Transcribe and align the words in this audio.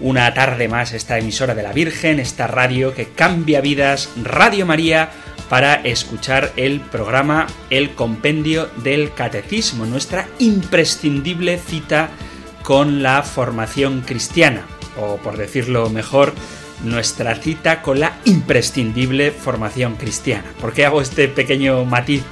una 0.00 0.32
tarde 0.34 0.68
más 0.68 0.92
esta 0.92 1.18
emisora 1.18 1.54
de 1.54 1.62
la 1.62 1.72
Virgen, 1.72 2.18
esta 2.18 2.46
radio 2.46 2.94
que 2.94 3.08
cambia 3.08 3.60
vidas, 3.60 4.08
Radio 4.22 4.66
María, 4.66 5.10
para 5.48 5.74
escuchar 5.74 6.52
el 6.56 6.80
programa 6.80 7.46
El 7.70 7.94
Compendio 7.94 8.68
del 8.82 9.12
Catecismo, 9.12 9.84
nuestra 9.84 10.28
imprescindible 10.38 11.58
cita 11.58 12.10
con 12.62 13.02
la 13.02 13.22
formación 13.22 14.02
cristiana, 14.02 14.62
o 14.96 15.16
por 15.16 15.36
decirlo 15.36 15.90
mejor, 15.90 16.34
nuestra 16.84 17.34
cita 17.34 17.82
con 17.82 18.00
la 18.00 18.16
imprescindible 18.24 19.32
formación 19.32 19.96
cristiana. 19.96 20.44
¿Por 20.60 20.72
qué 20.72 20.86
hago 20.86 21.02
este 21.02 21.28
pequeño 21.28 21.84
matiz 21.84 22.22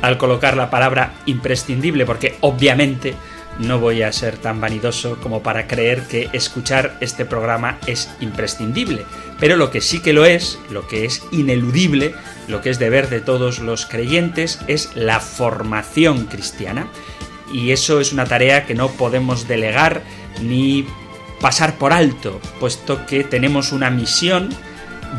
al 0.00 0.16
colocar 0.16 0.56
la 0.56 0.70
palabra 0.70 1.14
imprescindible? 1.26 2.06
Porque 2.06 2.36
obviamente 2.40 3.14
no 3.58 3.78
voy 3.78 4.02
a 4.02 4.12
ser 4.12 4.38
tan 4.38 4.60
vanidoso 4.60 5.18
como 5.20 5.42
para 5.42 5.66
creer 5.66 6.02
que 6.02 6.28
escuchar 6.32 6.96
este 7.00 7.24
programa 7.24 7.78
es 7.86 8.10
imprescindible. 8.20 9.04
Pero 9.40 9.56
lo 9.56 9.70
que 9.70 9.80
sí 9.80 10.00
que 10.00 10.12
lo 10.12 10.24
es, 10.24 10.58
lo 10.70 10.86
que 10.86 11.04
es 11.04 11.22
ineludible, 11.30 12.14
lo 12.46 12.60
que 12.60 12.70
es 12.70 12.78
deber 12.78 13.08
de 13.08 13.20
todos 13.20 13.58
los 13.58 13.86
creyentes, 13.86 14.60
es 14.66 14.90
la 14.94 15.20
formación 15.20 16.26
cristiana. 16.26 16.88
Y 17.52 17.72
eso 17.72 18.00
es 18.00 18.12
una 18.12 18.26
tarea 18.26 18.66
que 18.66 18.74
no 18.74 18.88
podemos 18.88 19.48
delegar 19.48 20.02
ni 20.40 20.86
pasar 21.40 21.76
por 21.76 21.92
alto, 21.92 22.40
puesto 22.60 23.06
que 23.06 23.24
tenemos 23.24 23.72
una 23.72 23.90
misión, 23.90 24.50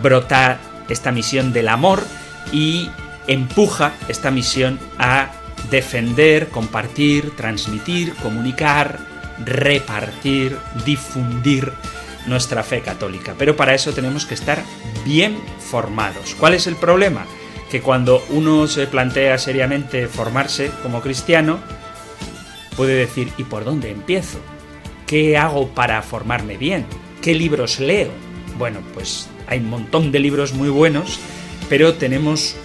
brota 0.02 0.59
esta 0.90 1.12
misión 1.12 1.53
del 1.53 1.68
amor 1.68 2.03
y 2.52 2.90
empuja 3.28 3.94
esta 4.08 4.31
misión 4.31 4.80
a 4.98 5.31
defender, 5.70 6.50
compartir, 6.50 7.36
transmitir, 7.36 8.14
comunicar, 8.16 9.00
repartir, 9.46 10.58
difundir 10.86 11.72
nuestra 12.26 12.64
fe 12.64 12.82
católica. 12.82 13.36
Pero 13.38 13.56
para 13.56 13.74
eso 13.74 13.94
tenemos 13.94 14.26
que 14.26 14.34
estar 14.34 14.64
bien 15.06 15.38
formados. 15.60 16.36
¿Cuál 16.40 16.54
es 16.54 16.68
el 16.68 16.76
problema? 16.76 17.26
Que 17.70 17.82
cuando 17.82 18.26
uno 18.30 18.68
se 18.68 18.88
plantea 18.88 19.38
seriamente 19.38 20.08
formarse 20.08 20.72
como 20.84 21.02
cristiano, 21.02 21.60
puede 22.76 22.96
decir, 22.96 23.32
¿y 23.38 23.44
por 23.44 23.66
dónde 23.66 23.92
empiezo? 23.92 24.40
¿Qué 25.06 25.38
hago 25.38 25.70
para 25.70 26.02
formarme 26.02 26.58
bien? 26.58 26.86
¿Qué 27.22 27.34
libros 27.34 27.80
leo? 27.80 28.12
Bueno, 28.58 28.80
pues 28.94 29.28
hay 29.48 29.60
un 29.60 29.70
montón 29.70 30.12
de 30.12 30.20
libros 30.20 30.54
muy 30.54 30.70
buenos, 30.70 31.19
pero 31.68 31.96
tenemos 31.96 32.56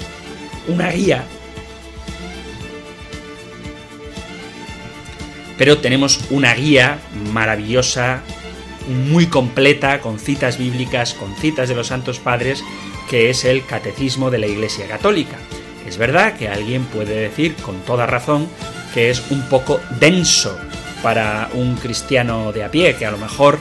una 0.69 0.91
guía. 0.91 1.25
Pero 5.59 5.79
tenemos 5.79 6.21
una 6.31 6.55
guía 6.55 6.99
maravillosa, 7.33 8.23
muy 8.89 9.27
completa, 9.27 10.01
con 10.01 10.19
citas 10.19 10.59
bíblicas, 10.59 11.15
con 11.15 11.35
citas 11.37 11.69
de 11.69 11.75
los 11.75 11.89
santos 11.89 12.19
padres, 12.19 12.65
que 13.09 13.31
es 13.31 13.45
el 13.45 13.65
Catecismo 13.65 14.31
de 14.31 14.39
la 14.39 14.47
Iglesia 14.47 14.87
Católica. 14.89 15.37
Es 15.87 15.99
verdad 15.99 16.37
que 16.37 16.49
alguien 16.49 16.85
puede 16.85 17.15
decir 17.15 17.55
con 17.57 17.81
toda 17.81 18.07
razón 18.07 18.49
que 18.93 19.11
es 19.11 19.31
un 19.31 19.49
poco 19.49 19.81
denso 20.01 20.59
para 21.03 21.51
un 21.53 21.77
cristiano 21.77 22.53
de 22.53 22.65
a 22.65 22.71
pie, 22.71 22.97
que 22.97 23.07
a 23.07 23.11
lo 23.11 23.19
mejor 23.19 23.59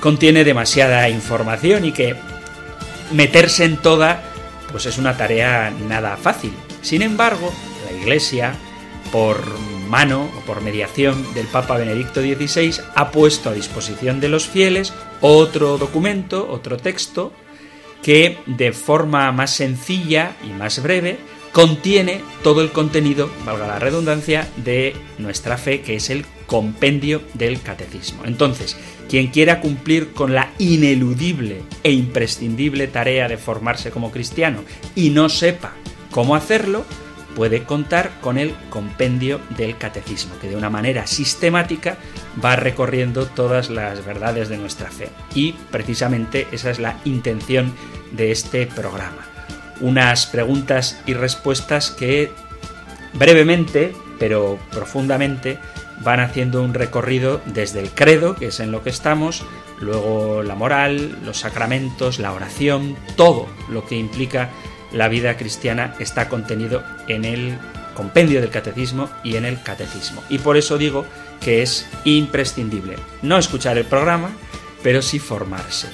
contiene 0.00 0.44
demasiada 0.44 1.08
información 1.08 1.84
y 1.84 1.92
que 1.92 2.16
meterse 3.12 3.64
en 3.64 3.76
toda 3.76 4.30
pues 4.70 4.86
es 4.86 4.98
una 4.98 5.16
tarea 5.16 5.72
nada 5.88 6.16
fácil. 6.16 6.52
Sin 6.82 7.02
embargo, 7.02 7.52
la 7.84 7.96
Iglesia, 7.96 8.54
por 9.12 9.42
mano 9.90 10.30
o 10.38 10.40
por 10.46 10.62
mediación 10.62 11.34
del 11.34 11.46
Papa 11.46 11.76
Benedicto 11.76 12.22
XVI, 12.22 12.80
ha 12.94 13.10
puesto 13.10 13.50
a 13.50 13.54
disposición 13.54 14.20
de 14.20 14.28
los 14.28 14.46
fieles 14.46 14.94
otro 15.20 15.76
documento, 15.76 16.48
otro 16.50 16.76
texto, 16.76 17.32
que 18.02 18.38
de 18.46 18.72
forma 18.72 19.30
más 19.32 19.54
sencilla 19.54 20.36
y 20.42 20.50
más 20.50 20.82
breve 20.82 21.18
contiene 21.52 22.20
todo 22.42 22.62
el 22.62 22.70
contenido, 22.70 23.30
valga 23.44 23.66
la 23.66 23.78
redundancia, 23.78 24.48
de 24.56 24.94
nuestra 25.18 25.58
fe, 25.58 25.80
que 25.82 25.96
es 25.96 26.08
el 26.08 26.24
compendio 26.46 27.22
del 27.34 27.60
catecismo. 27.60 28.22
Entonces, 28.24 28.76
quien 29.08 29.28
quiera 29.28 29.60
cumplir 29.60 30.12
con 30.12 30.34
la 30.34 30.52
ineludible 30.58 31.62
e 31.82 31.92
imprescindible 31.92 32.86
tarea 32.86 33.28
de 33.28 33.36
formarse 33.36 33.90
como 33.90 34.12
cristiano 34.12 34.62
y 34.94 35.10
no 35.10 35.28
sepa 35.28 35.74
cómo 36.10 36.34
hacerlo, 36.36 36.84
puede 37.34 37.64
contar 37.64 38.10
con 38.20 38.38
el 38.38 38.54
compendio 38.70 39.40
del 39.56 39.78
catecismo, 39.78 40.38
que 40.40 40.48
de 40.48 40.56
una 40.56 40.70
manera 40.70 41.06
sistemática 41.06 41.96
va 42.42 42.56
recorriendo 42.56 43.26
todas 43.26 43.70
las 43.70 44.04
verdades 44.04 44.48
de 44.48 44.58
nuestra 44.58 44.90
fe. 44.90 45.08
Y 45.34 45.52
precisamente 45.70 46.46
esa 46.52 46.70
es 46.70 46.78
la 46.78 46.98
intención 47.04 47.72
de 48.12 48.32
este 48.32 48.66
programa 48.66 49.30
unas 49.80 50.26
preguntas 50.26 51.00
y 51.06 51.14
respuestas 51.14 51.90
que 51.90 52.30
brevemente, 53.14 53.94
pero 54.18 54.58
profundamente, 54.70 55.58
van 56.02 56.20
haciendo 56.20 56.62
un 56.62 56.74
recorrido 56.74 57.40
desde 57.46 57.80
el 57.80 57.90
credo, 57.90 58.34
que 58.34 58.46
es 58.46 58.60
en 58.60 58.72
lo 58.72 58.82
que 58.82 58.90
estamos, 58.90 59.44
luego 59.80 60.42
la 60.42 60.54
moral, 60.54 61.18
los 61.24 61.40
sacramentos, 61.40 62.18
la 62.18 62.32
oración, 62.32 62.96
todo 63.16 63.48
lo 63.68 63.84
que 63.86 63.96
implica 63.96 64.50
la 64.92 65.08
vida 65.08 65.36
cristiana 65.36 65.94
está 65.98 66.28
contenido 66.28 66.82
en 67.08 67.24
el 67.24 67.58
compendio 67.94 68.40
del 68.40 68.50
catecismo 68.50 69.10
y 69.22 69.36
en 69.36 69.44
el 69.44 69.62
catecismo. 69.62 70.22
Y 70.28 70.38
por 70.38 70.56
eso 70.56 70.78
digo 70.78 71.04
que 71.40 71.62
es 71.62 71.86
imprescindible 72.04 72.96
no 73.22 73.38
escuchar 73.38 73.78
el 73.78 73.84
programa, 73.84 74.30
pero 74.82 75.02
sí 75.02 75.18
formarse 75.18 75.88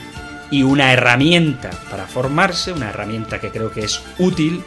y 0.50 0.62
una 0.62 0.92
herramienta 0.92 1.70
para 1.90 2.06
formarse, 2.06 2.72
una 2.72 2.90
herramienta 2.90 3.40
que 3.40 3.50
creo 3.50 3.70
que 3.70 3.80
es 3.80 4.02
útil, 4.18 4.62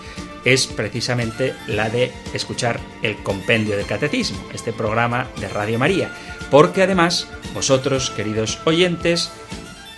es 0.46 0.68
precisamente 0.68 1.56
la 1.68 1.90
de 1.90 2.12
escuchar 2.34 2.80
el 3.02 3.18
compendio 3.24 3.76
del 3.76 3.86
catecismo, 3.86 4.40
este 4.54 4.74
programa 4.74 5.28
de 5.40 5.50
Radio 5.50 5.80
María, 5.80 6.12
porque 6.50 6.84
además 6.84 7.28
vosotros, 7.54 8.10
queridos 8.12 8.60
oyentes, 8.66 9.32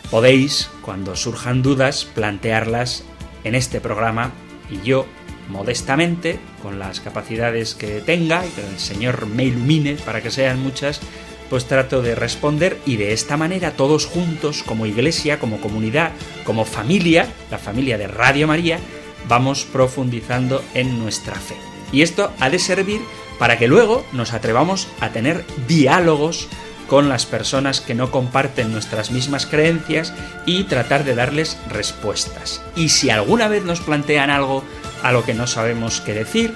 podéis, 0.09 0.69
cuando 0.81 1.16
surjan 1.16 1.62
dudas, 1.62 2.06
plantearlas 2.06 3.03
en 3.44 3.56
este 3.56 3.81
programa 3.81 4.31
y 4.69 4.85
yo, 4.85 5.06
modestamente, 5.50 6.40
con 6.62 6.79
las 6.79 7.00
capacidades 7.00 7.75
que 7.75 8.02
tenga 8.02 8.46
y 8.46 8.50
que 8.50 8.62
el 8.62 8.79
Señor 8.79 9.25
me 9.25 9.46
ilumine 9.46 9.96
para 9.96 10.22
que 10.22 10.31
sean 10.31 10.62
muchas, 10.62 11.02
pues 11.50 11.66
trato 11.66 12.01
de 12.01 12.16
responder 12.16 12.80
y 12.86 12.95
de 12.95 13.12
esta 13.12 13.36
manera 13.36 13.71
todos 13.71 14.06
juntos, 14.06 14.63
como 14.63 14.86
iglesia, 14.86 15.39
como 15.39 15.60
comunidad, 15.60 16.12
como 16.45 16.63
familia, 16.63 17.27
la 17.50 17.57
familia 17.57 17.98
de 17.98 18.07
Radio 18.07 18.48
María, 18.48 18.80
vamos 19.27 19.66
profundizando 19.66 20.63
en 20.74 20.98
nuestra 21.00 21.36
fe. 21.36 21.56
Y 21.92 22.04
esto 22.04 22.31
ha 22.39 22.50
de 22.50 22.60
servir 22.60 23.01
para 23.38 23.57
que 23.57 23.68
luego 23.68 24.06
nos 24.13 24.33
atrevamos 24.33 24.88
a 25.00 25.10
tener 25.10 25.44
diálogos 25.68 26.48
con 26.92 27.08
las 27.08 27.26
personas 27.26 27.80
que 27.80 27.96
no 27.96 28.12
comparten 28.12 28.74
nuestras 28.74 29.12
mismas 29.12 29.46
creencias 29.46 30.14
y 30.46 30.66
tratar 30.66 31.06
de 31.06 31.16
darles 31.16 31.58
respuestas. 31.70 32.62
Y 32.76 32.90
si 32.90 33.10
alguna 33.10 33.48
vez 33.48 33.64
nos 33.64 33.80
plantean 33.80 34.30
algo 34.30 34.62
a 35.02 35.14
lo 35.14 35.24
que 35.24 35.34
no 35.34 35.48
sabemos 35.48 36.02
qué 36.02 36.14
decir, 36.14 36.54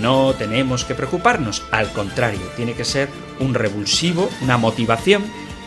no 0.00 0.32
tenemos 0.32 0.86
que 0.86 0.94
preocuparnos, 0.94 1.62
al 1.72 1.92
contrario, 1.92 2.40
tiene 2.56 2.72
que 2.72 2.86
ser 2.86 3.10
un 3.38 3.52
revulsivo, 3.52 4.30
una 4.40 4.56
motivación 4.56 5.22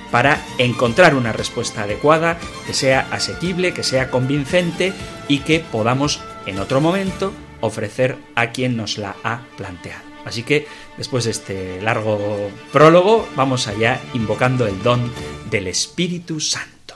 para 0.09 0.43
encontrar 0.57 1.13
una 1.13 1.31
respuesta 1.31 1.83
adecuada, 1.83 2.39
que 2.65 2.73
sea 2.73 3.05
asequible, 3.11 3.75
que 3.75 3.83
sea 3.83 4.09
convincente 4.09 4.91
y 5.27 5.41
que 5.41 5.59
podamos 5.59 6.19
en 6.47 6.57
otro 6.57 6.81
momento 6.81 7.31
ofrecer 7.61 8.17
a 8.33 8.49
quien 8.49 8.75
nos 8.75 8.97
la 8.97 9.15
ha 9.23 9.41
planteado. 9.55 10.08
Así 10.25 10.43
que 10.43 10.67
después 10.97 11.25
de 11.25 11.31
este 11.31 11.81
largo 11.81 12.51
prólogo, 12.71 13.27
vamos 13.35 13.67
allá 13.67 13.99
invocando 14.13 14.67
el 14.67 14.81
don 14.83 15.11
del 15.49 15.67
Espíritu 15.67 16.39
Santo. 16.39 16.95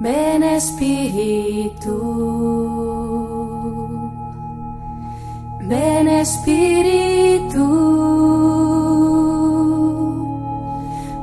Ven 0.00 0.42
Espíritu. 0.42 1.88
Ven 5.68 6.08
Espíritu, 6.08 7.66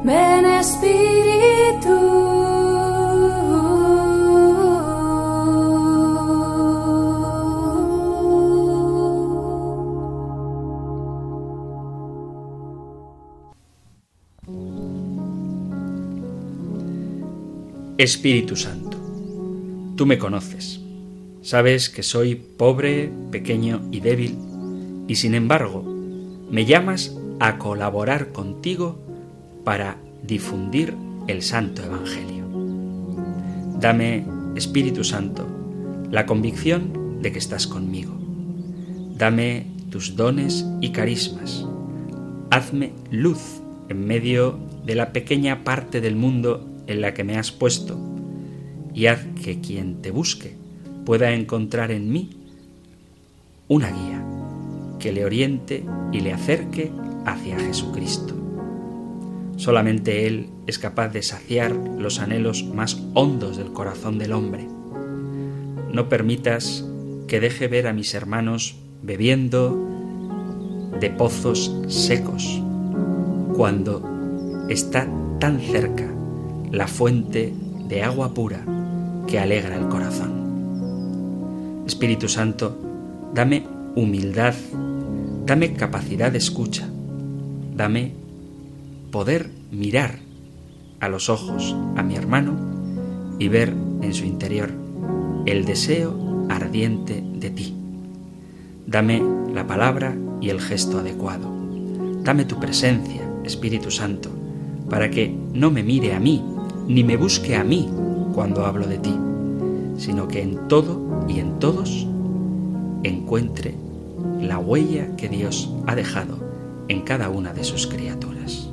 ven 0.04 0.46
Espíritu, 0.46 2.25
Espíritu 18.06 18.56
Santo, 18.56 18.98
tú 19.96 20.06
me 20.06 20.19
conoces, 20.19 20.80
sabes 21.42 21.90
que 21.90 22.04
soy 22.04 22.36
pobre, 22.36 23.12
pequeño 23.31 23.81
y 23.92 24.00
débil, 24.00 24.38
y 25.07 25.16
sin 25.16 25.34
embargo 25.34 25.81
me 26.52 26.66
llamas 26.66 27.18
a 27.40 27.57
colaborar 27.57 28.31
contigo 28.31 29.00
para 29.63 29.98
difundir 30.22 30.94
el 31.28 31.42
Santo 31.42 31.84
Evangelio. 31.84 32.46
Dame, 33.80 34.24
Espíritu 34.56 35.04
Santo, 35.04 35.48
la 36.12 36.28
convicción 36.28 37.22
de 37.24 37.31
que 37.31 37.40
estás 37.40 37.66
conmigo. 37.66 38.13
Dame 39.18 39.66
tus 39.90 40.16
dones 40.16 40.63
y 40.80 40.92
carismas. 40.92 41.66
Hazme 42.51 42.94
luz 43.10 43.63
en 43.90 44.06
medio 44.06 44.60
de 44.86 44.94
la 44.94 45.12
pequeña 45.12 45.63
parte 45.63 46.01
del 46.01 46.16
mundo 46.16 46.75
en 46.88 47.02
la 47.02 47.14
que 47.14 47.24
me 47.24 47.38
has 47.38 47.52
puesto 47.52 47.98
y 48.94 49.08
haz 49.08 49.26
que 49.44 49.60
quien 49.60 50.02
te 50.02 50.12
busque 50.12 50.56
pueda 51.06 51.34
encontrar 51.34 51.92
en 51.92 52.12
mí 52.12 52.30
una 53.68 53.92
guía 53.92 54.24
que 55.00 55.12
le 55.12 55.26
oriente 55.26 55.84
y 56.12 56.22
le 56.22 56.34
acerque 56.34 56.92
hacia 57.26 57.60
Jesucristo. 57.60 58.34
Solamente 59.58 60.28
Él 60.28 60.50
es 60.68 60.80
capaz 60.80 61.10
de 61.10 61.24
saciar 61.24 61.72
los 61.72 62.20
anhelos 62.20 62.64
más 62.64 63.02
hondos 63.14 63.58
del 63.58 63.72
corazón 63.74 64.18
del 64.18 64.34
hombre. 64.34 64.68
No 65.92 66.10
permitas 66.10 66.86
que 67.28 67.40
deje 67.40 67.68
ver 67.68 67.88
a 67.88 67.94
mis 67.94 68.14
hermanos 68.14 68.76
bebiendo 69.02 69.78
de 71.00 71.10
pozos 71.10 71.74
secos, 71.88 72.62
cuando 73.56 74.66
está 74.70 75.08
tan 75.40 75.60
cerca 75.60 76.15
la 76.72 76.88
fuente 76.88 77.54
de 77.88 78.04
agua 78.04 78.34
pura 78.34 78.66
que 79.28 79.40
alegra 79.40 79.78
el 79.78 79.88
corazón. 79.88 81.84
Espíritu 81.86 82.28
Santo, 82.28 82.78
dame 83.34 83.66
humildad, 83.96 84.56
dame 85.46 85.74
capacidad 85.74 86.32
de 86.32 86.38
escucha, 86.38 86.88
dame 87.76 88.14
poder 89.12 89.50
mirar 89.72 90.20
a 91.00 91.10
los 91.10 91.30
ojos 91.30 91.76
a 91.96 92.04
mi 92.04 92.16
hermano 92.16 92.54
y 93.40 93.48
ver 93.48 93.74
en 94.02 94.14
su 94.14 94.26
interior 94.26 94.72
el 95.46 95.66
deseo 95.66 96.48
ardiente 96.50 97.24
de 97.36 97.50
ti. 97.50 97.76
Dame 98.88 99.22
la 99.54 99.68
palabra 99.68 100.16
y 100.42 100.50
el 100.50 100.60
gesto 100.60 101.00
adecuado. 101.00 101.52
Dame 102.24 102.46
tu 102.46 102.60
presencia, 102.60 103.22
Espíritu 103.44 103.92
Santo, 103.92 104.30
para 104.90 105.10
que 105.10 105.36
no 105.54 105.72
me 105.72 105.84
mire 105.84 106.14
a 106.14 106.20
mí, 106.20 106.44
ni 106.88 107.04
me 107.04 107.18
busque 107.18 107.56
a 107.56 107.64
mí 107.64 107.90
cuando 108.34 108.66
hablo 108.66 108.86
de 108.86 108.98
ti, 108.98 109.16
sino 109.98 110.28
que 110.28 110.42
en 110.42 110.68
todo 110.68 111.26
y 111.28 111.40
en 111.40 111.60
todos 111.60 112.08
encuentre 113.04 113.76
la 114.42 114.60
huella 114.60 115.16
que 115.16 115.30
Dios 115.30 115.74
ha 115.88 115.96
dejado 115.96 116.38
en 116.88 117.02
cada 117.02 117.30
una 117.30 117.54
de 117.54 117.64
sus 117.64 117.88
criaturas. 117.88 118.70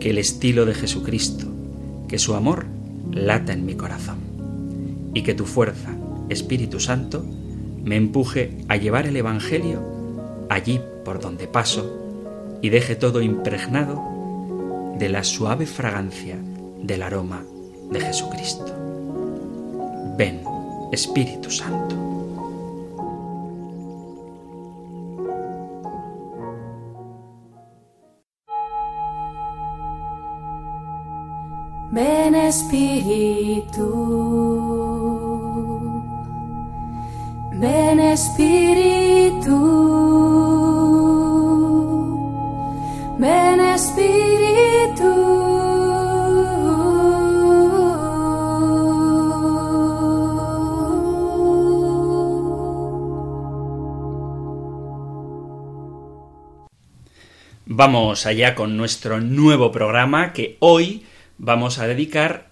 Que 0.00 0.10
el 0.10 0.18
estilo 0.18 0.66
de 0.66 0.74
Jesucristo, 0.74 1.46
que 2.08 2.18
su 2.18 2.34
amor 2.34 2.66
lata 3.12 3.52
en 3.52 3.64
mi 3.64 3.74
corazón 3.74 4.18
y 5.14 5.22
que 5.22 5.34
tu 5.34 5.44
fuerza, 5.44 5.90
Espíritu 6.28 6.80
Santo, 6.80 7.24
me 7.84 7.96
empuje 7.96 8.58
a 8.68 8.76
llevar 8.76 9.06
el 9.06 9.16
Evangelio 9.16 9.80
allí 10.48 10.80
por 11.04 11.20
donde 11.20 11.46
paso 11.46 12.58
y 12.62 12.70
deje 12.70 12.96
todo 12.96 13.20
impregnado 13.20 14.02
de 14.98 15.08
la 15.08 15.22
suave 15.22 15.66
fragancia 15.66 16.38
del 16.86 17.02
aroma 17.02 17.42
de 17.90 18.00
Jesucristo. 18.00 18.66
Ven, 20.16 20.42
Espíritu 20.92 21.50
Santo. 21.50 21.96
Ven 31.90 32.34
Espíritu, 32.34 33.88
ven 37.52 38.00
Espíritu, 38.00 38.93
Vamos 57.76 58.24
allá 58.24 58.54
con 58.54 58.76
nuestro 58.76 59.20
nuevo 59.20 59.72
programa 59.72 60.32
que 60.32 60.56
hoy 60.60 61.04
vamos 61.38 61.80
a 61.80 61.88
dedicar 61.88 62.46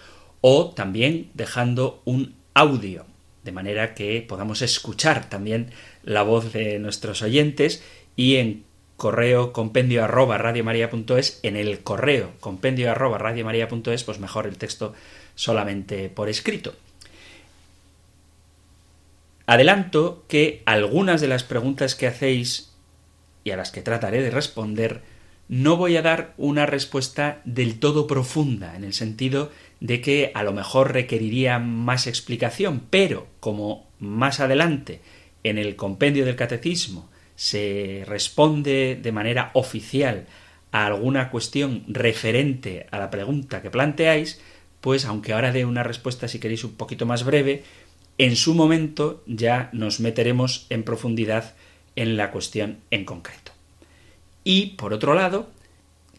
o 0.41 0.71
también 0.71 1.31
dejando 1.35 2.03
un 2.05 2.35
audio, 2.55 3.07
de 3.45 3.53
manera 3.53 3.95
que 3.95 4.25
podamos 4.27 4.63
escuchar 4.63 5.29
también 5.29 5.71
la 6.03 6.23
voz 6.23 6.53
de 6.53 6.79
nuestros 6.79 7.23
oyentes 7.23 7.83
y 8.17 8.37
en 8.37 8.65
correo 8.97 9.53
compendio 9.53 10.05
arroba 10.05 10.39
radiomaria.es, 10.39 11.41
en 11.43 11.57
el 11.57 11.83
correo 11.83 12.33
compendio 12.41 12.91
arroba 12.91 13.19
radiomaria.es, 13.19 14.05
pues 14.05 14.19
mejor 14.19 14.47
el 14.47 14.59
texto 14.59 14.95
solamente 15.35 16.09
por 16.09 16.29
escrito. 16.29 16.75
Adelanto 19.47 20.25
que 20.29 20.63
algunas 20.67 21.21
de 21.21 21.29
las 21.29 21.45
preguntas 21.45 21.95
que 21.95 22.09
hacéis 22.09 22.73
y 23.45 23.53
a 23.53 23.57
las 23.57 23.71
que 23.71 23.83
trataré 23.83 24.23
de 24.23 24.31
responder 24.31 25.03
no 25.49 25.77
voy 25.77 25.97
a 25.97 26.03
dar 26.03 26.35
una 26.37 26.67
respuesta 26.67 27.41
del 27.45 27.79
todo 27.79 28.07
profunda, 28.07 28.77
en 28.77 28.85
el 28.85 28.95
sentido 28.95 29.51
de 29.81 30.01
que 30.01 30.33
a 30.35 30.43
lo 30.43 30.53
mejor 30.53 30.93
requeriría 30.93 31.59
más 31.59 32.07
explicación, 32.07 32.83
pero 32.91 33.27
como 33.41 33.87
más 34.01 34.41
adelante 34.41 35.01
en 35.45 35.59
el 35.59 35.77
compendio 35.77 36.25
del 36.25 36.37
catecismo 36.37 37.09
se 37.37 38.03
responde 38.07 38.99
de 39.01 39.13
manera 39.13 39.51
oficial 39.55 40.27
a 40.73 40.87
alguna 40.87 41.31
cuestión 41.31 41.85
referente 41.87 42.87
a 42.91 42.99
la 42.99 43.11
pregunta 43.11 43.63
que 43.63 43.71
planteáis, 43.71 44.41
pues 44.81 45.05
aunque 45.05 45.33
ahora 45.33 45.53
dé 45.53 45.65
una 45.65 45.83
respuesta 45.83 46.29
si 46.29 46.39
queréis 46.39 46.65
un 46.65 46.75
poquito 46.75 47.07
más 47.07 47.25
breve, 47.25 47.63
en 48.19 48.37
su 48.37 48.55
momento 48.55 49.23
ya 49.27 49.69
nos 49.73 50.01
meteremos 50.01 50.67
en 50.71 50.83
profundidad 50.83 51.55
en 51.95 52.17
la 52.17 52.31
cuestión 52.31 52.79
en 52.91 53.05
concreto. 53.05 53.46
Y, 54.49 54.77
por 54.77 54.93
otro 54.93 55.15
lado, 55.15 55.49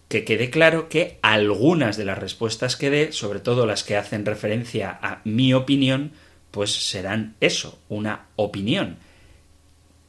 que 0.10 0.26
quede 0.26 0.50
claro 0.50 0.90
que 0.90 1.18
algunas 1.22 1.96
de 1.96 2.04
las 2.04 2.18
respuestas 2.18 2.76
que 2.76 2.90
dé, 2.90 3.14
sobre 3.14 3.40
todo 3.40 3.66
las 3.66 3.86
que 3.86 3.96
hacen 3.96 4.26
referencia 4.26 5.00
a 5.02 5.22
mi 5.24 5.54
opinión, 5.54 6.12
pues 6.52 6.74
serán 6.90 7.38
eso, 7.40 7.80
una 7.88 8.26
opinión. 8.36 8.98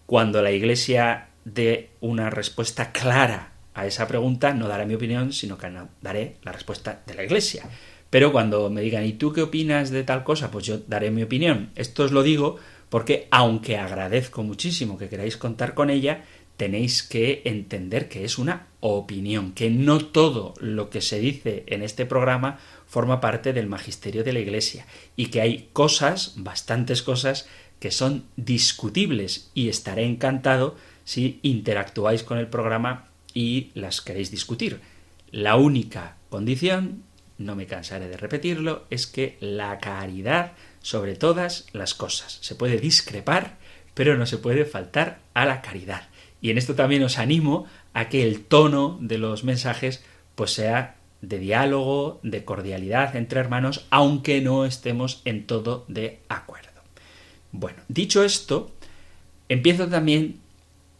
Cuando 0.06 0.42
la 0.42 0.50
Iglesia 0.50 1.28
dé 1.44 1.90
una 2.00 2.28
respuesta 2.28 2.90
clara 2.90 3.52
a 3.72 3.86
esa 3.86 4.08
pregunta, 4.08 4.52
no 4.52 4.66
daré 4.66 4.84
mi 4.84 4.96
opinión, 4.96 5.32
sino 5.32 5.56
que 5.56 5.70
daré 6.02 6.38
la 6.42 6.50
respuesta 6.50 7.02
de 7.06 7.14
la 7.14 7.22
Iglesia. 7.22 7.66
Pero 8.10 8.32
cuando 8.32 8.68
me 8.68 8.80
digan, 8.80 9.04
¿y 9.04 9.12
tú 9.12 9.32
qué 9.32 9.42
opinas 9.42 9.90
de 9.90 10.02
tal 10.02 10.24
cosa? 10.24 10.50
Pues 10.50 10.66
yo 10.66 10.78
daré 10.88 11.12
mi 11.12 11.22
opinión. 11.22 11.70
Esto 11.76 12.02
os 12.02 12.10
lo 12.10 12.24
digo 12.24 12.58
porque, 12.88 13.28
aunque 13.30 13.76
agradezco 13.76 14.42
muchísimo 14.42 14.98
que 14.98 15.08
queráis 15.08 15.36
contar 15.36 15.74
con 15.74 15.90
ella, 15.90 16.24
tenéis 16.58 17.02
que 17.02 17.40
entender 17.46 18.08
que 18.08 18.24
es 18.24 18.36
una 18.36 18.66
opinión, 18.80 19.52
que 19.52 19.70
no 19.70 19.98
todo 19.98 20.52
lo 20.60 20.90
que 20.90 21.00
se 21.00 21.18
dice 21.20 21.64
en 21.68 21.82
este 21.82 22.04
programa 22.04 22.58
forma 22.86 23.20
parte 23.20 23.52
del 23.52 23.68
magisterio 23.68 24.24
de 24.24 24.32
la 24.32 24.40
Iglesia 24.40 24.86
y 25.16 25.26
que 25.26 25.40
hay 25.40 25.70
cosas, 25.72 26.34
bastantes 26.36 27.02
cosas, 27.02 27.48
que 27.78 27.92
son 27.92 28.24
discutibles 28.36 29.50
y 29.54 29.68
estaré 29.68 30.04
encantado 30.04 30.76
si 31.04 31.38
interactuáis 31.42 32.24
con 32.24 32.38
el 32.38 32.48
programa 32.48 33.08
y 33.32 33.70
las 33.74 34.00
queréis 34.00 34.30
discutir. 34.30 34.80
La 35.30 35.56
única 35.56 36.16
condición 36.28 37.04
no 37.38 37.54
me 37.54 37.66
cansaré 37.66 38.08
de 38.08 38.16
repetirlo, 38.16 38.84
es 38.90 39.06
que 39.06 39.36
la 39.40 39.78
caridad 39.78 40.52
sobre 40.82 41.14
todas 41.14 41.66
las 41.72 41.94
cosas. 41.94 42.38
Se 42.40 42.56
puede 42.56 42.78
discrepar, 42.78 43.58
pero 43.94 44.16
no 44.16 44.26
se 44.26 44.38
puede 44.38 44.64
faltar 44.64 45.20
a 45.34 45.46
la 45.46 45.62
caridad. 45.62 46.08
Y 46.40 46.50
en 46.50 46.58
esto 46.58 46.74
también 46.74 47.02
os 47.02 47.18
animo 47.18 47.66
a 47.94 48.08
que 48.08 48.22
el 48.22 48.44
tono 48.44 48.98
de 49.00 49.18
los 49.18 49.44
mensajes 49.44 50.04
pues 50.34 50.52
sea 50.52 50.96
de 51.20 51.38
diálogo, 51.38 52.20
de 52.22 52.44
cordialidad 52.44 53.16
entre 53.16 53.40
hermanos, 53.40 53.86
aunque 53.90 54.40
no 54.40 54.64
estemos 54.64 55.20
en 55.24 55.46
todo 55.46 55.84
de 55.88 56.20
acuerdo. 56.28 56.68
Bueno, 57.50 57.78
dicho 57.88 58.22
esto, 58.22 58.70
empiezo 59.48 59.88
también 59.88 60.40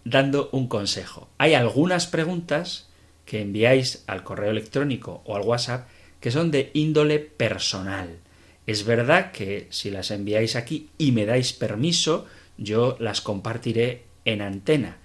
dando 0.04 0.48
un 0.52 0.66
consejo. 0.66 1.28
Hay 1.38 1.54
algunas 1.54 2.06
preguntas 2.06 2.88
que 3.26 3.42
enviáis 3.42 4.04
al 4.06 4.24
correo 4.24 4.50
electrónico 4.50 5.22
o 5.24 5.36
al 5.36 5.42
WhatsApp 5.42 5.86
que 6.20 6.30
son 6.30 6.50
de 6.50 6.70
índole 6.74 7.18
personal. 7.18 8.18
Es 8.66 8.84
verdad 8.84 9.32
que 9.32 9.66
si 9.70 9.90
las 9.90 10.10
enviáis 10.10 10.56
aquí 10.56 10.88
y 10.98 11.12
me 11.12 11.26
dais 11.26 11.52
permiso, 11.52 12.26
yo 12.56 12.96
las 12.98 13.20
compartiré 13.20 14.04
en 14.24 14.42
antena. 14.42 14.98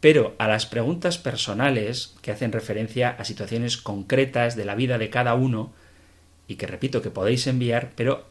Pero 0.00 0.34
a 0.38 0.46
las 0.46 0.66
preguntas 0.66 1.18
personales 1.18 2.14
que 2.22 2.30
hacen 2.30 2.52
referencia 2.52 3.10
a 3.10 3.24
situaciones 3.24 3.76
concretas 3.76 4.54
de 4.56 4.64
la 4.64 4.74
vida 4.74 4.98
de 4.98 5.10
cada 5.10 5.34
uno, 5.34 5.72
y 6.46 6.56
que 6.56 6.66
repito 6.66 7.02
que 7.02 7.10
podéis 7.10 7.46
enviar, 7.46 7.92
pero 7.94 8.26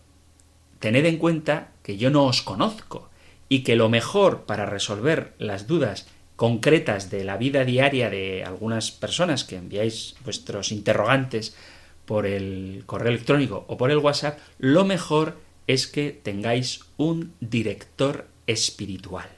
tened 0.80 1.06
en 1.06 1.18
cuenta 1.18 1.72
que 1.84 1.98
yo 1.98 2.10
no 2.10 2.26
os 2.26 2.42
conozco 2.42 3.10
y 3.50 3.64
que 3.64 3.76
lo 3.76 3.90
mejor 3.90 4.44
para 4.46 4.66
resolver 4.66 5.34
las 5.38 5.68
dudas 5.68 6.08
concretas 6.36 7.10
de 7.10 7.24
la 7.24 7.38
vida 7.38 7.64
diaria 7.64 8.10
de 8.10 8.44
algunas 8.44 8.92
personas 8.92 9.44
que 9.44 9.56
enviáis 9.56 10.16
vuestros 10.24 10.72
interrogantes 10.72 11.56
por 12.06 12.26
el 12.26 12.84
correo 12.86 13.10
electrónico 13.10 13.66
o 13.68 13.78
por 13.78 13.92
el 13.92 13.98
WhatsApp, 13.98 14.40
lo 14.60 14.86
mejor 14.86 15.38
es 15.66 15.88
que 15.88 16.12
tengáis 16.12 16.82
un 16.96 17.34
director 17.40 18.28
espiritual. 18.46 19.37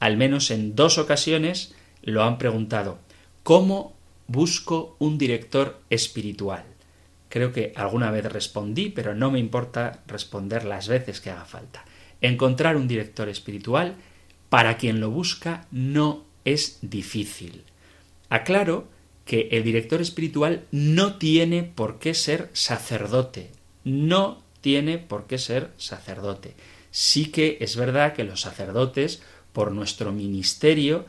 Al 0.00 0.16
menos 0.16 0.50
en 0.50 0.74
dos 0.74 0.98
ocasiones 0.98 1.74
lo 2.02 2.22
han 2.22 2.38
preguntado. 2.38 2.98
¿Cómo 3.42 3.96
busco 4.26 4.96
un 4.98 5.18
director 5.18 5.80
espiritual? 5.90 6.64
Creo 7.28 7.52
que 7.52 7.72
alguna 7.76 8.10
vez 8.10 8.24
respondí, 8.32 8.88
pero 8.90 9.14
no 9.14 9.30
me 9.30 9.38
importa 9.38 10.02
responder 10.06 10.64
las 10.64 10.88
veces 10.88 11.20
que 11.20 11.30
haga 11.30 11.44
falta. 11.44 11.84
Encontrar 12.20 12.76
un 12.76 12.88
director 12.88 13.28
espiritual, 13.28 13.96
para 14.48 14.78
quien 14.78 15.00
lo 15.00 15.10
busca, 15.10 15.66
no 15.70 16.24
es 16.44 16.78
difícil. 16.82 17.64
Aclaro 18.28 18.88
que 19.24 19.48
el 19.52 19.64
director 19.64 20.00
espiritual 20.00 20.64
no 20.70 21.16
tiene 21.16 21.64
por 21.64 21.98
qué 21.98 22.14
ser 22.14 22.48
sacerdote. 22.52 23.50
No 23.84 24.42
tiene 24.60 24.98
por 24.98 25.26
qué 25.26 25.38
ser 25.38 25.70
sacerdote. 25.76 26.54
Sí 26.90 27.26
que 27.26 27.58
es 27.60 27.76
verdad 27.76 28.14
que 28.14 28.24
los 28.24 28.40
sacerdotes, 28.40 29.20
por 29.56 29.72
nuestro 29.72 30.12
ministerio, 30.12 31.06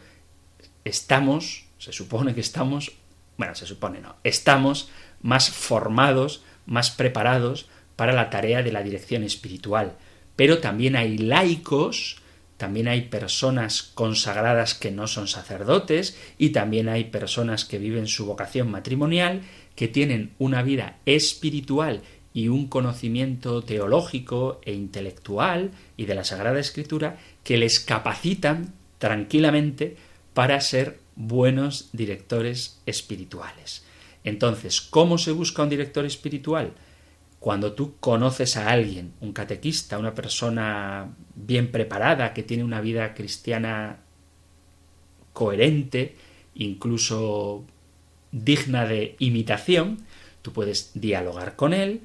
estamos, 0.86 1.66
se 1.80 1.92
supone 1.92 2.34
que 2.34 2.39
estamos, 2.39 2.94
bueno, 3.36 3.56
se 3.56 3.66
supone 3.66 4.00
no, 4.00 4.16
estamos 4.24 4.89
más 5.22 5.50
formados, 5.50 6.46
más 6.66 6.89
preparados 6.89 7.68
para 7.98 8.13
la 8.13 8.30
tarea 8.30 8.63
de 8.63 8.72
la 8.72 8.84
dirección 8.84 9.24
espiritual. 9.24 9.98
Pero 10.38 10.60
también 10.60 10.96
hay 10.96 11.18
laicos, 11.18 12.22
también 12.56 12.88
hay 12.88 13.01
personas 13.10 13.84
consagradas 13.84 14.75
que 14.75 14.92
no 14.92 15.08
son 15.08 15.27
sacerdotes 15.27 16.18
y 16.38 16.51
también 16.51 16.88
hay 16.88 17.04
personas 17.04 17.66
que 17.66 17.80
viven 17.80 18.08
su 18.08 18.27
vocación 18.27 18.72
matrimonial, 18.72 19.42
que 19.75 19.89
tienen 19.89 20.32
una 20.39 20.63
vida 20.63 21.00
espiritual 21.06 22.01
y 22.38 22.50
un 22.50 22.67
conocimiento 22.67 23.63
teológico 23.63 24.62
e 24.63 24.72
intelectual 24.72 25.72
y 25.98 26.06
de 26.06 26.13
la 26.13 26.24
Sagrada 26.24 26.60
Escritura 26.60 27.17
que 27.44 27.58
les 27.58 27.79
capacitan 27.79 28.75
tranquilamente 29.00 29.98
para 30.36 30.62
ser 30.62 31.00
buenos 31.15 31.89
directores 31.94 32.79
espirituales. 32.86 33.86
Entonces, 34.24 34.82
¿cómo 34.82 35.17
se 35.17 35.32
busca 35.32 35.63
un 35.63 35.70
director 35.70 36.06
espiritual? 36.06 36.74
Cuando 37.39 37.74
tú 37.74 37.96
conoces 38.00 38.56
a 38.56 38.70
alguien, 38.70 39.13
un 39.20 39.34
catequista, 39.34 39.98
una 39.98 40.13
persona 40.13 41.15
bien 41.34 41.72
preparada, 41.72 42.36
que 42.36 42.44
tiene 42.44 42.63
una 42.63 42.82
vida 42.82 43.15
cristiana 43.15 44.01
coherente, 45.34 46.15
incluso 46.53 47.65
digna 48.32 48.86
de 48.86 49.15
imitación, 49.17 50.06
tú 50.44 50.53
puedes 50.53 50.91
dialogar 50.94 51.56
con 51.56 51.74
él, 51.74 52.01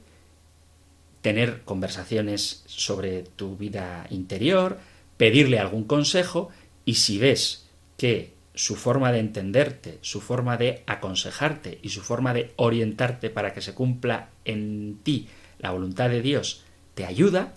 tener 1.23 1.63
conversaciones 1.63 2.65
sobre 2.67 3.23
tu 3.23 3.57
vida 3.57 4.07
interior, 4.11 4.79
pedirle 5.17 5.59
algún 5.59 5.85
consejo 5.85 6.51
y 6.85 6.95
si 6.95 7.19
ves 7.19 7.69
que 7.97 8.35
su 8.55 8.77
forma 8.77 9.13
de 9.13 9.21
entenderte, 9.21 9.99
su 10.03 10.21
forma 10.21 10.57
de 10.57 10.83
aconsejarte 10.87 11.79
y 11.83 11.89
su 11.89 12.03
forma 12.03 12.35
de 12.35 12.53
orientarte 12.57 13.31
para 13.31 13.55
que 13.55 13.63
se 13.63 13.73
cumpla 13.73 14.29
en 14.45 14.99
ti 15.03 15.29
la 15.59 15.71
voluntad 15.71 16.11
de 16.11 16.21
Dios 16.21 16.65
te 16.95 17.07
ayuda, 17.07 17.55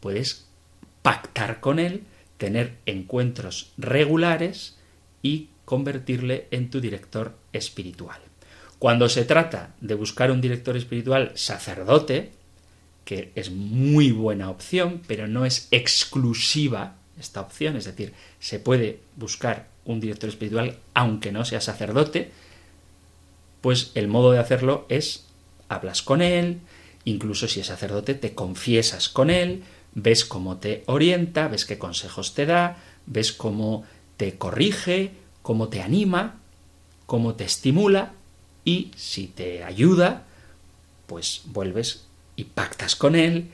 puedes 0.00 0.46
pactar 1.02 1.60
con 1.60 1.78
él, 1.78 2.04
tener 2.36 2.76
encuentros 2.84 3.72
regulares 3.78 4.76
y 5.22 5.48
convertirle 5.64 6.46
en 6.50 6.70
tu 6.70 6.80
director 6.80 7.34
espiritual. 7.52 8.20
Cuando 8.78 9.08
se 9.08 9.24
trata 9.24 9.74
de 9.80 9.94
buscar 9.94 10.30
un 10.30 10.40
director 10.40 10.76
espiritual 10.76 11.32
sacerdote, 11.34 12.32
que 13.06 13.30
es 13.36 13.50
muy 13.52 14.10
buena 14.10 14.50
opción, 14.50 15.00
pero 15.06 15.28
no 15.28 15.46
es 15.46 15.68
exclusiva 15.70 16.96
esta 17.18 17.40
opción, 17.40 17.76
es 17.76 17.84
decir, 17.86 18.12
se 18.40 18.58
puede 18.58 18.98
buscar 19.14 19.68
un 19.86 20.00
director 20.00 20.28
espiritual 20.28 20.76
aunque 20.92 21.30
no 21.30 21.44
sea 21.44 21.60
sacerdote, 21.60 22.32
pues 23.60 23.92
el 23.94 24.08
modo 24.08 24.32
de 24.32 24.40
hacerlo 24.40 24.86
es 24.88 25.24
hablas 25.68 26.02
con 26.02 26.20
él, 26.20 26.58
incluso 27.04 27.46
si 27.46 27.60
es 27.60 27.68
sacerdote 27.68 28.14
te 28.14 28.34
confiesas 28.34 29.08
con 29.08 29.30
él, 29.30 29.62
ves 29.94 30.24
cómo 30.24 30.56
te 30.56 30.82
orienta, 30.86 31.46
ves 31.46 31.64
qué 31.64 31.78
consejos 31.78 32.34
te 32.34 32.44
da, 32.44 32.76
ves 33.06 33.32
cómo 33.32 33.84
te 34.16 34.36
corrige, 34.36 35.12
cómo 35.42 35.68
te 35.68 35.80
anima, 35.80 36.40
cómo 37.06 37.34
te 37.34 37.44
estimula 37.44 38.14
y 38.64 38.90
si 38.96 39.28
te 39.28 39.62
ayuda, 39.62 40.24
pues 41.06 41.42
vuelves 41.44 42.06
y 42.36 42.44
pactas 42.44 42.96
con 42.96 43.16
él, 43.16 43.48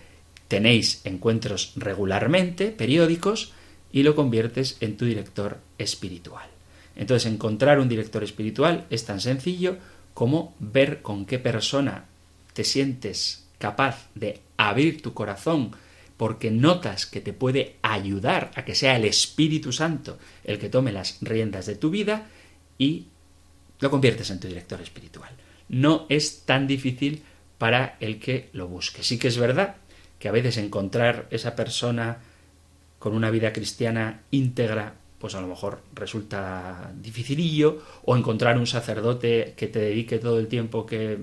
tenéis 0.48 1.00
encuentros 1.04 1.72
regularmente, 1.76 2.70
periódicos, 2.70 3.52
y 3.92 4.02
lo 4.02 4.14
conviertes 4.14 4.76
en 4.80 4.96
tu 4.96 5.04
director 5.04 5.58
espiritual. 5.78 6.48
Entonces, 6.96 7.30
encontrar 7.30 7.78
un 7.78 7.88
director 7.88 8.22
espiritual 8.24 8.86
es 8.90 9.04
tan 9.04 9.20
sencillo 9.20 9.76
como 10.14 10.54
ver 10.58 11.02
con 11.02 11.24
qué 11.24 11.38
persona 11.38 12.06
te 12.52 12.64
sientes 12.64 13.46
capaz 13.58 14.08
de 14.14 14.40
abrir 14.56 15.00
tu 15.02 15.14
corazón 15.14 15.72
porque 16.16 16.50
notas 16.50 17.06
que 17.06 17.20
te 17.20 17.32
puede 17.32 17.76
ayudar 17.82 18.50
a 18.54 18.64
que 18.64 18.74
sea 18.74 18.96
el 18.96 19.04
Espíritu 19.04 19.72
Santo 19.72 20.18
el 20.44 20.58
que 20.58 20.68
tome 20.68 20.92
las 20.92 21.18
riendas 21.20 21.66
de 21.66 21.76
tu 21.76 21.90
vida 21.90 22.26
y 22.78 23.06
lo 23.80 23.90
conviertes 23.90 24.30
en 24.30 24.38
tu 24.38 24.48
director 24.48 24.80
espiritual. 24.80 25.30
No 25.68 26.06
es 26.08 26.42
tan 26.44 26.66
difícil 26.66 27.22
para 27.62 27.96
el 28.00 28.18
que 28.18 28.48
lo 28.54 28.66
busque. 28.66 29.04
Sí 29.04 29.20
que 29.20 29.28
es 29.28 29.38
verdad 29.38 29.76
que 30.18 30.26
a 30.28 30.32
veces 30.32 30.56
encontrar 30.56 31.28
esa 31.30 31.54
persona 31.54 32.18
con 32.98 33.14
una 33.14 33.30
vida 33.30 33.52
cristiana 33.52 34.22
íntegra, 34.32 34.94
pues 35.20 35.36
a 35.36 35.40
lo 35.40 35.46
mejor 35.46 35.80
resulta 35.94 36.90
dificilillo, 37.00 37.80
o 38.04 38.16
encontrar 38.16 38.58
un 38.58 38.66
sacerdote 38.66 39.54
que 39.56 39.68
te 39.68 39.78
dedique 39.78 40.18
todo 40.18 40.40
el 40.40 40.48
tiempo 40.48 40.86
que 40.86 41.20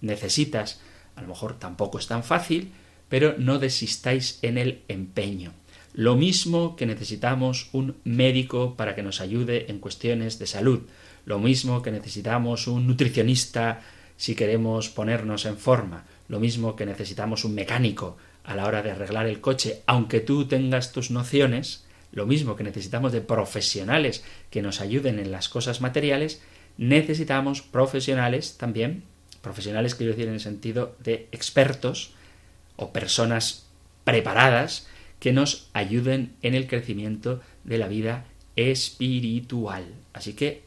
necesitas, 0.00 0.80
a 1.14 1.22
lo 1.22 1.28
mejor 1.28 1.56
tampoco 1.56 2.00
es 2.00 2.08
tan 2.08 2.24
fácil, 2.24 2.72
pero 3.08 3.36
no 3.38 3.60
desistáis 3.60 4.40
en 4.42 4.58
el 4.58 4.82
empeño. 4.88 5.52
Lo 5.92 6.16
mismo 6.16 6.74
que 6.74 6.86
necesitamos 6.86 7.68
un 7.72 7.94
médico 8.02 8.74
para 8.74 8.96
que 8.96 9.04
nos 9.04 9.20
ayude 9.20 9.70
en 9.70 9.78
cuestiones 9.78 10.40
de 10.40 10.48
salud, 10.48 10.80
lo 11.26 11.38
mismo 11.38 11.80
que 11.80 11.92
necesitamos 11.92 12.66
un 12.66 12.88
nutricionista 12.88 13.82
si 14.16 14.34
queremos 14.34 14.88
ponernos 14.88 15.44
en 15.44 15.56
forma, 15.56 16.04
lo 16.28 16.40
mismo 16.40 16.76
que 16.76 16.86
necesitamos 16.86 17.44
un 17.44 17.54
mecánico 17.54 18.16
a 18.44 18.54
la 18.54 18.66
hora 18.66 18.82
de 18.82 18.92
arreglar 18.92 19.26
el 19.26 19.40
coche, 19.40 19.82
aunque 19.86 20.20
tú 20.20 20.46
tengas 20.46 20.92
tus 20.92 21.10
nociones, 21.10 21.84
lo 22.12 22.26
mismo 22.26 22.56
que 22.56 22.64
necesitamos 22.64 23.12
de 23.12 23.20
profesionales 23.20 24.24
que 24.50 24.62
nos 24.62 24.80
ayuden 24.80 25.18
en 25.18 25.32
las 25.32 25.48
cosas 25.48 25.80
materiales, 25.80 26.40
necesitamos 26.78 27.62
profesionales 27.62 28.56
también, 28.56 29.02
profesionales 29.42 29.94
quiero 29.94 30.12
decir 30.12 30.28
en 30.28 30.34
el 30.34 30.40
sentido 30.40 30.96
de 31.00 31.28
expertos 31.32 32.12
o 32.76 32.92
personas 32.92 33.66
preparadas 34.04 34.86
que 35.20 35.32
nos 35.32 35.68
ayuden 35.72 36.34
en 36.42 36.54
el 36.54 36.66
crecimiento 36.66 37.40
de 37.64 37.78
la 37.78 37.88
vida 37.88 38.26
espiritual. 38.54 39.84
Así 40.12 40.34
que, 40.34 40.62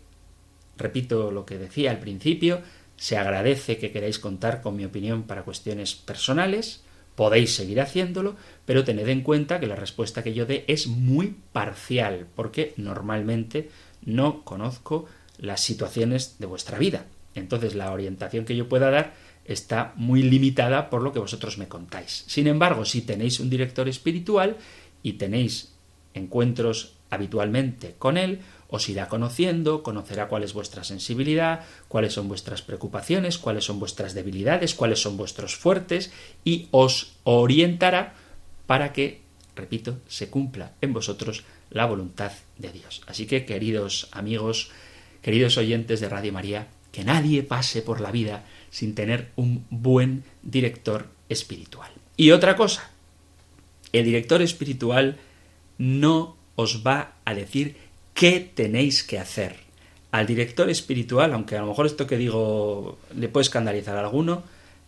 repito 0.77 1.32
lo 1.32 1.46
que 1.46 1.58
decía 1.58 1.91
al 1.91 2.00
principio, 2.00 2.62
Se 3.00 3.18
agradece 3.18 3.77
que 3.77 3.91
queráis 3.91 4.20
contar 4.20 4.62
con 4.62 4.75
mi 4.75 4.84
opinión 4.84 5.24
para 5.24 5.44
cuestiones 5.44 5.96
personales, 5.96 6.84
podéis 7.15 7.56
seguir 7.56 7.79
haciéndolo, 7.79 8.36
pero 8.65 8.84
tened 8.84 9.08
en 9.08 9.22
cuenta 9.22 9.60
que 9.60 9.68
la 9.68 9.77
respuesta 9.77 10.22
que 10.22 10.34
yo 10.34 10.46
dé 10.46 10.65
es 10.68 10.88
muy 10.88 11.36
parcial, 11.53 12.27
porque 12.36 12.74
normalmente 12.75 13.70
no 14.03 14.44
conozco 14.44 15.06
las 15.38 15.62
situaciones 15.62 16.36
de 16.39 16.46
vuestra 16.46 16.77
vida. 16.77 17.06
Entonces 17.36 17.74
la 17.74 17.91
orientación 17.94 18.44
que 18.44 18.56
yo 18.56 18.68
pueda 18.68 18.91
dar 18.91 19.13
está 19.46 19.94
muy 19.96 20.22
limitada 20.22 20.89
por 20.89 21.01
lo 21.01 21.13
que 21.13 21.20
vosotros 21.20 21.58
me 21.58 21.70
contáis. 21.70 22.25
Sin 22.27 22.48
embargo, 22.48 22.84
si 22.84 23.01
tenéis 23.01 23.39
un 23.39 23.50
director 23.50 23.88
espiritual 23.88 24.58
y 25.01 25.13
tenéis 25.13 25.74
encuentros 26.13 26.96
habitualmente 27.10 27.96
con 27.98 28.18
él, 28.18 28.41
os 28.69 28.88
irá 28.88 29.09
conociendo, 29.09 29.81
conocerá 29.81 30.27
cuál 30.27 30.43
es 30.43 30.53
vuestra 30.53 30.83
sensibilidad, 30.83 31.65
cuáles 31.88 32.13
son 32.13 32.27
vuestras 32.27 32.61
preocupaciones, 32.61 33.38
cuáles 33.38 33.65
son 33.65 33.79
vuestras 33.79 34.13
debilidades, 34.13 34.75
cuáles 34.75 35.01
son 35.01 35.17
vuestros 35.17 35.55
fuertes 35.55 36.11
y 36.45 36.67
os 36.71 37.13
orientará 37.23 38.13
para 38.67 38.93
que, 38.93 39.21
repito, 39.55 39.97
se 40.07 40.29
cumpla 40.29 40.73
en 40.81 40.93
vosotros 40.93 41.43
la 41.71 41.88
voluntad 41.88 42.31
de 42.57 42.71
Dios. 42.71 43.01
Así 43.07 43.25
que, 43.25 43.45
queridos 43.45 44.07
amigos, 44.11 44.69
queridos 45.23 45.57
oyentes 45.57 45.99
de 45.99 46.09
Radio 46.09 46.31
María, 46.31 46.67
que 46.91 47.03
nadie 47.03 47.41
pase 47.41 47.81
por 47.81 48.01
la 48.01 48.11
vida 48.11 48.45
sin 48.69 48.93
tener 48.93 49.31
un 49.35 49.65
buen 49.71 50.23
director 50.43 51.07
espiritual. 51.27 51.91
Y 52.17 52.31
otra 52.31 52.55
cosa, 52.55 52.91
el 53.93 54.05
director 54.05 54.41
espiritual 54.43 55.17
no 55.79 56.38
os 56.55 56.85
va 56.85 57.13
a 57.25 57.33
decir 57.33 57.77
qué 58.19 58.51
tenéis 58.53 59.01
que 59.01 59.17
hacer. 59.17 59.55
Al 60.11 60.27
director 60.27 60.69
espiritual, 60.69 61.31
aunque 61.31 61.55
a 61.55 61.61
lo 61.61 61.67
mejor 61.67 61.85
esto 61.85 62.05
que 62.05 62.17
digo 62.17 62.99
le 63.15 63.29
puede 63.29 63.43
escandalizar 63.43 63.95
a 63.95 64.01
alguno, 64.01 64.43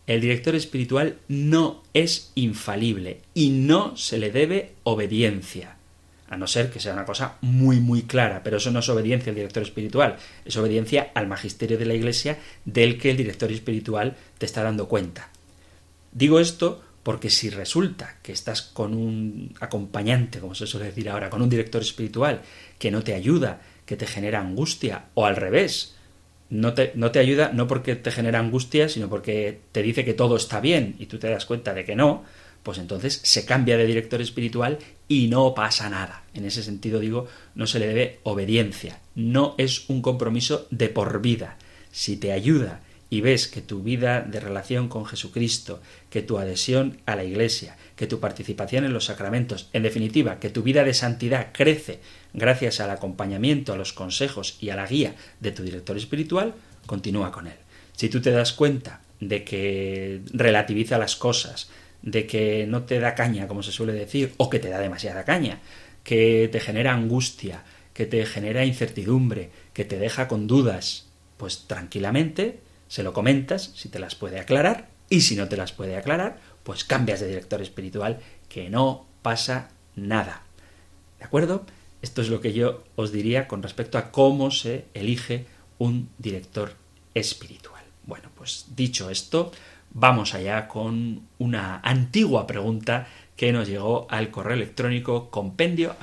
el 0.05 0.19
director 0.19 0.53
espiritual 0.53 1.15
no 1.29 1.81
es 1.93 2.33
infalible 2.35 3.21
y 3.33 3.51
no 3.51 3.95
se 3.95 4.17
le 4.17 4.31
debe 4.31 4.73
obediencia. 4.83 5.77
A 6.27 6.35
no 6.35 6.45
ser 6.45 6.71
que 6.71 6.81
sea 6.81 6.91
una 6.91 7.05
cosa 7.05 7.38
muy, 7.39 7.79
muy 7.79 8.01
clara, 8.01 8.41
pero 8.43 8.57
eso 8.57 8.69
no 8.69 8.79
es 8.79 8.89
obediencia 8.89 9.29
al 9.29 9.35
director 9.35 9.63
espiritual, 9.63 10.17
es 10.43 10.57
obediencia 10.57 11.11
al 11.13 11.27
magisterio 11.27 11.77
de 11.77 11.85
la 11.85 11.93
Iglesia 11.93 12.38
del 12.65 12.97
que 12.97 13.11
el 13.11 13.17
director 13.17 13.50
espiritual 13.50 14.17
te 14.39 14.45
está 14.45 14.61
dando 14.61 14.89
cuenta. 14.89 15.29
Digo 16.11 16.41
esto 16.41 16.81
porque 17.03 17.29
si 17.29 17.50
resulta 17.50 18.17
que 18.22 18.31
estás 18.31 18.62
con 18.62 18.93
un 18.93 19.55
acompañante, 19.60 20.39
como 20.39 20.55
se 20.55 20.67
suele 20.67 20.88
decir 20.88 21.10
ahora, 21.10 21.29
con 21.29 21.41
un 21.41 21.50
director 21.50 21.81
espiritual 21.81 22.41
que 22.77 22.91
no 22.91 23.03
te 23.03 23.13
ayuda, 23.13 23.62
que 23.86 23.98
te 23.98 24.05
genera 24.05 24.39
angustia, 24.39 25.05
o 25.15 25.25
al 25.25 25.36
revés, 25.36 25.96
no 26.50 26.74
te, 26.74 26.91
no 26.96 27.12
te 27.12 27.20
ayuda 27.20 27.51
no 27.53 27.67
porque 27.67 27.96
te 27.96 28.12
genera 28.12 28.39
angustia, 28.39 28.89
sino 28.89 29.10
porque 29.10 29.62
te 29.72 29.81
dice 29.81 30.05
que 30.05 30.13
todo 30.13 30.36
está 30.36 30.60
bien 30.60 30.96
y 31.00 31.08
tú 31.08 31.17
te 31.17 31.29
das 31.29 31.46
cuenta 31.46 31.74
de 31.74 31.86
que 31.86 31.96
no, 31.96 32.24
pues 32.62 32.77
entonces 32.77 33.20
se 33.24 33.46
cambia 33.46 33.77
de 33.77 33.87
director 33.87 34.22
espiritual 34.22 34.77
y 35.07 35.27
no 35.27 35.55
pasa 35.55 35.90
nada. 35.90 36.24
En 36.33 36.46
ese 36.46 36.61
sentido 36.61 37.00
digo, 37.00 37.27
no 37.55 37.66
se 37.66 37.79
le 37.79 37.87
debe 37.87 38.20
obediencia, 38.24 39.00
no 39.16 39.55
es 39.57 39.90
un 39.90 40.01
compromiso 40.01 40.68
de 40.70 40.90
por 40.90 41.22
vida. 41.22 41.57
Si 41.92 42.18
te 42.18 42.31
ayuda 42.31 42.81
y 43.11 43.19
ves 43.19 43.50
que 43.50 43.61
tu 43.61 43.83
vida 43.83 44.21
de 44.21 44.39
relación 44.39 44.87
con 44.87 45.05
Jesucristo, 45.05 45.81
que 46.09 46.21
tu 46.21 46.37
adhesión 46.39 46.97
a 47.05 47.17
la 47.17 47.25
Iglesia, 47.25 47.75
que 47.97 48.07
tu 48.07 48.21
participación 48.21 48.85
en 48.85 48.93
los 48.93 49.05
sacramentos, 49.05 49.67
en 49.74 49.83
definitiva, 49.83 50.39
que 50.39 50.50
tu 50.50 50.63
vida 50.63 50.85
de 50.85 50.93
santidad 50.93 51.50
crece 51.51 52.00
gracias 52.33 52.79
al 52.79 52.89
acompañamiento, 52.89 53.74
a 53.74 53.77
los 53.77 53.91
consejos 53.91 54.57
y 54.61 54.69
a 54.69 54.77
la 54.77 54.87
guía 54.87 55.15
de 55.41 55.51
tu 55.51 55.61
director 55.61 55.97
espiritual, 55.97 56.53
continúa 56.85 57.33
con 57.33 57.47
él. 57.47 57.57
Si 57.97 58.07
tú 58.07 58.21
te 58.21 58.31
das 58.31 58.53
cuenta 58.53 59.01
de 59.19 59.43
que 59.43 60.21
relativiza 60.31 60.97
las 60.97 61.17
cosas, 61.17 61.69
de 62.01 62.25
que 62.25 62.65
no 62.65 62.83
te 62.83 63.01
da 63.01 63.13
caña, 63.13 63.45
como 63.45 63.61
se 63.61 63.74
suele 63.74 63.91
decir, 63.91 64.31
o 64.37 64.50
que 64.50 64.59
te 64.59 64.69
da 64.69 64.79
demasiada 64.79 65.25
caña, 65.25 65.59
que 66.05 66.47
te 66.50 66.61
genera 66.61 66.93
angustia, 66.93 67.65
que 67.93 68.05
te 68.05 68.25
genera 68.25 68.63
incertidumbre, 68.63 69.50
que 69.74 69.83
te 69.83 70.00
deja 70.00 70.29
con 70.29 70.47
dudas, 70.47 71.07
pues 71.35 71.65
tranquilamente 71.67 72.71
se 72.92 73.04
lo 73.04 73.14
comentas 73.14 73.72
si 73.74 73.88
te 73.88 74.00
las 74.00 74.16
puede 74.16 74.38
aclarar 74.38 74.90
y 75.10 75.22
si 75.22 75.38
no 75.38 75.48
te 75.48 75.56
las 75.56 75.72
puede 75.72 75.96
aclarar, 75.96 76.40
pues 76.64 76.84
cambias 76.84 77.22
de 77.22 77.27
director 77.27 77.62
espiritual, 77.62 78.20
que 78.50 78.70
no 78.70 79.06
pasa 79.22 79.70
nada. 79.96 80.42
¿De 81.18 81.24
acuerdo? 81.24 81.66
Esto 82.01 82.22
es 82.22 82.27
lo 82.27 82.42
que 82.42 82.51
yo 82.51 82.84
os 82.98 83.14
diría 83.14 83.48
con 83.48 83.64
respecto 83.64 83.98
a 83.98 84.12
cómo 84.12 84.51
se 84.51 84.88
elige 84.94 85.46
un 85.77 86.10
director 86.18 86.74
espiritual. 87.14 87.82
Bueno, 88.06 88.27
pues 88.36 88.66
dicho 88.75 89.10
esto, 89.10 89.54
vamos 89.92 90.34
allá 90.34 90.68
con 90.68 91.30
una 91.38 91.80
antigua 91.86 92.46
pregunta 92.46 93.08
que 93.38 93.54
nos 93.54 93.70
llegó 93.70 94.06
al 94.10 94.32
correo 94.32 94.56
electrónico 94.56 95.30
compendio. 95.30 95.96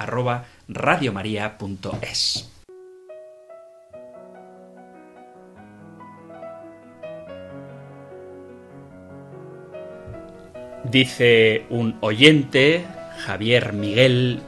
Dice 10.90 11.66
un 11.68 11.96
oyente, 12.00 12.84
Javier 13.18 13.74
Miguel, 13.74 14.40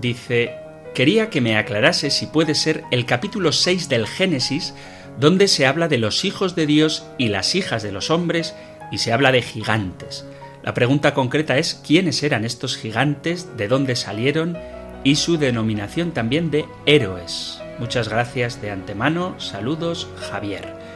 dice, 0.00 0.54
quería 0.94 1.30
que 1.30 1.40
me 1.40 1.56
aclarase 1.56 2.10
si 2.10 2.26
puede 2.26 2.54
ser 2.54 2.84
el 2.92 3.06
capítulo 3.06 3.50
6 3.50 3.88
del 3.88 4.06
Génesis, 4.06 4.74
donde 5.18 5.48
se 5.48 5.66
habla 5.66 5.88
de 5.88 5.98
los 5.98 6.24
hijos 6.24 6.54
de 6.54 6.66
Dios 6.66 7.06
y 7.18 7.28
las 7.28 7.56
hijas 7.56 7.82
de 7.82 7.90
los 7.90 8.10
hombres, 8.10 8.54
y 8.92 8.98
se 8.98 9.12
habla 9.12 9.32
de 9.32 9.42
gigantes. 9.42 10.24
La 10.62 10.74
pregunta 10.74 11.12
concreta 11.12 11.58
es 11.58 11.74
quiénes 11.74 12.22
eran 12.22 12.44
estos 12.44 12.76
gigantes, 12.76 13.56
de 13.56 13.66
dónde 13.66 13.96
salieron 13.96 14.56
y 15.02 15.16
su 15.16 15.38
denominación 15.38 16.12
también 16.12 16.52
de 16.52 16.66
héroes. 16.86 17.60
Muchas 17.80 18.08
gracias 18.08 18.62
de 18.62 18.70
antemano, 18.70 19.38
saludos 19.40 20.08
Javier. 20.30 20.87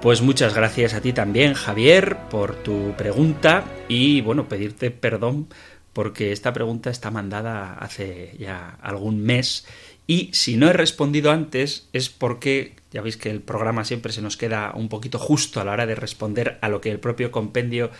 Pues 0.00 0.22
muchas 0.22 0.54
gracias 0.54 0.94
a 0.94 1.00
ti 1.00 1.12
también, 1.12 1.54
Javier, 1.54 2.16
por 2.30 2.54
tu 2.54 2.94
pregunta 2.96 3.64
y 3.88 4.20
bueno, 4.20 4.48
pedirte 4.48 4.92
perdón 4.92 5.48
porque 5.92 6.30
esta 6.30 6.52
pregunta 6.52 6.88
está 6.88 7.10
mandada 7.10 7.74
hace 7.74 8.36
ya 8.38 8.78
algún 8.80 9.20
mes 9.20 9.66
y 10.06 10.30
si 10.32 10.56
no 10.56 10.70
he 10.70 10.72
respondido 10.72 11.32
antes 11.32 11.88
es 11.92 12.10
porque 12.10 12.76
ya 12.92 13.02
veis 13.02 13.16
que 13.16 13.30
el 13.30 13.40
programa 13.40 13.84
siempre 13.84 14.12
se 14.12 14.22
nos 14.22 14.36
queda 14.36 14.72
un 14.72 14.88
poquito 14.88 15.18
justo 15.18 15.60
a 15.60 15.64
la 15.64 15.72
hora 15.72 15.86
de 15.86 15.96
responder 15.96 16.58
a 16.60 16.68
lo 16.68 16.80
que 16.80 16.92
el 16.92 17.00
propio 17.00 17.32
compendio 17.32 17.90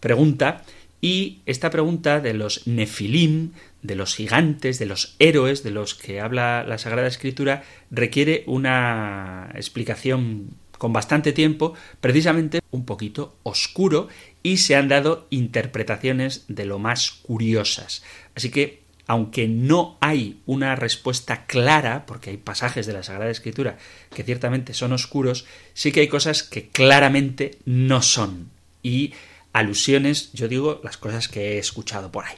pregunta 0.00 0.62
y 1.00 1.38
esta 1.46 1.70
pregunta 1.70 2.18
de 2.18 2.34
los 2.34 2.66
nefilim, 2.66 3.52
de 3.82 3.94
los 3.94 4.16
gigantes, 4.16 4.80
de 4.80 4.86
los 4.86 5.14
héroes 5.20 5.62
de 5.62 5.70
los 5.70 5.94
que 5.94 6.20
habla 6.20 6.64
la 6.64 6.78
Sagrada 6.78 7.06
Escritura 7.06 7.62
requiere 7.92 8.42
una 8.48 9.50
explicación 9.54 10.56
con 10.84 10.92
bastante 10.92 11.32
tiempo, 11.32 11.72
precisamente 12.02 12.60
un 12.70 12.84
poquito 12.84 13.38
oscuro 13.42 14.08
y 14.42 14.58
se 14.58 14.76
han 14.76 14.88
dado 14.88 15.26
interpretaciones 15.30 16.44
de 16.48 16.66
lo 16.66 16.78
más 16.78 17.10
curiosas. 17.10 18.02
Así 18.34 18.50
que, 18.50 18.82
aunque 19.06 19.48
no 19.48 19.96
hay 20.02 20.42
una 20.44 20.76
respuesta 20.76 21.46
clara, 21.46 22.04
porque 22.04 22.28
hay 22.28 22.36
pasajes 22.36 22.84
de 22.84 22.92
la 22.92 23.02
Sagrada 23.02 23.30
Escritura 23.30 23.78
que 24.14 24.24
ciertamente 24.24 24.74
son 24.74 24.92
oscuros, 24.92 25.46
sí 25.72 25.90
que 25.90 26.00
hay 26.00 26.08
cosas 26.08 26.42
que 26.42 26.68
claramente 26.68 27.52
no 27.64 28.02
son. 28.02 28.50
Y 28.82 29.14
alusiones, 29.54 30.34
yo 30.34 30.48
digo 30.48 30.82
las 30.84 30.98
cosas 30.98 31.28
que 31.28 31.54
he 31.54 31.58
escuchado 31.58 32.12
por 32.12 32.26
ahí. 32.26 32.36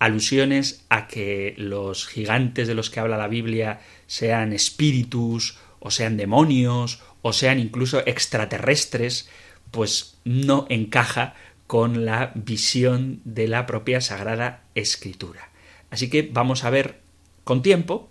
Alusiones 0.00 0.84
a 0.88 1.06
que 1.06 1.54
los 1.58 2.08
gigantes 2.08 2.66
de 2.66 2.74
los 2.74 2.90
que 2.90 2.98
habla 2.98 3.18
la 3.18 3.28
Biblia 3.28 3.78
sean 4.08 4.52
espíritus 4.52 5.58
o 5.78 5.92
sean 5.92 6.16
demonios 6.16 7.00
o 7.26 7.32
sean 7.32 7.58
incluso 7.58 8.06
extraterrestres, 8.06 9.30
pues 9.70 10.18
no 10.24 10.66
encaja 10.68 11.34
con 11.66 12.04
la 12.04 12.32
visión 12.34 13.22
de 13.24 13.48
la 13.48 13.64
propia 13.64 14.02
Sagrada 14.02 14.62
Escritura. 14.74 15.48
Así 15.88 16.10
que 16.10 16.28
vamos 16.30 16.64
a 16.64 16.70
ver 16.70 17.00
con 17.42 17.62
tiempo 17.62 18.10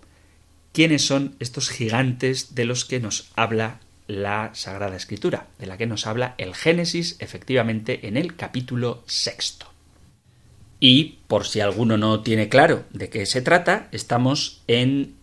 quiénes 0.72 1.06
son 1.06 1.36
estos 1.38 1.70
gigantes 1.70 2.56
de 2.56 2.64
los 2.64 2.84
que 2.84 2.98
nos 2.98 3.30
habla 3.36 3.78
la 4.08 4.50
Sagrada 4.52 4.96
Escritura, 4.96 5.46
de 5.60 5.66
la 5.66 5.76
que 5.76 5.86
nos 5.86 6.08
habla 6.08 6.34
el 6.36 6.52
Génesis 6.52 7.14
efectivamente 7.20 8.08
en 8.08 8.16
el 8.16 8.34
capítulo 8.34 9.04
sexto. 9.06 9.66
Y 10.80 11.20
por 11.28 11.46
si 11.46 11.60
alguno 11.60 11.96
no 11.96 12.20
tiene 12.22 12.48
claro 12.48 12.84
de 12.90 13.10
qué 13.10 13.26
se 13.26 13.42
trata, 13.42 13.86
estamos 13.92 14.64
en 14.66 15.14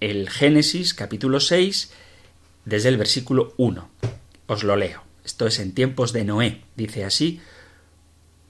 el 0.00 0.28
Génesis 0.28 0.92
capítulo 0.92 1.40
6 1.40 1.90
desde 2.64 2.88
el 2.88 2.96
versículo 2.96 3.54
1. 3.56 3.88
Os 4.46 4.64
lo 4.64 4.76
leo. 4.76 5.02
Esto 5.24 5.46
es 5.46 5.58
en 5.58 5.72
tiempos 5.72 6.12
de 6.12 6.24
Noé. 6.24 6.62
Dice 6.76 7.04
así, 7.04 7.40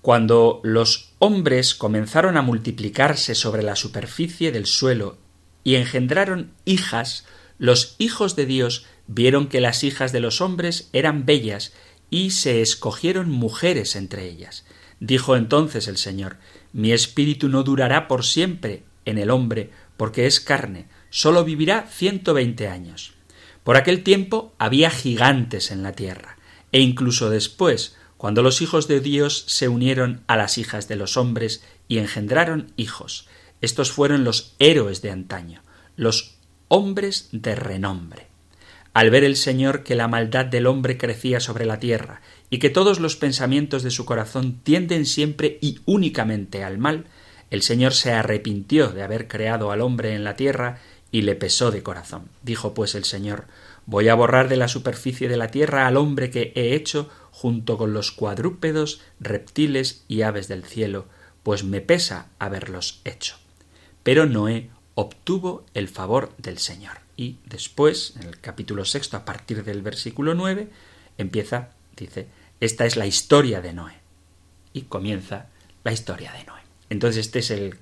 Cuando 0.00 0.60
los 0.64 1.12
hombres 1.18 1.74
comenzaron 1.74 2.36
a 2.36 2.42
multiplicarse 2.42 3.34
sobre 3.34 3.62
la 3.62 3.76
superficie 3.76 4.52
del 4.52 4.66
suelo 4.66 5.18
y 5.64 5.76
engendraron 5.76 6.52
hijas, 6.64 7.26
los 7.58 7.94
hijos 7.98 8.34
de 8.34 8.46
Dios 8.46 8.86
vieron 9.06 9.48
que 9.48 9.60
las 9.60 9.84
hijas 9.84 10.12
de 10.12 10.20
los 10.20 10.40
hombres 10.40 10.88
eran 10.92 11.26
bellas 11.26 11.72
y 12.10 12.30
se 12.30 12.60
escogieron 12.60 13.30
mujeres 13.30 13.96
entre 13.96 14.28
ellas. 14.28 14.64
Dijo 15.00 15.36
entonces 15.36 15.88
el 15.88 15.96
Señor, 15.96 16.36
Mi 16.72 16.92
espíritu 16.92 17.48
no 17.48 17.62
durará 17.62 18.08
por 18.08 18.24
siempre 18.24 18.84
en 19.04 19.18
el 19.18 19.30
hombre, 19.30 19.70
porque 19.96 20.26
es 20.26 20.40
carne, 20.40 20.86
sólo 21.10 21.44
vivirá 21.44 21.86
ciento 21.90 22.34
veinte 22.34 22.68
años. 22.68 23.14
Por 23.64 23.76
aquel 23.76 24.02
tiempo 24.02 24.54
había 24.58 24.90
gigantes 24.90 25.70
en 25.70 25.82
la 25.82 25.92
tierra, 25.92 26.36
e 26.72 26.80
incluso 26.80 27.30
después, 27.30 27.96
cuando 28.16 28.42
los 28.42 28.62
hijos 28.62 28.88
de 28.88 29.00
Dios 29.00 29.44
se 29.48 29.68
unieron 29.68 30.22
a 30.26 30.36
las 30.36 30.58
hijas 30.58 30.88
de 30.88 30.96
los 30.96 31.16
hombres 31.16 31.64
y 31.88 31.98
engendraron 31.98 32.72
hijos. 32.76 33.28
Estos 33.60 33.92
fueron 33.92 34.24
los 34.24 34.54
héroes 34.58 35.02
de 35.02 35.10
antaño, 35.10 35.62
los 35.96 36.36
hombres 36.68 37.28
de 37.32 37.54
renombre. 37.54 38.28
Al 38.94 39.10
ver 39.10 39.24
el 39.24 39.36
Señor 39.36 39.84
que 39.84 39.94
la 39.94 40.08
maldad 40.08 40.44
del 40.44 40.66
hombre 40.66 40.98
crecía 40.98 41.40
sobre 41.40 41.64
la 41.64 41.78
tierra 41.78 42.20
y 42.50 42.58
que 42.58 42.70
todos 42.70 43.00
los 43.00 43.16
pensamientos 43.16 43.82
de 43.82 43.90
su 43.90 44.04
corazón 44.04 44.60
tienden 44.62 45.06
siempre 45.06 45.58
y 45.60 45.80
únicamente 45.86 46.62
al 46.62 46.78
mal, 46.78 47.06
el 47.50 47.62
Señor 47.62 47.92
se 47.92 48.12
arrepintió 48.12 48.88
de 48.88 49.02
haber 49.02 49.28
creado 49.28 49.72
al 49.72 49.80
hombre 49.80 50.14
en 50.14 50.24
la 50.24 50.36
tierra 50.36 50.78
y 51.12 51.22
le 51.22 51.36
pesó 51.36 51.70
de 51.70 51.84
corazón. 51.84 52.28
Dijo 52.42 52.74
pues 52.74 52.96
el 52.96 53.04
Señor 53.04 53.44
Voy 53.84 54.08
a 54.08 54.14
borrar 54.14 54.48
de 54.48 54.56
la 54.56 54.68
superficie 54.68 55.28
de 55.28 55.36
la 55.36 55.48
tierra 55.48 55.86
al 55.86 55.96
hombre 55.96 56.30
que 56.30 56.52
he 56.54 56.74
hecho 56.74 57.10
junto 57.32 57.76
con 57.76 57.92
los 57.92 58.12
cuadrúpedos, 58.12 59.00
reptiles 59.18 60.04
y 60.06 60.22
aves 60.22 60.46
del 60.48 60.64
cielo, 60.64 61.06
pues 61.42 61.64
me 61.64 61.80
pesa 61.80 62.28
haberlos 62.38 63.00
hecho. 63.04 63.36
Pero 64.02 64.26
Noé 64.26 64.70
obtuvo 64.94 65.64
el 65.74 65.88
favor 65.88 66.32
del 66.38 66.58
Señor. 66.58 66.98
Y 67.16 67.38
después, 67.46 68.14
en 68.20 68.28
el 68.28 68.38
capítulo 68.40 68.84
sexto, 68.84 69.16
a 69.16 69.24
partir 69.24 69.64
del 69.64 69.82
versículo 69.82 70.34
nueve, 70.34 70.68
empieza, 71.18 71.70
dice, 71.96 72.28
esta 72.60 72.86
es 72.86 72.96
la 72.96 73.06
historia 73.06 73.60
de 73.60 73.72
Noé. 73.72 73.94
Y 74.72 74.82
comienza 74.82 75.46
la 75.82 75.92
historia 75.92 76.32
de 76.32 76.44
Noé. 76.44 76.60
Entonces 76.90 77.26
este 77.26 77.40
es 77.40 77.50
el 77.50 77.76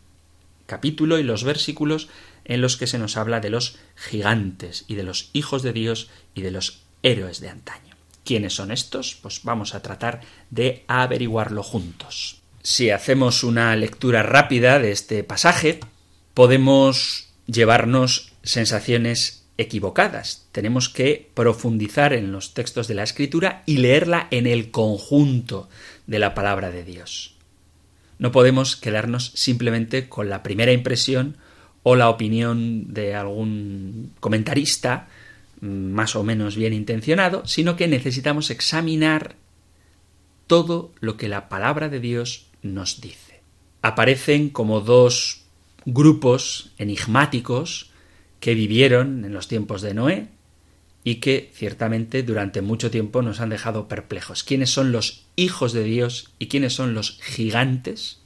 capítulo 0.66 1.18
y 1.18 1.24
los 1.24 1.44
versículos 1.44 2.08
en 2.50 2.60
los 2.60 2.76
que 2.76 2.88
se 2.88 2.98
nos 2.98 3.16
habla 3.16 3.40
de 3.40 3.48
los 3.48 3.78
gigantes 3.94 4.84
y 4.88 4.96
de 4.96 5.04
los 5.04 5.30
hijos 5.32 5.62
de 5.62 5.72
Dios 5.72 6.10
y 6.34 6.42
de 6.42 6.50
los 6.50 6.82
héroes 7.02 7.40
de 7.40 7.48
antaño. 7.48 7.94
¿Quiénes 8.24 8.54
son 8.54 8.72
estos? 8.72 9.14
Pues 9.22 9.42
vamos 9.44 9.74
a 9.74 9.82
tratar 9.82 10.20
de 10.50 10.84
averiguarlo 10.88 11.62
juntos. 11.62 12.42
Si 12.62 12.90
hacemos 12.90 13.44
una 13.44 13.74
lectura 13.76 14.24
rápida 14.24 14.80
de 14.80 14.90
este 14.90 15.22
pasaje, 15.22 15.78
podemos 16.34 17.28
llevarnos 17.46 18.32
sensaciones 18.42 19.46
equivocadas. 19.56 20.48
Tenemos 20.50 20.88
que 20.88 21.30
profundizar 21.34 22.12
en 22.12 22.32
los 22.32 22.52
textos 22.52 22.88
de 22.88 22.94
la 22.94 23.04
Escritura 23.04 23.62
y 23.64 23.76
leerla 23.76 24.26
en 24.32 24.48
el 24.48 24.72
conjunto 24.72 25.68
de 26.08 26.18
la 26.18 26.34
palabra 26.34 26.70
de 26.70 26.82
Dios. 26.82 27.36
No 28.18 28.32
podemos 28.32 28.74
quedarnos 28.74 29.30
simplemente 29.36 30.08
con 30.08 30.28
la 30.28 30.42
primera 30.42 30.72
impresión 30.72 31.36
o 31.82 31.96
la 31.96 32.08
opinión 32.08 32.92
de 32.92 33.14
algún 33.14 34.12
comentarista 34.20 35.08
mm, 35.60 35.66
más 35.66 36.16
o 36.16 36.22
menos 36.22 36.56
bien 36.56 36.72
intencionado, 36.72 37.46
sino 37.46 37.76
que 37.76 37.88
necesitamos 37.88 38.50
examinar 38.50 39.36
todo 40.46 40.92
lo 41.00 41.16
que 41.16 41.28
la 41.28 41.48
palabra 41.48 41.88
de 41.88 42.00
Dios 42.00 42.46
nos 42.62 43.00
dice. 43.00 43.40
Aparecen 43.82 44.50
como 44.50 44.80
dos 44.80 45.44
grupos 45.86 46.72
enigmáticos 46.76 47.90
que 48.40 48.54
vivieron 48.54 49.24
en 49.24 49.32
los 49.32 49.48
tiempos 49.48 49.82
de 49.82 49.94
Noé 49.94 50.28
y 51.04 51.16
que 51.16 51.50
ciertamente 51.54 52.22
durante 52.22 52.60
mucho 52.62 52.90
tiempo 52.90 53.22
nos 53.22 53.40
han 53.40 53.48
dejado 53.50 53.88
perplejos. 53.88 54.42
¿Quiénes 54.42 54.70
son 54.70 54.92
los 54.92 55.24
hijos 55.36 55.72
de 55.72 55.84
Dios 55.84 56.30
y 56.38 56.48
quiénes 56.48 56.74
son 56.74 56.94
los 56.94 57.18
gigantes? 57.22 58.19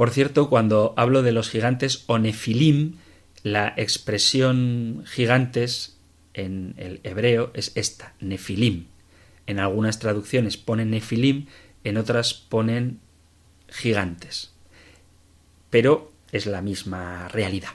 Por 0.00 0.08
cierto, 0.12 0.48
cuando 0.48 0.94
hablo 0.96 1.22
de 1.22 1.30
los 1.30 1.50
gigantes 1.50 2.04
o 2.06 2.18
nefilim, 2.18 2.94
la 3.42 3.74
expresión 3.76 5.04
gigantes 5.06 5.98
en 6.32 6.72
el 6.78 7.00
hebreo 7.02 7.50
es 7.52 7.72
esta, 7.74 8.14
nefilim. 8.18 8.86
En 9.46 9.58
algunas 9.58 9.98
traducciones 9.98 10.56
ponen 10.56 10.88
nefilim, 10.88 11.48
en 11.84 11.98
otras 11.98 12.32
ponen 12.32 12.98
gigantes. 13.68 14.52
Pero 15.68 16.10
es 16.32 16.46
la 16.46 16.62
misma 16.62 17.28
realidad. 17.28 17.74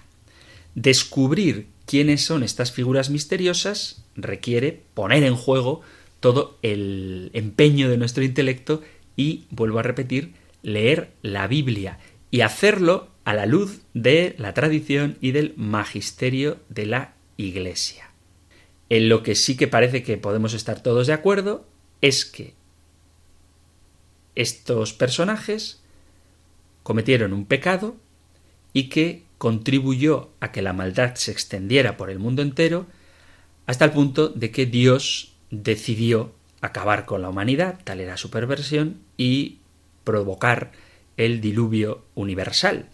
Descubrir 0.74 1.68
quiénes 1.86 2.26
son 2.26 2.42
estas 2.42 2.72
figuras 2.72 3.12
misteriosas 3.12 4.04
requiere 4.16 4.82
poner 4.96 5.24
en 5.26 5.36
juego 5.36 5.82
todo 6.22 6.58
el 6.64 7.30
empeño 7.34 7.88
de 7.88 7.98
nuestro 7.98 8.24
intelecto 8.24 8.82
y, 9.16 9.44
vuelvo 9.52 9.78
a 9.78 9.84
repetir, 9.84 10.34
leer 10.64 11.12
la 11.22 11.46
Biblia 11.46 12.00
y 12.36 12.42
hacerlo 12.42 13.08
a 13.24 13.34
la 13.34 13.46
luz 13.46 13.80
de 13.94 14.36
la 14.38 14.54
tradición 14.54 15.18
y 15.22 15.32
del 15.32 15.54
magisterio 15.56 16.60
de 16.68 16.86
la 16.86 17.14
Iglesia. 17.38 18.12
En 18.90 19.08
lo 19.08 19.24
que 19.24 19.36
sí 19.36 19.56
que 19.56 19.70
parece 19.70 20.04
que 20.04 20.18
podemos 20.18 20.54
estar 20.54 20.84
todos 20.84 21.08
de 21.08 21.14
acuerdo 21.14 21.66
es 22.02 22.26
que 22.26 22.54
estos 24.36 24.92
personajes 24.92 25.82
cometieron 26.84 27.32
un 27.32 27.46
pecado 27.46 27.96
y 28.74 28.90
que 28.90 29.24
contribuyó 29.38 30.32
a 30.42 30.52
que 30.52 30.62
la 30.62 30.74
maldad 30.74 31.16
se 31.16 31.32
extendiera 31.32 31.96
por 31.96 32.10
el 32.10 32.20
mundo 32.20 32.42
entero 32.42 32.86
hasta 33.66 33.86
el 33.86 33.92
punto 33.92 34.28
de 34.28 34.52
que 34.52 34.66
Dios 34.66 35.32
decidió 35.52 36.34
acabar 36.60 37.06
con 37.06 37.22
la 37.22 37.30
humanidad, 37.30 37.80
tal 37.86 38.02
era 38.02 38.18
su 38.18 38.30
perversión, 38.30 39.00
y 39.16 39.60
provocar 40.04 40.74
el 41.18 41.42
diluvio 41.42 42.06
universal, 42.16 42.90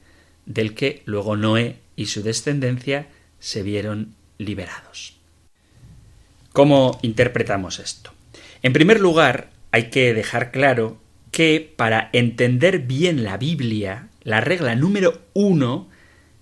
del 0.45 0.73
que 0.73 1.01
luego 1.05 1.35
Noé 1.35 1.77
y 1.95 2.07
su 2.07 2.23
descendencia 2.23 3.07
se 3.39 3.63
vieron 3.63 4.15
liberados. 4.37 5.17
¿Cómo 6.53 6.99
interpretamos 7.01 7.79
esto? 7.79 8.11
En 8.61 8.73
primer 8.73 8.99
lugar, 8.99 9.51
hay 9.71 9.89
que 9.89 10.13
dejar 10.13 10.51
claro 10.51 10.99
que 11.31 11.73
para 11.75 12.09
entender 12.13 12.79
bien 12.79 13.23
la 13.23 13.37
Biblia, 13.37 14.09
la 14.23 14.41
regla 14.41 14.75
número 14.75 15.21
uno, 15.33 15.89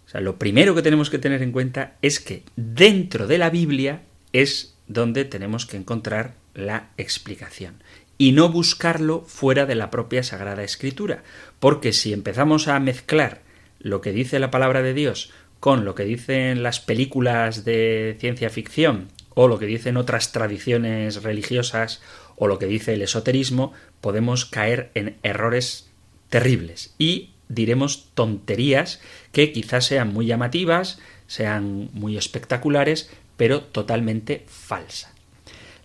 o 0.05 0.09
sea, 0.09 0.21
lo 0.21 0.39
primero 0.39 0.73
que 0.73 0.81
tenemos 0.81 1.09
que 1.09 1.19
tener 1.19 1.43
en 1.43 1.51
cuenta 1.51 1.97
es 2.01 2.19
que 2.19 2.43
dentro 2.55 3.27
de 3.27 3.37
la 3.37 3.51
Biblia 3.51 4.01
es 4.33 4.75
donde 4.87 5.25
tenemos 5.25 5.67
que 5.67 5.77
encontrar 5.77 6.33
la 6.55 6.89
explicación 6.97 7.75
y 8.19 8.33
no 8.33 8.49
buscarlo 8.49 9.21
fuera 9.21 9.65
de 9.65 9.75
la 9.75 9.89
propia 9.89 10.23
Sagrada 10.23 10.63
Escritura, 10.63 11.23
porque 11.59 11.93
si 11.93 12.11
empezamos 12.13 12.67
a 12.67 12.77
mezclar 12.79 13.41
lo 13.79 14.01
que 14.01 14.11
dice 14.11 14.39
la 14.39 14.51
palabra 14.51 14.83
de 14.83 14.93
Dios 14.93 15.31
con 15.61 15.85
lo 15.85 15.95
que 15.95 16.03
dicen 16.03 16.61
las 16.61 16.81
películas 16.81 17.63
de 17.63 18.17
ciencia 18.19 18.49
ficción 18.49 19.07
o 19.33 19.47
lo 19.47 19.57
que 19.57 19.65
dicen 19.65 19.95
otras 19.95 20.33
tradiciones 20.33 21.23
religiosas 21.23 22.01
o 22.35 22.47
lo 22.47 22.59
que 22.59 22.65
dice 22.65 22.93
el 22.93 23.01
esoterismo, 23.01 23.71
podemos 24.01 24.45
caer 24.45 24.91
en 24.95 25.15
errores 25.23 25.89
terribles 26.27 26.93
y 26.97 27.31
diremos 27.47 28.09
tonterías 28.15 28.99
que 29.31 29.53
quizás 29.53 29.85
sean 29.85 30.13
muy 30.13 30.25
llamativas, 30.25 30.99
sean 31.27 31.89
muy 31.93 32.17
espectaculares, 32.17 33.09
pero 33.37 33.61
totalmente 33.61 34.43
falsas. 34.47 35.13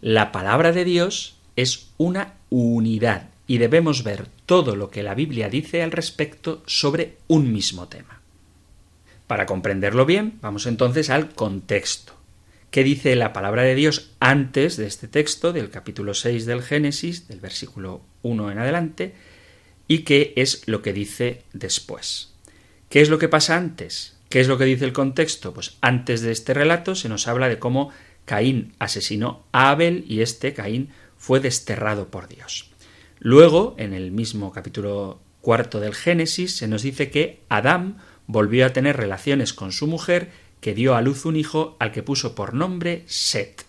La 0.00 0.32
palabra 0.32 0.72
de 0.72 0.84
Dios 0.84 1.36
es 1.56 1.90
una 1.98 2.34
unidad 2.50 3.30
y 3.46 3.58
debemos 3.58 4.02
ver 4.02 4.26
todo 4.46 4.76
lo 4.76 4.90
que 4.90 5.02
la 5.02 5.14
Biblia 5.14 5.48
dice 5.48 5.82
al 5.82 5.92
respecto 5.92 6.62
sobre 6.66 7.16
un 7.28 7.52
mismo 7.52 7.88
tema. 7.88 8.20
Para 9.26 9.46
comprenderlo 9.46 10.06
bien, 10.06 10.38
vamos 10.40 10.66
entonces 10.66 11.10
al 11.10 11.34
contexto. 11.34 12.14
¿Qué 12.70 12.82
dice 12.84 13.14
la 13.16 13.32
palabra 13.32 13.62
de 13.62 13.74
Dios 13.74 14.10
antes 14.18 14.76
de 14.76 14.86
este 14.86 15.08
texto, 15.08 15.52
del 15.52 15.70
capítulo 15.70 16.12
6 16.12 16.44
del 16.44 16.62
Génesis, 16.62 17.28
del 17.28 17.40
versículo 17.40 18.02
1 18.22 18.50
en 18.50 18.58
adelante, 18.58 19.14
y 19.86 19.98
qué 20.00 20.32
es 20.36 20.66
lo 20.66 20.82
que 20.82 20.92
dice 20.92 21.42
después? 21.52 22.32
¿Qué 22.88 23.00
es 23.00 23.08
lo 23.08 23.18
que 23.18 23.28
pasa 23.28 23.56
antes? 23.56 24.16
¿Qué 24.28 24.40
es 24.40 24.48
lo 24.48 24.58
que 24.58 24.64
dice 24.64 24.84
el 24.84 24.92
contexto? 24.92 25.54
Pues 25.54 25.76
antes 25.80 26.20
de 26.20 26.32
este 26.32 26.52
relato 26.54 26.94
se 26.94 27.08
nos 27.08 27.28
habla 27.28 27.48
de 27.48 27.58
cómo 27.58 27.90
Caín 28.24 28.74
asesinó 28.78 29.44
a 29.52 29.70
Abel 29.70 30.04
y 30.08 30.20
este 30.20 30.54
Caín 30.54 30.90
fue 31.24 31.40
desterrado 31.40 32.08
por 32.08 32.28
Dios. 32.28 32.70
Luego, 33.18 33.74
en 33.78 33.94
el 33.94 34.10
mismo 34.10 34.52
capítulo 34.52 35.22
cuarto 35.40 35.80
del 35.80 35.94
Génesis, 35.94 36.54
se 36.54 36.68
nos 36.68 36.82
dice 36.82 37.10
que 37.10 37.40
Adán 37.48 37.96
volvió 38.26 38.66
a 38.66 38.74
tener 38.74 38.98
relaciones 38.98 39.54
con 39.54 39.72
su 39.72 39.86
mujer, 39.86 40.32
que 40.60 40.74
dio 40.74 40.94
a 40.94 41.00
luz 41.00 41.24
un 41.24 41.36
hijo 41.36 41.78
al 41.80 41.92
que 41.92 42.02
puso 42.02 42.34
por 42.34 42.52
nombre 42.52 43.04
Set. 43.06 43.64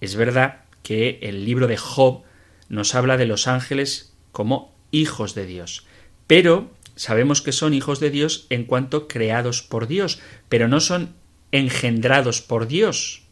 Es 0.00 0.16
verdad 0.16 0.64
que 0.82 1.18
el 1.20 1.44
libro 1.44 1.66
de 1.66 1.76
Job 1.76 2.22
nos 2.70 2.94
habla 2.94 3.18
de 3.18 3.26
los 3.26 3.46
ángeles 3.46 4.14
como 4.32 4.74
hijos 4.92 5.34
de 5.34 5.44
Dios, 5.44 5.84
pero 6.26 6.70
sabemos 6.96 7.42
que 7.42 7.52
son 7.52 7.74
hijos 7.74 8.00
de 8.00 8.08
Dios 8.08 8.46
en 8.48 8.64
cuanto 8.64 9.08
creados 9.08 9.60
por 9.60 9.86
Dios, 9.86 10.22
pero 10.48 10.68
no 10.68 10.80
son 10.80 11.12
engendrados 11.52 12.40
por 12.40 12.66
Dios. 12.66 13.24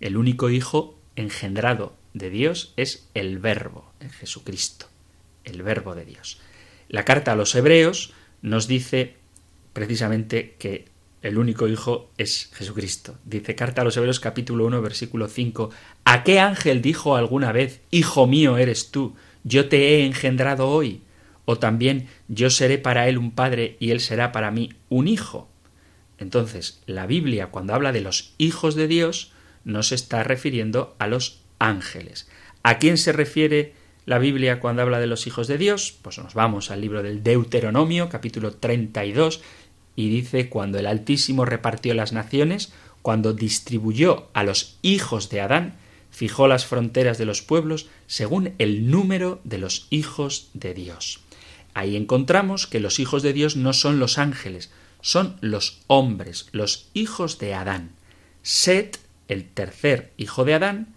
El 0.00 0.16
único 0.16 0.48
Hijo 0.48 0.96
engendrado 1.20 1.94
de 2.14 2.30
Dios 2.30 2.72
es 2.76 3.08
el 3.14 3.38
Verbo, 3.38 3.92
en 4.00 4.10
Jesucristo, 4.10 4.86
el 5.44 5.62
Verbo 5.62 5.94
de 5.94 6.04
Dios. 6.04 6.40
La 6.88 7.04
carta 7.04 7.32
a 7.32 7.36
los 7.36 7.54
Hebreos 7.54 8.12
nos 8.42 8.66
dice 8.66 9.14
precisamente 9.72 10.56
que 10.58 10.86
el 11.22 11.38
único 11.38 11.68
Hijo 11.68 12.10
es 12.16 12.50
Jesucristo. 12.54 13.16
Dice 13.24 13.54
carta 13.54 13.82
a 13.82 13.84
los 13.84 13.96
Hebreos 13.96 14.20
capítulo 14.20 14.64
1 14.66 14.82
versículo 14.82 15.28
5, 15.28 15.70
¿A 16.04 16.24
qué 16.24 16.40
ángel 16.40 16.82
dijo 16.82 17.16
alguna 17.16 17.52
vez, 17.52 17.80
Hijo 17.90 18.26
mío 18.26 18.56
eres 18.56 18.90
tú, 18.90 19.14
yo 19.44 19.68
te 19.68 19.96
he 19.96 20.06
engendrado 20.06 20.68
hoy? 20.68 21.02
O 21.44 21.58
también, 21.58 22.08
yo 22.28 22.48
seré 22.50 22.78
para 22.78 23.08
él 23.08 23.18
un 23.18 23.32
padre 23.32 23.76
y 23.80 23.90
él 23.90 24.00
será 24.00 24.32
para 24.32 24.50
mí 24.50 24.72
un 24.88 25.08
hijo. 25.08 25.48
Entonces, 26.18 26.80
la 26.86 27.06
Biblia 27.06 27.48
cuando 27.48 27.74
habla 27.74 27.92
de 27.92 28.02
los 28.02 28.34
hijos 28.38 28.74
de 28.74 28.88
Dios, 28.88 29.32
no 29.64 29.82
se 29.82 29.94
está 29.94 30.22
refiriendo 30.22 30.94
a 30.98 31.06
los 31.06 31.40
ángeles. 31.58 32.28
¿A 32.62 32.78
quién 32.78 32.98
se 32.98 33.12
refiere 33.12 33.74
la 34.06 34.18
Biblia 34.18 34.60
cuando 34.60 34.82
habla 34.82 35.00
de 35.00 35.06
los 35.06 35.26
hijos 35.26 35.46
de 35.46 35.58
Dios? 35.58 35.94
Pues 36.02 36.18
nos 36.18 36.34
vamos 36.34 36.70
al 36.70 36.80
libro 36.80 37.02
del 37.02 37.22
Deuteronomio, 37.22 38.08
capítulo 38.08 38.52
32, 38.52 39.40
y 39.96 40.08
dice, 40.08 40.48
cuando 40.48 40.78
el 40.78 40.86
Altísimo 40.86 41.44
repartió 41.44 41.94
las 41.94 42.12
naciones, 42.12 42.72
cuando 43.02 43.32
distribuyó 43.32 44.28
a 44.34 44.44
los 44.44 44.78
hijos 44.82 45.30
de 45.30 45.40
Adán, 45.40 45.74
fijó 46.10 46.48
las 46.48 46.66
fronteras 46.66 47.18
de 47.18 47.24
los 47.24 47.42
pueblos 47.42 47.88
según 48.06 48.52
el 48.58 48.90
número 48.90 49.40
de 49.44 49.58
los 49.58 49.86
hijos 49.90 50.48
de 50.54 50.74
Dios. 50.74 51.20
Ahí 51.74 51.96
encontramos 51.96 52.66
que 52.66 52.80
los 52.80 52.98
hijos 52.98 53.22
de 53.22 53.32
Dios 53.32 53.56
no 53.56 53.72
son 53.72 53.98
los 54.00 54.18
ángeles, 54.18 54.70
son 55.00 55.36
los 55.40 55.80
hombres, 55.86 56.48
los 56.52 56.88
hijos 56.94 57.38
de 57.38 57.54
Adán. 57.54 57.92
Set, 58.42 58.98
el 59.30 59.48
tercer 59.48 60.12
hijo 60.16 60.44
de 60.44 60.54
Adán, 60.54 60.94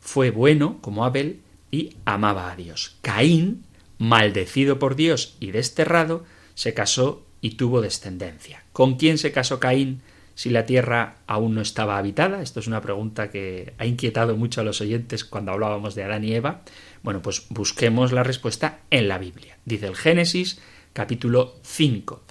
fue 0.00 0.30
bueno 0.30 0.78
como 0.80 1.04
Abel 1.04 1.40
y 1.70 1.96
amaba 2.04 2.50
a 2.50 2.56
Dios. 2.56 2.96
Caín, 3.02 3.64
maldecido 3.98 4.78
por 4.78 4.94
Dios 4.94 5.36
y 5.40 5.50
desterrado, 5.50 6.24
se 6.54 6.74
casó 6.74 7.26
y 7.40 7.56
tuvo 7.56 7.80
descendencia. 7.80 8.62
¿Con 8.72 8.96
quién 8.96 9.18
se 9.18 9.32
casó 9.32 9.58
Caín 9.58 10.00
si 10.34 10.50
la 10.50 10.64
tierra 10.64 11.16
aún 11.26 11.54
no 11.54 11.60
estaba 11.60 11.98
habitada? 11.98 12.40
Esto 12.40 12.60
es 12.60 12.68
una 12.68 12.80
pregunta 12.80 13.30
que 13.30 13.74
ha 13.78 13.86
inquietado 13.86 14.36
mucho 14.36 14.60
a 14.60 14.64
los 14.64 14.80
oyentes 14.80 15.24
cuando 15.24 15.50
hablábamos 15.50 15.94
de 15.94 16.04
Adán 16.04 16.24
y 16.24 16.34
Eva. 16.34 16.62
Bueno, 17.02 17.20
pues 17.20 17.46
busquemos 17.50 18.12
la 18.12 18.22
respuesta 18.22 18.78
en 18.90 19.08
la 19.08 19.18
Biblia. 19.18 19.58
Dice 19.64 19.86
el 19.86 19.96
Génesis 19.96 20.60
capítulo 20.92 21.56
5, 21.62 22.22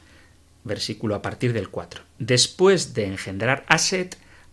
versículo 0.63 1.15
a 1.15 1.21
partir 1.21 1.51
del 1.51 1.69
4. 1.69 2.03
Después 2.19 2.93
de 2.93 3.05
engendrar 3.07 3.65
a 3.67 3.77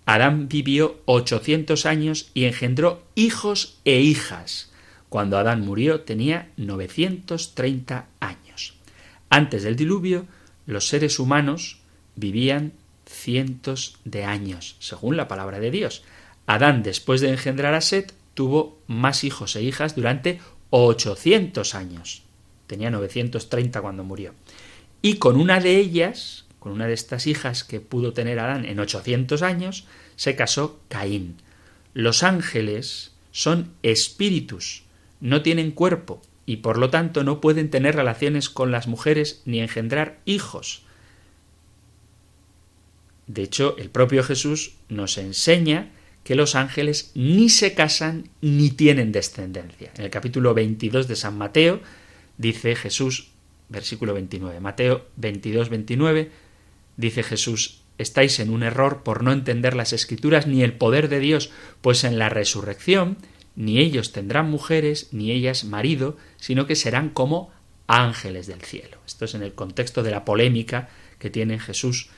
Adán 0.09 0.49
vivió 0.49 1.03
800 1.05 1.85
años 1.85 2.31
y 2.33 2.47
engendró 2.47 3.03
hijos 3.15 3.77
e 3.85 4.01
hijas. 4.01 4.73
Cuando 5.11 5.37
Adán 5.37 5.61
murió 5.61 6.01
tenía 6.01 6.49
930 6.57 8.07
años. 8.19 8.73
Antes 9.29 9.65
del 9.65 9.77
diluvio, 9.77 10.25
los 10.65 10.89
seres 10.89 11.19
humanos 11.19 11.81
vivían 12.17 12.73
cientos 13.05 13.99
de 14.07 14.25
años, 14.25 14.77
según 14.79 15.19
la 15.19 15.29
palabra 15.29 15.61
de 15.61 15.71
Dios. 15.71 16.05
Adán, 16.47 16.83
después 16.83 17.21
de 17.21 17.29
engendrar 17.29 17.75
a 17.75 17.83
Set, 17.83 18.15
tuvo 18.33 18.79
más 18.87 19.25
hijos 19.25 19.57
e 19.57 19.63
hijas 19.63 19.95
durante 19.95 20.41
800 20.71 21.75
años. 21.75 22.23
Tenía 22.67 22.91
930 22.91 23.83
cuando 23.83 24.05
murió. 24.05 24.33
Y 25.03 25.17
con 25.17 25.37
una 25.37 25.61
de 25.61 25.77
ellas, 25.77 26.47
con 26.59 26.73
una 26.73 26.87
de 26.87 26.95
estas 26.95 27.27
hijas 27.27 27.65
que 27.65 27.81
pudo 27.81 28.13
tener 28.13 28.39
Adán 28.39 28.65
en 28.65 28.81
800 28.81 29.43
años, 29.43 29.87
se 30.17 30.37
casó 30.37 30.81
Caín. 30.89 31.37
Los 31.95 32.23
ángeles 32.23 33.13
son 33.31 33.73
espíritus, 33.83 34.85
no 35.21 35.43
tienen 35.43 35.71
cuerpo, 35.71 36.23
y 36.47 36.57
por 36.57 36.79
lo 36.79 36.91
tanto 36.91 37.25
no 37.25 37.41
pueden 37.41 37.71
tener 37.71 37.95
relaciones 37.95 38.49
con 38.49 38.71
las 38.71 38.87
mujeres 38.87 39.43
ni 39.45 39.61
engendrar 39.61 40.19
hijos. 40.25 40.83
De 43.27 43.43
hecho, 43.43 43.77
el 43.77 43.91
propio 43.91 44.25
Jesús 44.25 44.75
nos 44.89 45.19
enseña 45.19 45.91
que 46.25 46.35
los 46.35 46.55
ángeles 46.55 47.13
ni 47.15 47.51
se 47.51 47.75
casan 47.75 48.31
ni 48.41 48.71
tienen 48.71 49.13
descendencia. 49.13 49.93
En 49.97 50.05
el 50.05 50.11
capítulo 50.11 50.55
22 50.55 51.07
de 51.07 51.17
San 51.17 51.37
Mateo 51.37 51.81
dice 52.39 52.75
Jesús, 52.77 53.29
versículo 53.69 54.15
29, 54.15 54.61
Mateo 54.61 55.07
22, 55.17 55.69
29, 55.69 56.31
dice 56.99 57.23
Jesús, 57.23 57.81
estáis 57.97 58.39
en 58.41 58.51
un 58.51 58.63
error 58.63 59.03
por 59.03 59.23
no 59.23 59.33
entender 59.33 59.75
las 59.75 59.95
escrituras 59.95 60.47
ni 60.47 60.63
el 60.63 60.75
poder 60.75 61.09
de 61.09 61.21
Dios, 61.21 61.51
pues 61.81 62.05
en 62.05 62.19
la 62.19 62.29
resurrección 62.29 63.17
ni 63.57 63.81
ellos 63.81 64.13
tendrán 64.13 64.49
mujeres, 64.49 65.09
ni 65.11 65.33
ellas 65.33 65.65
marido, 65.65 66.17
sino 66.37 66.69
que 66.69 66.77
serán 66.77 67.09
como 67.09 67.51
ángeles 67.89 68.47
del 68.47 68.63
cielo. 68.63 68.99
Esto 69.05 69.25
es 69.25 69.35
en 69.35 69.43
el 69.43 69.53
contexto 69.55 70.05
de 70.05 70.13
la 70.13 70.25
polémica 70.25 70.91
que 71.19 71.29
tiene 71.29 71.59
Jesús, 71.59 72.11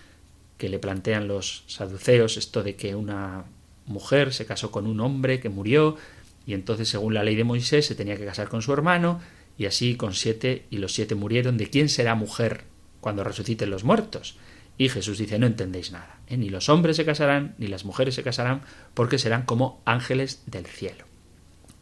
que 0.58 0.68
le 0.68 0.78
plantean 0.78 1.28
los 1.28 1.64
saduceos, 1.66 2.36
esto 2.36 2.62
de 2.62 2.76
que 2.76 2.94
una 2.94 3.46
mujer 3.86 4.34
se 4.34 4.44
casó 4.44 4.70
con 4.70 4.86
un 4.86 5.00
hombre 5.00 5.40
que 5.40 5.48
murió, 5.48 5.96
y 6.44 6.52
entonces 6.52 6.90
según 6.90 7.14
la 7.14 7.24
ley 7.24 7.36
de 7.36 7.44
Moisés 7.44 7.86
se 7.86 7.94
tenía 7.94 8.18
que 8.18 8.26
casar 8.26 8.50
con 8.50 8.60
su 8.60 8.74
hermano, 8.74 9.22
y 9.56 9.64
así 9.64 9.96
con 9.96 10.12
siete, 10.12 10.66
y 10.68 10.76
los 10.76 10.92
siete 10.92 11.14
murieron, 11.14 11.56
¿de 11.56 11.70
quién 11.70 11.88
será 11.88 12.14
mujer 12.14 12.64
cuando 13.00 13.24
resuciten 13.24 13.70
los 13.70 13.82
muertos? 13.82 14.36
Y 14.80 14.88
Jesús 14.88 15.18
dice, 15.18 15.38
no 15.38 15.46
entendéis 15.46 15.92
nada, 15.92 16.20
¿eh? 16.26 16.38
ni 16.38 16.48
los 16.48 16.70
hombres 16.70 16.96
se 16.96 17.04
casarán, 17.04 17.54
ni 17.58 17.66
las 17.66 17.84
mujeres 17.84 18.14
se 18.14 18.22
casarán, 18.22 18.62
porque 18.94 19.18
serán 19.18 19.42
como 19.42 19.82
ángeles 19.84 20.42
del 20.46 20.64
cielo. 20.64 21.04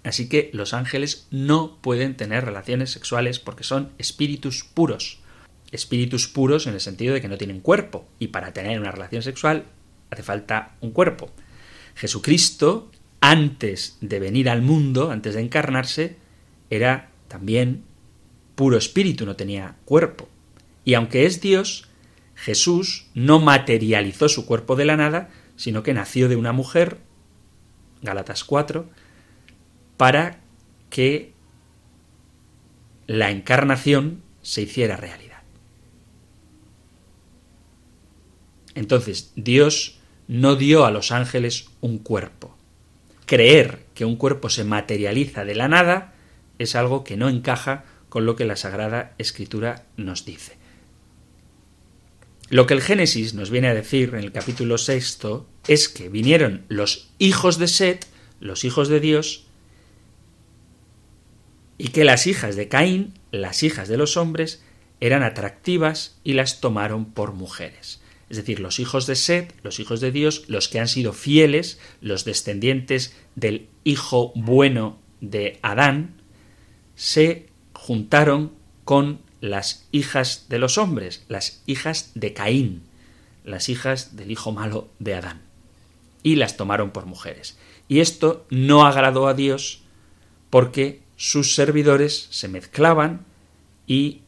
Así 0.02 0.28
que 0.28 0.50
los 0.52 0.74
ángeles 0.74 1.28
no 1.30 1.78
pueden 1.80 2.16
tener 2.16 2.44
relaciones 2.44 2.90
sexuales 2.90 3.38
porque 3.38 3.62
son 3.62 3.92
espíritus 3.98 4.64
puros. 4.64 5.20
Espíritus 5.70 6.26
puros 6.26 6.66
en 6.66 6.74
el 6.74 6.80
sentido 6.80 7.14
de 7.14 7.20
que 7.20 7.28
no 7.28 7.38
tienen 7.38 7.61
cuerpo. 7.61 8.08
Y 8.18 8.28
para 8.28 8.52
tener 8.52 8.80
una 8.80 8.90
relación 8.90 9.22
sexual 9.22 9.66
hace 10.11 10.24
falta 10.24 10.74
un 10.80 10.90
cuerpo. 10.90 11.30
Jesucristo, 11.94 12.90
antes 13.20 13.96
de 14.00 14.18
venir 14.18 14.50
al 14.50 14.62
mundo, 14.62 15.12
antes 15.12 15.37
de 15.37 15.42
encarnarse, 15.42 16.16
era 16.68 17.11
también 17.28 17.84
puro 18.56 18.76
espíritu, 18.76 19.24
no 19.24 19.37
tenía 19.37 19.76
cuerpo. 19.84 20.28
Y 20.84 20.94
aunque 20.94 21.26
es 21.26 21.40
Dios, 21.40 21.88
Jesús 22.38 23.07
no 23.14 23.40
materializó 23.40 24.29
su 24.29 24.46
cuerpo 24.46 24.77
de 24.77 24.85
la 24.85 24.96
nada, 24.96 25.29
sino 25.57 25.83
que 25.83 25.92
nació 25.92 26.29
de 26.29 26.37
una 26.37 26.53
mujer, 26.53 26.98
Gálatas 28.01 28.44
4, 28.44 28.88
para 29.96 30.38
que 30.88 31.33
la 33.09 33.33
encarnación 33.33 34.22
se 34.40 34.62
hiciera 34.62 34.96
realidad. 34.96 35.42
Entonces, 38.77 39.33
Dios 39.35 39.98
no 40.29 40.55
dio 40.55 40.85
a 40.85 40.92
los 40.92 41.11
ángeles 41.11 41.70
un 41.81 41.98
cuerpo. 41.98 42.57
Creer 43.27 43.85
que 43.94 44.05
un 44.05 44.14
cuerpo 44.14 44.48
se 44.48 44.62
materializa 44.62 45.44
de 45.44 45.57
la 45.57 45.66
nada 45.66 46.14
es 46.61 46.77
algo 46.77 47.03
que 47.03 47.16
no 47.16 47.29
encaja 47.29 47.85
con 48.09 48.27
lo 48.27 48.37
que 48.37 48.44
la 48.44 48.55
Sagrada 48.55 49.14
Escritura 49.18 49.87
nos 49.96 50.24
dice. 50.24 50.58
Lo 52.50 52.66
que 52.66 52.74
el 52.74 52.80
Génesis 52.80 53.34
nos 53.34 53.50
viene 53.50 53.68
a 53.68 53.74
decir 53.74 54.11
en 54.11 54.20
el 54.20 54.32
capítulo 54.32 54.78
sexto 54.78 55.46
es 55.66 55.88
que 55.88 56.08
vinieron 56.08 56.64
los 56.68 57.11
hijos 57.18 57.58
de 57.58 57.68
Set, 57.68 58.06
los 58.40 58.64
hijos 58.64 58.88
de 58.88 59.00
Dios, 59.00 59.44
y 61.76 61.88
que 61.88 62.04
las 62.04 62.26
hijas 62.26 62.56
de 62.56 62.68
Caín, 62.68 63.12
las 63.32 63.62
hijas 63.62 63.88
de 63.88 63.98
los 63.98 64.16
hombres, 64.16 64.62
eran 65.00 65.22
atractivas 65.22 66.18
y 66.24 66.32
las 66.32 66.61
tomaron 66.61 67.12
por 67.12 67.32
mujeres. 67.32 68.00
Es 68.30 68.37
decir, 68.38 68.61
los 68.61 68.80
hijos 68.80 69.06
de 69.06 69.14
Seth, 69.14 69.54
los 69.62 69.78
hijos 69.78 70.00
de 70.00 70.11
Dios, 70.11 70.44
los 70.48 70.68
que 70.68 70.80
han 70.80 70.88
sido 70.88 71.12
fieles, 71.12 71.78
los 72.00 72.24
descendientes 72.24 73.14
del 73.37 73.68
hijo 73.84 74.32
bueno 74.34 74.98
de 75.20 75.58
Adán, 75.62 76.20
se 76.94 77.48
juntaron 77.74 78.52
con 78.84 79.20
las 79.40 79.87
hijas 79.92 80.46
de 80.48 80.59
los 80.59 80.79
hombres, 80.79 81.24
las 81.29 81.62
hijas 81.66 82.11
de 82.14 82.33
Caín, 82.33 82.83
las 83.44 83.68
hijas 83.68 84.16
del 84.16 84.31
hijo 84.31 84.53
malo 84.53 84.88
de 84.98 85.14
Adán, 85.14 85.42
y 86.22 86.37
las 86.37 86.57
tomaron 86.57 86.90
por 86.90 87.07
mujeres. 87.07 87.59
Y 87.88 88.01
esto 88.01 88.46
no 88.51 88.87
agradó 88.87 89.29
a 89.29 89.35
Dios 89.35 89.83
porque 90.51 91.03
sus 91.16 91.55
servidores 91.55 92.29
se 92.31 92.48
mezclaban 92.48 93.24
y 93.87 94.22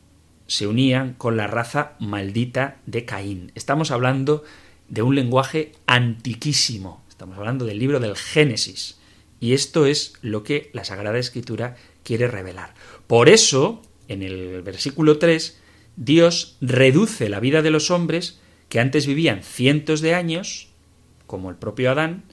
se 0.46 0.66
unían 0.66 1.14
con 1.14 1.36
la 1.36 1.46
raza 1.46 1.92
maldita 2.00 2.78
de 2.86 3.04
Caín. 3.04 3.52
Estamos 3.54 3.90
hablando 3.90 4.42
de 4.88 5.02
un 5.02 5.14
lenguaje 5.14 5.72
antiquísimo, 5.86 7.04
estamos 7.08 7.38
hablando 7.38 7.64
del 7.64 7.78
libro 7.78 8.00
del 8.00 8.16
Génesis, 8.16 8.98
y 9.38 9.54
esto 9.54 9.86
es 9.86 10.14
lo 10.20 10.42
que 10.42 10.70
la 10.72 10.84
Sagrada 10.84 11.18
Escritura 11.18 11.76
quiere 12.02 12.26
revelar. 12.26 12.74
Por 13.06 13.28
eso, 13.28 13.82
en 14.10 14.22
el 14.22 14.62
versículo 14.62 15.18
3, 15.18 15.58
Dios 15.96 16.56
reduce 16.60 17.28
la 17.28 17.38
vida 17.38 17.62
de 17.62 17.70
los 17.70 17.92
hombres 17.92 18.40
que 18.68 18.80
antes 18.80 19.06
vivían 19.06 19.42
cientos 19.42 20.00
de 20.00 20.14
años, 20.14 20.68
como 21.28 21.48
el 21.48 21.56
propio 21.56 21.92
Adán, 21.92 22.24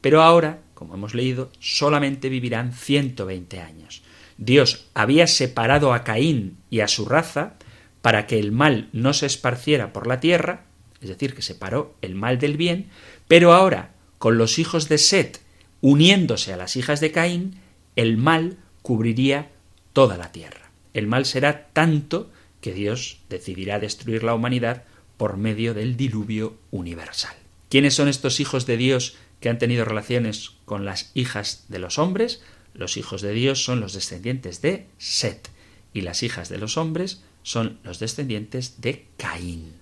pero 0.00 0.22
ahora, 0.22 0.60
como 0.72 0.94
hemos 0.94 1.14
leído, 1.14 1.50
solamente 1.60 2.30
vivirán 2.30 2.72
120 2.72 3.60
años. 3.60 4.02
Dios 4.38 4.86
había 4.94 5.26
separado 5.26 5.92
a 5.92 6.04
Caín 6.04 6.56
y 6.70 6.80
a 6.80 6.88
su 6.88 7.04
raza 7.04 7.54
para 8.00 8.26
que 8.26 8.38
el 8.38 8.50
mal 8.50 8.88
no 8.92 9.12
se 9.12 9.26
esparciera 9.26 9.92
por 9.92 10.06
la 10.06 10.20
tierra, 10.20 10.64
es 11.02 11.10
decir, 11.10 11.34
que 11.34 11.42
separó 11.42 11.94
el 12.00 12.14
mal 12.14 12.38
del 12.38 12.56
bien, 12.56 12.88
pero 13.28 13.52
ahora, 13.52 13.92
con 14.18 14.38
los 14.38 14.58
hijos 14.58 14.88
de 14.88 14.96
Set 14.96 15.40
uniéndose 15.82 16.54
a 16.54 16.56
las 16.56 16.76
hijas 16.76 17.00
de 17.00 17.12
Caín, 17.12 17.60
el 17.94 18.16
mal 18.16 18.56
cubriría 18.80 19.50
toda 19.92 20.16
la 20.16 20.32
tierra. 20.32 20.65
El 20.96 21.08
mal 21.08 21.26
será 21.26 21.66
tanto 21.74 22.32
que 22.62 22.72
Dios 22.72 23.18
decidirá 23.28 23.78
destruir 23.78 24.22
la 24.22 24.32
humanidad 24.32 24.84
por 25.18 25.36
medio 25.36 25.74
del 25.74 25.94
diluvio 25.98 26.56
universal. 26.70 27.36
¿Quiénes 27.68 27.92
son 27.92 28.08
estos 28.08 28.40
hijos 28.40 28.64
de 28.64 28.78
Dios 28.78 29.14
que 29.38 29.50
han 29.50 29.58
tenido 29.58 29.84
relaciones 29.84 30.52
con 30.64 30.86
las 30.86 31.10
hijas 31.12 31.66
de 31.68 31.80
los 31.80 31.98
hombres? 31.98 32.42
Los 32.72 32.96
hijos 32.96 33.20
de 33.20 33.32
Dios 33.32 33.62
son 33.62 33.78
los 33.80 33.92
descendientes 33.92 34.62
de 34.62 34.86
Set 34.96 35.50
y 35.92 36.00
las 36.00 36.22
hijas 36.22 36.48
de 36.48 36.56
los 36.56 36.78
hombres 36.78 37.22
son 37.42 37.78
los 37.84 37.98
descendientes 37.98 38.80
de 38.80 39.04
Caín. 39.18 39.74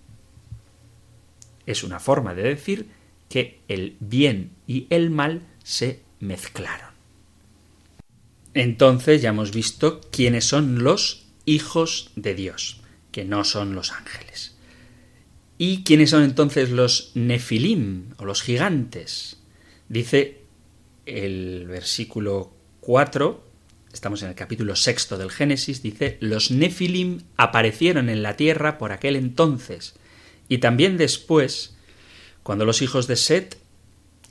Es 1.65 1.85
una 1.85 2.01
forma 2.01 2.35
de 2.35 2.43
decir 2.43 2.89
que 3.29 3.61
el 3.69 3.97
bien 4.01 4.51
y 4.67 4.89
el 4.91 5.11
mal 5.11 5.43
se 5.63 6.01
mezclaron. 6.19 6.94
Entonces 8.55 9.21
ya 9.21 9.31
hemos 9.31 9.53
visto 9.53 10.01
quiénes 10.13 10.45
son 10.45 10.85
los 10.85 11.27
hijos 11.45 12.11
de 12.15 12.35
Dios, 12.35 12.81
que 13.11 13.25
no 13.25 13.45
son 13.45 13.75
los 13.75 13.93
ángeles. 13.93 14.55
¿Y 15.59 15.83
quiénes 15.85 16.11
son 16.11 16.23
entonces 16.23 16.71
los 16.71 17.11
nefilim 17.15 18.15
o 18.17 18.25
los 18.25 18.43
gigantes? 18.43 19.39
Dice 19.89 20.43
el 21.07 21.67
versículo 21.67 22.55
4, 22.81 23.45
estamos 23.93 24.23
en 24.23 24.31
el 24.31 24.35
capítulo 24.35 24.77
sexto 24.77 25.19
del 25.19 25.31
Génesis, 25.31 25.83
dice, 25.83 26.17
los 26.21 26.51
nefilim 26.51 27.23
aparecieron 27.37 28.09
en 28.09 28.23
la 28.23 28.37
tierra 28.37 28.79
por 28.79 28.93
aquel 28.93 29.17
entonces, 29.17 29.95
y 30.49 30.59
también 30.59 30.97
después, 30.97 31.77
cuando 32.43 32.65
los 32.65 32.83
hijos 32.83 33.07
de 33.07 33.17
Set 33.17 33.59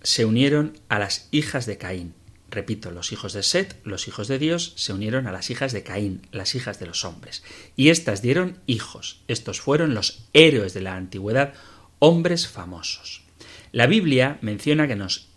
se 0.01 0.25
unieron 0.25 0.77
a 0.89 0.99
las 0.99 1.27
hijas 1.31 1.65
de 1.65 1.77
Caín. 1.77 2.13
Repito, 2.53 2.91
los 2.91 3.11
hijos 3.11 3.33
de 3.33 3.41
Set, 3.41 3.79
los 3.83 4.07
hijos 4.07 4.27
de 4.27 4.37
Dios, 4.37 4.73
se 4.75 4.93
unieron 4.93 5.25
a 5.25 5.31
las 5.31 5.49
hijas 5.49 5.73
de 5.73 5.81
Caín, 5.81 6.27
las 6.31 6.53
hijas 6.53 6.79
de 6.79 6.85
los 6.85 7.03
hombres. 7.03 7.43
Y 7.75 7.89
éstas 7.89 8.21
dieron 8.21 8.59
hijos. 8.67 9.23
Estos 9.27 9.59
fueron 9.59 9.95
los 9.95 10.27
héroes 10.33 10.75
de 10.75 10.81
la 10.81 10.95
antigüedad, 10.95 11.55
hombres 11.97 12.47
famosos. 12.47 13.23
La 13.71 13.87
Biblia 13.87 14.37
menciona 14.41 14.87
que 14.87 14.95
los 14.95 15.29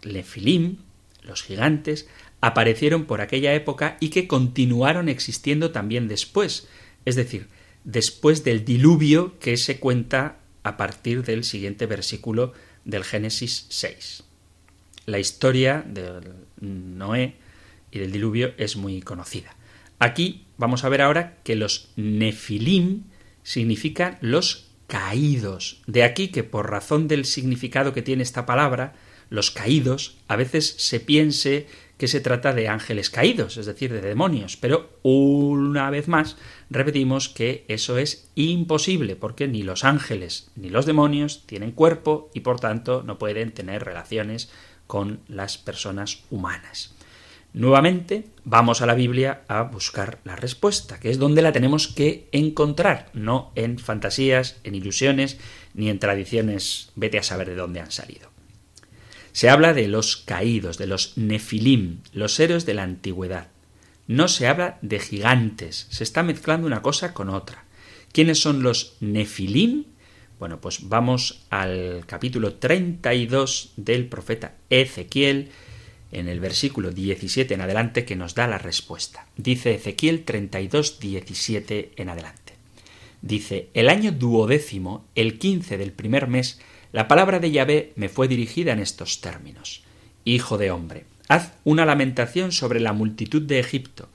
Lefilim, 0.00 0.78
los 1.20 1.42
gigantes, 1.42 2.08
aparecieron 2.40 3.04
por 3.04 3.20
aquella 3.20 3.52
época 3.52 3.98
y 4.00 4.08
que 4.08 4.26
continuaron 4.26 5.10
existiendo 5.10 5.70
también 5.70 6.08
después, 6.08 6.66
es 7.04 7.14
decir, 7.14 7.48
después 7.84 8.42
del 8.42 8.64
diluvio 8.64 9.38
que 9.38 9.58
se 9.58 9.78
cuenta 9.78 10.38
a 10.62 10.78
partir 10.78 11.24
del 11.24 11.44
siguiente 11.44 11.84
versículo 11.84 12.54
del 12.86 13.04
Génesis 13.04 13.66
6. 13.68 14.24
La 15.04 15.18
historia 15.18 15.84
de 15.86 16.22
Noé 16.64 17.36
y 17.90 17.98
del 17.98 18.12
diluvio 18.12 18.54
es 18.58 18.76
muy 18.76 19.00
conocida. 19.02 19.54
Aquí 19.98 20.46
vamos 20.58 20.84
a 20.84 20.88
ver 20.88 21.02
ahora 21.02 21.38
que 21.44 21.56
los 21.56 21.92
nefilim 21.96 23.04
significan 23.42 24.18
los 24.20 24.68
caídos. 24.86 25.82
De 25.86 26.02
aquí 26.02 26.28
que 26.28 26.44
por 26.44 26.70
razón 26.70 27.08
del 27.08 27.24
significado 27.24 27.92
que 27.92 28.02
tiene 28.02 28.22
esta 28.22 28.46
palabra, 28.46 28.94
los 29.30 29.50
caídos, 29.50 30.16
a 30.28 30.36
veces 30.36 30.74
se 30.78 31.00
piense 31.00 31.66
que 31.96 32.08
se 32.08 32.20
trata 32.20 32.52
de 32.52 32.68
ángeles 32.68 33.08
caídos, 33.08 33.56
es 33.56 33.66
decir, 33.66 33.92
de 33.92 34.00
demonios, 34.00 34.56
pero 34.56 34.98
una 35.02 35.90
vez 35.90 36.08
más 36.08 36.36
repetimos 36.68 37.28
que 37.28 37.64
eso 37.68 37.98
es 37.98 38.30
imposible, 38.34 39.14
porque 39.14 39.46
ni 39.46 39.62
los 39.62 39.84
ángeles 39.84 40.50
ni 40.56 40.70
los 40.70 40.86
demonios 40.86 41.46
tienen 41.46 41.70
cuerpo 41.70 42.30
y 42.34 42.40
por 42.40 42.58
tanto 42.58 43.02
no 43.04 43.18
pueden 43.18 43.52
tener 43.52 43.84
relaciones 43.84 44.50
con 44.94 45.18
las 45.26 45.58
personas 45.58 46.20
humanas. 46.30 46.94
Nuevamente 47.52 48.26
vamos 48.44 48.80
a 48.80 48.86
la 48.86 48.94
Biblia 48.94 49.42
a 49.48 49.62
buscar 49.62 50.20
la 50.22 50.36
respuesta, 50.36 51.00
que 51.00 51.10
es 51.10 51.18
donde 51.18 51.42
la 51.42 51.50
tenemos 51.50 51.88
que 51.88 52.28
encontrar, 52.30 53.10
no 53.12 53.50
en 53.56 53.80
fantasías, 53.80 54.60
en 54.62 54.76
ilusiones, 54.76 55.36
ni 55.74 55.90
en 55.90 55.98
tradiciones, 55.98 56.92
vete 56.94 57.18
a 57.18 57.24
saber 57.24 57.48
de 57.48 57.56
dónde 57.56 57.80
han 57.80 57.90
salido. 57.90 58.30
Se 59.32 59.50
habla 59.50 59.74
de 59.74 59.88
los 59.88 60.16
caídos, 60.16 60.78
de 60.78 60.86
los 60.86 61.18
nefilim, 61.18 61.98
los 62.12 62.38
héroes 62.38 62.64
de 62.64 62.74
la 62.74 62.84
antigüedad. 62.84 63.48
No 64.06 64.28
se 64.28 64.46
habla 64.46 64.78
de 64.80 65.00
gigantes, 65.00 65.88
se 65.90 66.04
está 66.04 66.22
mezclando 66.22 66.68
una 66.68 66.82
cosa 66.82 67.14
con 67.14 67.30
otra. 67.30 67.64
¿Quiénes 68.12 68.40
son 68.40 68.62
los 68.62 68.94
nefilim? 69.00 69.86
Bueno, 70.44 70.60
pues 70.60 70.90
vamos 70.90 71.40
al 71.48 72.04
capítulo 72.06 72.56
32 72.56 73.72
del 73.78 74.08
profeta 74.08 74.52
Ezequiel, 74.68 75.48
en 76.12 76.28
el 76.28 76.38
versículo 76.38 76.90
17 76.90 77.54
en 77.54 77.62
adelante, 77.62 78.04
que 78.04 78.14
nos 78.14 78.34
da 78.34 78.46
la 78.46 78.58
respuesta. 78.58 79.26
Dice 79.38 79.72
Ezequiel 79.72 80.24
32, 80.24 81.00
17 81.00 81.92
en 81.96 82.08
adelante. 82.10 82.52
Dice, 83.22 83.70
el 83.72 83.88
año 83.88 84.12
duodécimo, 84.12 85.06
el 85.14 85.38
15 85.38 85.78
del 85.78 85.92
primer 85.92 86.28
mes, 86.28 86.60
la 86.92 87.08
palabra 87.08 87.38
de 87.38 87.50
Yahvé 87.50 87.94
me 87.96 88.10
fue 88.10 88.28
dirigida 88.28 88.72
en 88.72 88.80
estos 88.80 89.22
términos. 89.22 89.82
Hijo 90.26 90.58
de 90.58 90.70
hombre, 90.70 91.06
haz 91.26 91.54
una 91.64 91.86
lamentación 91.86 92.52
sobre 92.52 92.80
la 92.80 92.92
multitud 92.92 93.40
de 93.40 93.60
Egipto, 93.60 94.10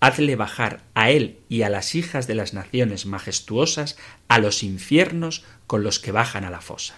hazle 0.00 0.36
bajar 0.36 0.82
a 0.94 1.10
él 1.10 1.38
y 1.48 1.62
a 1.62 1.68
las 1.68 1.94
hijas 1.94 2.26
de 2.26 2.34
las 2.34 2.54
naciones 2.54 3.06
majestuosas 3.06 3.96
a 4.28 4.38
los 4.38 4.62
infiernos 4.62 5.44
con 5.66 5.82
los 5.82 5.98
que 5.98 6.12
bajan 6.12 6.44
a 6.44 6.50
la 6.50 6.60
fosa. 6.60 6.94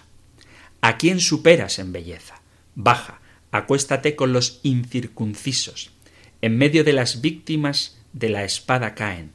¿A 0.81 0.97
quién 0.97 1.19
superas 1.19 1.79
en 1.79 1.91
belleza? 1.91 2.41
Baja, 2.75 3.19
acuéstate 3.51 4.15
con 4.15 4.33
los 4.33 4.59
incircuncisos. 4.63 5.91
En 6.41 6.57
medio 6.57 6.83
de 6.83 6.93
las 6.93 7.21
víctimas 7.21 7.97
de 8.13 8.29
la 8.29 8.43
espada 8.43 8.95
caen. 8.95 9.31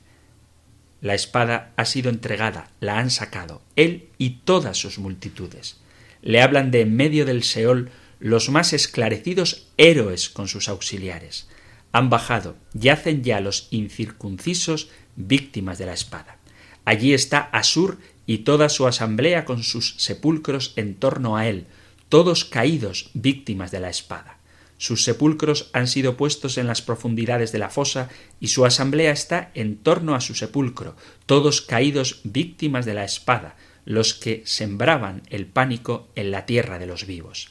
La 1.01 1.15
espada 1.15 1.73
ha 1.77 1.85
sido 1.85 2.11
entregada, 2.11 2.71
la 2.81 2.99
han 2.99 3.11
sacado, 3.11 3.63
él 3.77 4.09
y 4.19 4.41
todas 4.45 4.77
sus 4.77 4.99
multitudes 4.99 5.77
le 6.23 6.43
hablan 6.43 6.71
de 6.71 6.83
en 6.83 6.97
medio 6.97 7.25
del 7.25 7.43
Seol 7.43 7.91
los 8.21 8.51
más 8.51 8.73
esclarecidos 8.73 9.69
héroes 9.77 10.29
con 10.29 10.49
sus 10.49 10.69
auxiliares. 10.69 11.49
Han 11.93 12.11
bajado, 12.11 12.57
yacen 12.75 13.23
ya 13.25 13.41
los 13.41 13.69
incircuncisos 13.71 14.89
víctimas 15.17 15.79
de 15.79 15.87
la 15.87 15.95
espada. 15.95 16.37
Allí 16.85 17.13
está 17.15 17.41
Asur 17.53 17.99
y 18.27 18.39
toda 18.39 18.69
su 18.69 18.87
asamblea 18.87 19.45
con 19.45 19.63
sus 19.63 19.95
sepulcros 19.99 20.73
en 20.77 20.95
torno 20.95 21.37
a 21.37 21.49
él, 21.49 21.67
todos 22.09 22.45
caídos 22.45 23.11
víctimas 23.15 23.71
de 23.71 23.81
la 23.81 23.91
espada. 23.91 24.39
Sus 24.79 25.03
sepulcros 25.03 25.71
han 25.73 25.89
sido 25.89 26.17
puestos 26.17 26.57
en 26.57 26.69
las 26.69 26.83
profundidades 26.83 27.51
de 27.51 27.59
la 27.59 27.69
fosa 27.69 28.09
y 28.39 28.49
su 28.49 28.65
asamblea 28.65 29.11
está 29.11 29.51
en 29.55 29.77
torno 29.77 30.15
a 30.15 30.21
su 30.21 30.35
sepulcro, 30.35 30.95
todos 31.27 31.61
caídos 31.61 32.21
víctimas 32.23 32.87
de 32.87 32.95
la 32.95 33.05
espada, 33.05 33.57
los 33.85 34.15
que 34.15 34.43
sembraban 34.47 35.23
el 35.31 35.47
pánico 35.47 36.09
en 36.15 36.31
la 36.31 36.47
tierra 36.47 36.79
de 36.79 36.87
los 36.87 37.07
vivos. 37.07 37.49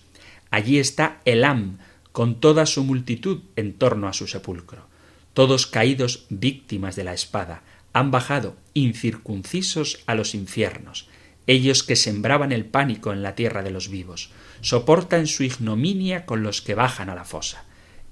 Allí 0.51 0.79
está 0.79 1.19
Elam, 1.25 1.79
con 2.17 2.39
toda 2.39 2.65
su 2.65 2.83
multitud 2.83 3.41
en 3.55 3.73
torno 3.73 4.07
a 4.07 4.13
su 4.13 4.25
sepulcro. 4.25 4.87
Todos 5.35 5.67
caídos 5.67 6.25
víctimas 6.29 6.95
de 6.95 7.03
la 7.03 7.13
espada, 7.13 7.61
han 7.93 8.09
bajado 8.09 8.55
incircuncisos 8.73 9.99
a 10.07 10.15
los 10.15 10.33
infiernos. 10.33 11.07
Ellos 11.45 11.83
que 11.83 11.95
sembraban 11.95 12.51
el 12.51 12.65
pánico 12.65 13.13
en 13.13 13.21
la 13.21 13.35
tierra 13.35 13.61
de 13.61 13.69
los 13.69 13.89
vivos, 13.89 14.31
soportan 14.61 15.27
su 15.27 15.43
ignominia 15.43 16.25
con 16.25 16.41
los 16.41 16.63
que 16.63 16.73
bajan 16.73 17.11
a 17.11 17.13
la 17.13 17.23
fosa. 17.23 17.65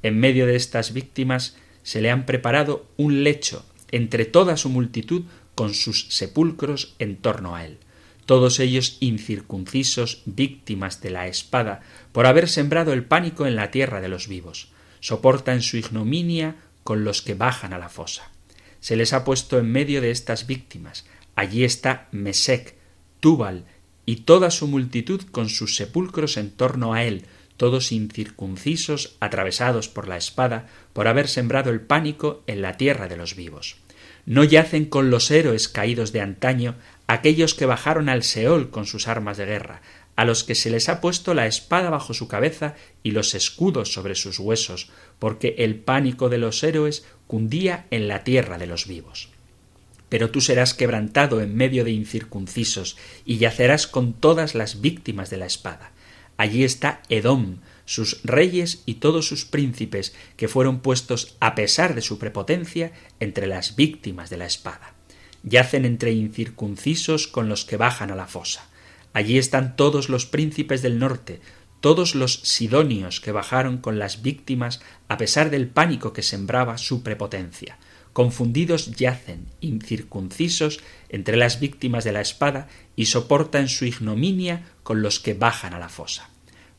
En 0.03 0.19
medio 0.19 0.45
de 0.45 0.55
estas 0.55 0.93
víctimas 0.93 1.57
se 1.81 1.99
le 1.99 2.11
han 2.11 2.27
preparado 2.27 2.85
un 2.97 3.23
lecho 3.23 3.65
entre 3.89 4.25
toda 4.25 4.55
su 4.55 4.69
multitud 4.69 5.23
con 5.55 5.73
sus 5.73 6.09
sepulcros 6.09 6.93
en 6.99 7.15
torno 7.15 7.55
a 7.55 7.65
él 7.65 7.79
todos 8.25 8.59
ellos 8.59 8.97
incircuncisos, 8.99 10.23
víctimas 10.25 11.01
de 11.01 11.11
la 11.11 11.27
espada, 11.27 11.81
por 12.11 12.25
haber 12.25 12.49
sembrado 12.49 12.93
el 12.93 13.03
pánico 13.03 13.45
en 13.45 13.55
la 13.55 13.71
tierra 13.71 14.01
de 14.01 14.07
los 14.07 14.27
vivos. 14.27 14.69
Soportan 14.99 15.61
su 15.61 15.77
ignominia 15.77 16.55
con 16.83 17.03
los 17.03 17.21
que 17.21 17.33
bajan 17.35 17.73
a 17.73 17.77
la 17.77 17.89
fosa. 17.89 18.31
Se 18.79 18.95
les 18.95 19.13
ha 19.13 19.23
puesto 19.23 19.57
en 19.59 19.71
medio 19.71 20.01
de 20.01 20.11
estas 20.11 20.47
víctimas. 20.47 21.05
Allí 21.35 21.63
está 21.63 22.07
Mesec, 22.11 22.75
Túbal 23.19 23.65
y 24.05 24.17
toda 24.17 24.51
su 24.51 24.67
multitud 24.67 25.21
con 25.31 25.49
sus 25.49 25.75
sepulcros 25.75 26.37
en 26.37 26.51
torno 26.51 26.93
a 26.93 27.03
él, 27.03 27.25
todos 27.57 27.91
incircuncisos, 27.91 29.15
atravesados 29.19 29.87
por 29.89 30.07
la 30.07 30.17
espada, 30.17 30.67
por 30.93 31.07
haber 31.07 31.27
sembrado 31.27 31.71
el 31.71 31.81
pánico 31.81 32.43
en 32.47 32.61
la 32.61 32.77
tierra 32.77 33.07
de 33.07 33.17
los 33.17 33.35
vivos. 33.35 33.77
no 34.25 34.43
yacen 34.43 34.85
con 34.85 35.11
los 35.11 35.29
héroes 35.29 35.69
caídos 35.69 36.11
de 36.11 36.21
antaño, 36.21 36.75
aquellos 37.07 37.53
que 37.53 37.65
bajaron 37.65 38.09
al 38.09 38.23
Seol 38.23 38.69
con 38.69 38.85
sus 38.85 39.07
armas 39.07 39.37
de 39.37 39.45
guerra, 39.45 39.81
a 40.15 40.25
los 40.25 40.43
que 40.43 40.55
se 40.55 40.69
les 40.69 40.87
ha 40.89 41.01
puesto 41.01 41.33
la 41.33 41.45
espada 41.45 41.89
bajo 41.89 42.13
su 42.13 42.27
cabeza 42.27 42.75
y 43.03 43.11
los 43.11 43.35
escudos 43.35 43.91
sobre 43.91 44.15
sus 44.15 44.39
huesos, 44.39 44.89
porque 45.19 45.55
el 45.59 45.75
pánico 45.75 46.29
de 46.29 46.37
los 46.37 46.63
héroes 46.63 47.05
cundía 47.27 47.85
en 47.91 48.07
la 48.07 48.23
tierra 48.23 48.57
de 48.57 48.67
los 48.67 48.87
vivos. 48.87 49.29
Pero 50.07 50.31
tú 50.31 50.39
serás 50.39 50.73
quebrantado 50.73 51.41
en 51.41 51.55
medio 51.55 51.83
de 51.83 51.91
incircuncisos, 51.91 52.97
y 53.25 53.37
yacerás 53.37 53.87
con 53.87 54.13
todas 54.13 54.55
las 54.55 54.81
víctimas 54.81 55.29
de 55.29 55.37
la 55.37 55.45
espada. 55.45 55.91
Allí 56.37 56.63
está 56.63 57.01
Edom, 57.09 57.57
sus 57.85 58.21
reyes 58.23 58.83
y 58.85 58.95
todos 58.95 59.27
sus 59.27 59.45
príncipes, 59.45 60.13
que 60.37 60.47
fueron 60.47 60.79
puestos, 60.79 61.35
a 61.39 61.55
pesar 61.55 61.95
de 61.95 62.01
su 62.01 62.19
prepotencia, 62.19 62.91
entre 63.19 63.47
las 63.47 63.75
víctimas 63.75 64.29
de 64.29 64.37
la 64.37 64.45
espada. 64.45 64.94
Yacen 65.45 65.85
entre 65.85 66.11
incircuncisos 66.11 67.27
con 67.27 67.47
los 67.47 67.63
que 67.63 67.77
bajan 67.77 68.11
a 68.11 68.15
la 68.15 68.27
fosa. 68.27 68.67
Allí 69.13 69.37
están 69.37 69.77
todos 69.77 70.09
los 70.09 70.25
príncipes 70.25 70.81
del 70.81 70.99
norte, 70.99 71.39
todos 71.79 72.15
los 72.15 72.41
sidonios 72.41 73.21
que 73.21 73.31
bajaron 73.31 73.77
con 73.77 73.99
las 73.99 74.23
víctimas 74.23 74.81
a 75.07 75.17
pesar 75.17 75.51
del 75.51 75.67
pánico 75.67 76.11
que 76.13 76.23
sembraba 76.23 76.77
su 76.77 77.03
prepotencia. 77.03 77.77
Confundidos 78.11 78.95
yacen, 78.95 79.45
incircuncisos, 79.61 80.79
entre 81.09 81.37
las 81.37 81.59
víctimas 81.59 82.03
de 82.03 82.11
la 82.11 82.21
espada 82.21 82.67
y 82.95 83.05
soportan 83.05 83.67
su 83.67 83.85
ignominia 83.85 84.63
con 84.83 85.01
los 85.01 85.19
que 85.19 85.33
bajan 85.33 85.73
a 85.73 85.79
la 85.79 85.89
fosa. 85.89 86.29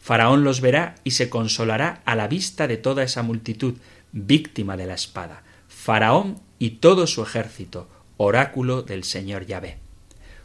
Faraón 0.01 0.45
los 0.45 0.61
verá 0.61 0.97
y 1.05 1.12
se 1.12 1.29
consolará 1.29 2.03
a 2.05 2.17
la 2.17 2.27
vista 2.27 2.67
de 2.67 2.77
toda 2.77 3.03
esa 3.03 3.23
multitud, 3.23 3.75
víctima 4.12 4.77
de 4.77 4.87
la 4.87 4.95
espada. 4.95 5.43
Faraón 5.69 6.41
y 6.59 6.71
todo 6.71 7.07
su 7.07 7.23
ejército, 7.23 7.89
oráculo 8.17 8.83
del 8.83 9.05
Señor 9.05 9.47
Yahvé. 9.47 9.79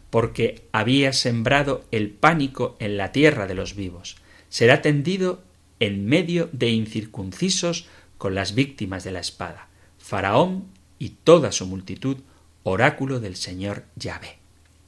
Porque 0.10 0.68
había 0.72 1.14
sembrado 1.14 1.86
el 1.92 2.10
pánico 2.10 2.76
en 2.80 2.98
la 2.98 3.12
tierra 3.12 3.48
de 3.48 3.56
los 3.56 3.76
vivos. 3.76 4.18
Será 4.50 4.82
tendido 4.82 5.44
en 5.80 6.06
medio 6.06 6.50
de 6.52 6.70
incircuncisos 6.70 7.88
con 8.18 8.36
las 8.36 8.54
víctimas 8.54 9.04
de 9.04 9.12
la 9.12 9.20
espada. 9.20 9.70
Faraón 9.98 10.66
y 11.00 11.10
toda 11.24 11.52
su 11.52 11.66
multitud, 11.66 12.18
oráculo 12.64 13.20
del 13.20 13.36
Señor 13.36 13.86
Yahvé. 13.96 14.38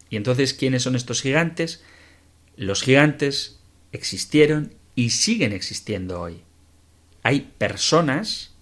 Y 0.10 0.18
entonces, 0.18 0.54
¿quiénes 0.54 0.84
son 0.84 0.96
estos 0.96 1.22
gigantes? 1.22 1.84
Los 2.56 2.84
gigantes 2.84 3.60
existieron 3.92 4.76
y 4.96 5.10
siguen 5.10 5.54
existiendo 5.54 6.22
hoy. 6.22 6.44
Hay 7.24 7.52
personas 7.58 8.54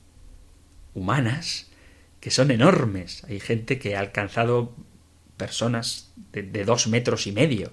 humanas 0.94 1.68
que 2.22 2.32
son 2.32 2.52
enormes. 2.52 3.24
Hay 3.26 3.42
gente 3.42 3.80
que 3.80 3.98
ha 3.98 4.00
alcanzado 4.00 4.74
personas 5.36 6.14
de, 6.32 6.64
dos 6.64 6.88
metros 6.88 7.28
y 7.28 7.34
medio. 7.34 7.72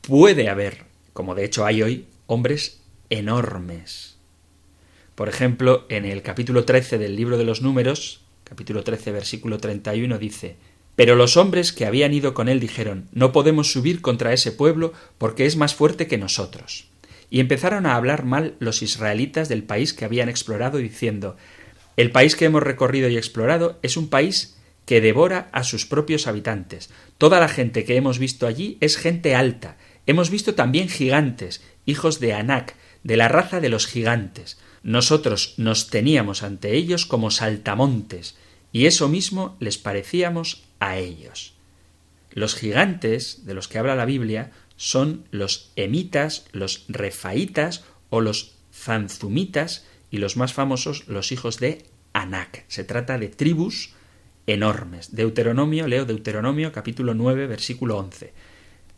Puede 0.00 0.48
haber, 0.48 0.84
como 1.12 1.34
de 1.34 1.44
hecho 1.44 1.64
hay 1.64 1.82
hoy, 1.82 2.06
hombres 2.26 2.80
enormes. 3.10 4.16
Por 5.14 5.28
ejemplo, 5.28 5.86
en 5.88 6.04
el 6.04 6.22
capítulo 6.22 6.64
13 6.64 6.98
del 6.98 7.16
libro 7.16 7.38
de 7.38 7.44
los 7.44 7.62
números, 7.62 8.22
capítulo 8.44 8.82
13, 8.82 9.12
versículo 9.12 9.58
31, 9.58 10.18
dice, 10.18 10.56
pero 10.96 11.14
los 11.14 11.36
hombres 11.36 11.74
que 11.74 11.84
habían 11.84 12.14
ido 12.14 12.32
con 12.32 12.48
él 12.48 12.58
dijeron 12.58 13.08
No 13.12 13.30
podemos 13.32 13.70
subir 13.70 14.00
contra 14.00 14.32
ese 14.32 14.52
pueblo 14.52 14.94
porque 15.18 15.44
es 15.44 15.56
más 15.56 15.74
fuerte 15.74 16.06
que 16.06 16.16
nosotros. 16.16 16.88
Y 17.28 17.40
empezaron 17.40 17.84
a 17.84 17.96
hablar 17.96 18.24
mal 18.24 18.54
los 18.58 18.82
israelitas 18.82 19.48
del 19.50 19.64
país 19.64 19.92
que 19.92 20.04
habían 20.04 20.28
explorado, 20.28 20.78
diciendo 20.78 21.36
El 21.96 22.10
país 22.10 22.36
que 22.36 22.44
hemos 22.44 22.62
recorrido 22.62 23.08
y 23.08 23.16
explorado 23.16 23.78
es 23.82 23.96
un 23.96 24.08
país 24.08 24.56
que 24.84 25.00
devora 25.00 25.48
a 25.52 25.64
sus 25.64 25.86
propios 25.86 26.26
habitantes. 26.26 26.90
Toda 27.18 27.40
la 27.40 27.48
gente 27.48 27.84
que 27.84 27.96
hemos 27.96 28.18
visto 28.18 28.46
allí 28.46 28.78
es 28.80 28.96
gente 28.96 29.34
alta. 29.34 29.76
Hemos 30.06 30.30
visto 30.30 30.54
también 30.54 30.88
gigantes, 30.88 31.62
hijos 31.86 32.20
de 32.20 32.34
Anac, 32.34 32.76
de 33.02 33.16
la 33.16 33.28
raza 33.28 33.60
de 33.60 33.68
los 33.68 33.86
gigantes. 33.86 34.58
Nosotros 34.82 35.54
nos 35.56 35.90
teníamos 35.90 36.42
ante 36.42 36.74
ellos 36.76 37.06
como 37.06 37.30
saltamontes, 37.30 38.36
y 38.72 38.86
eso 38.86 39.08
mismo 39.08 39.56
les 39.58 39.78
parecíamos 39.78 40.64
a 40.78 40.98
ellos. 40.98 41.54
Los 42.30 42.54
gigantes 42.54 43.46
de 43.46 43.54
los 43.54 43.66
que 43.66 43.78
habla 43.78 43.96
la 43.96 44.04
Biblia 44.04 44.52
son 44.76 45.24
los 45.30 45.72
emitas, 45.74 46.44
los 46.52 46.84
refaitas 46.88 47.84
o 48.10 48.20
los 48.20 48.52
zanzumitas 48.72 49.86
y 50.10 50.18
los 50.18 50.36
más 50.36 50.52
famosos 50.52 51.06
los 51.08 51.32
hijos 51.32 51.58
de 51.58 51.84
Anac. 52.12 52.64
Se 52.68 52.84
trata 52.84 53.18
de 53.18 53.28
tribus 53.28 53.94
enormes. 54.46 55.14
Deuteronomio, 55.14 55.86
leo 55.86 56.04
Deuteronomio 56.04 56.72
capítulo 56.72 57.14
9 57.14 57.46
versículo 57.46 57.98
11. 57.98 58.32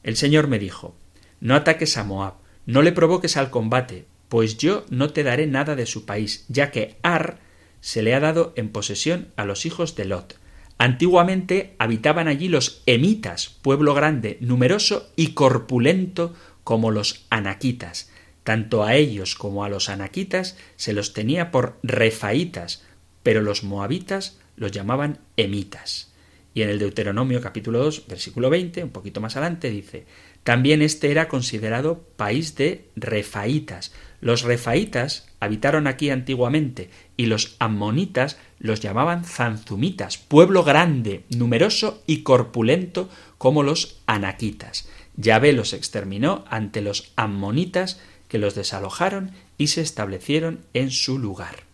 El 0.03 0.17
Señor 0.17 0.49
me 0.49 0.59
dijo, 0.59 0.97
no 1.41 1.55
ataques 1.55 1.97
a 1.97 2.05
Moab, 2.05 2.35
no 2.67 2.83
le 2.83 2.93
provoques 2.93 3.37
al 3.37 3.51
combate, 3.51 4.07
pues 4.29 4.59
yo 4.59 4.85
no 4.91 5.11
te 5.11 5.23
daré 5.23 5.47
nada 5.47 5.75
de 5.75 5.87
su 5.87 6.05
país, 6.05 6.45
ya 6.49 6.71
que 6.71 6.97
Ar 7.03 7.41
se 7.81 8.03
le 8.03 8.15
ha 8.15 8.21
dado 8.21 8.53
en 8.57 8.71
posesión 8.71 9.29
a 9.37 9.45
los 9.45 9.67
hijos 9.67 9.95
de 9.97 10.05
Lot. 10.05 10.39
Antiguamente 10.79 11.75
habitaban 11.79 12.29
allí 12.29 12.49
los 12.49 12.83
emitas, 12.87 13.49
pueblo 13.63 13.95
grande, 13.95 14.39
numeroso 14.41 15.11
y 15.17 15.29
corpulento 15.29 16.35
como 16.63 16.91
los 16.91 17.27
anaquitas. 17.31 18.11
Tanto 18.49 18.83
a 18.83 18.95
ellos 18.95 19.35
como 19.35 19.63
a 19.63 19.69
los 19.69 19.91
anaquitas 19.91 20.57
se 20.77 20.95
los 20.95 21.13
tenía 21.13 21.51
por 21.51 21.79
refaitas, 21.83 22.83
pero 23.23 23.43
los 23.43 23.63
moabitas 23.63 24.39
los 24.57 24.73
llamaban 24.73 25.19
emitas. 25.37 26.15
Y 26.55 26.63
en 26.63 26.71
el 26.71 26.79
Deuteronomio 26.79 27.43
capítulo 27.43 27.81
2, 27.81 28.07
versículo 28.09 28.49
20, 28.49 28.85
un 28.85 28.89
poquito 28.89 29.21
más 29.21 29.37
adelante, 29.37 29.69
dice, 29.69 30.07
también 30.45 30.81
este 30.81 31.11
era 31.11 31.29
considerado 31.29 32.07
país 32.17 32.55
de 32.55 32.87
refaitas. 32.97 33.93
Los 34.23 34.45
refaitas 34.45 35.29
habitaron 35.41 35.87
aquí 35.87 36.09
antiguamente 36.09 36.89
y 37.19 37.27
los 37.27 37.55
ammonitas 37.59 38.39
los 38.61 38.81
llamaban 38.81 39.27
zanzumitas, 39.27 40.17
pueblo 40.17 40.65
grande, 40.65 41.25
numeroso 41.37 42.03
y 42.07 42.23
corpulento 42.23 43.11
como 43.37 43.63
los 43.63 44.01
anaquitas. 44.07 44.89
Yahvé 45.19 45.53
los 45.53 45.75
exterminó 45.75 46.47
ante 46.49 46.81
los 46.81 47.13
ammonitas 47.17 48.01
que 48.29 48.39
los 48.39 48.55
desalojaron 48.55 49.33
y 49.57 49.69
se 49.69 49.81
establecieron 49.81 50.61
en 50.75 50.91
su 50.91 51.19
lugar. 51.19 51.65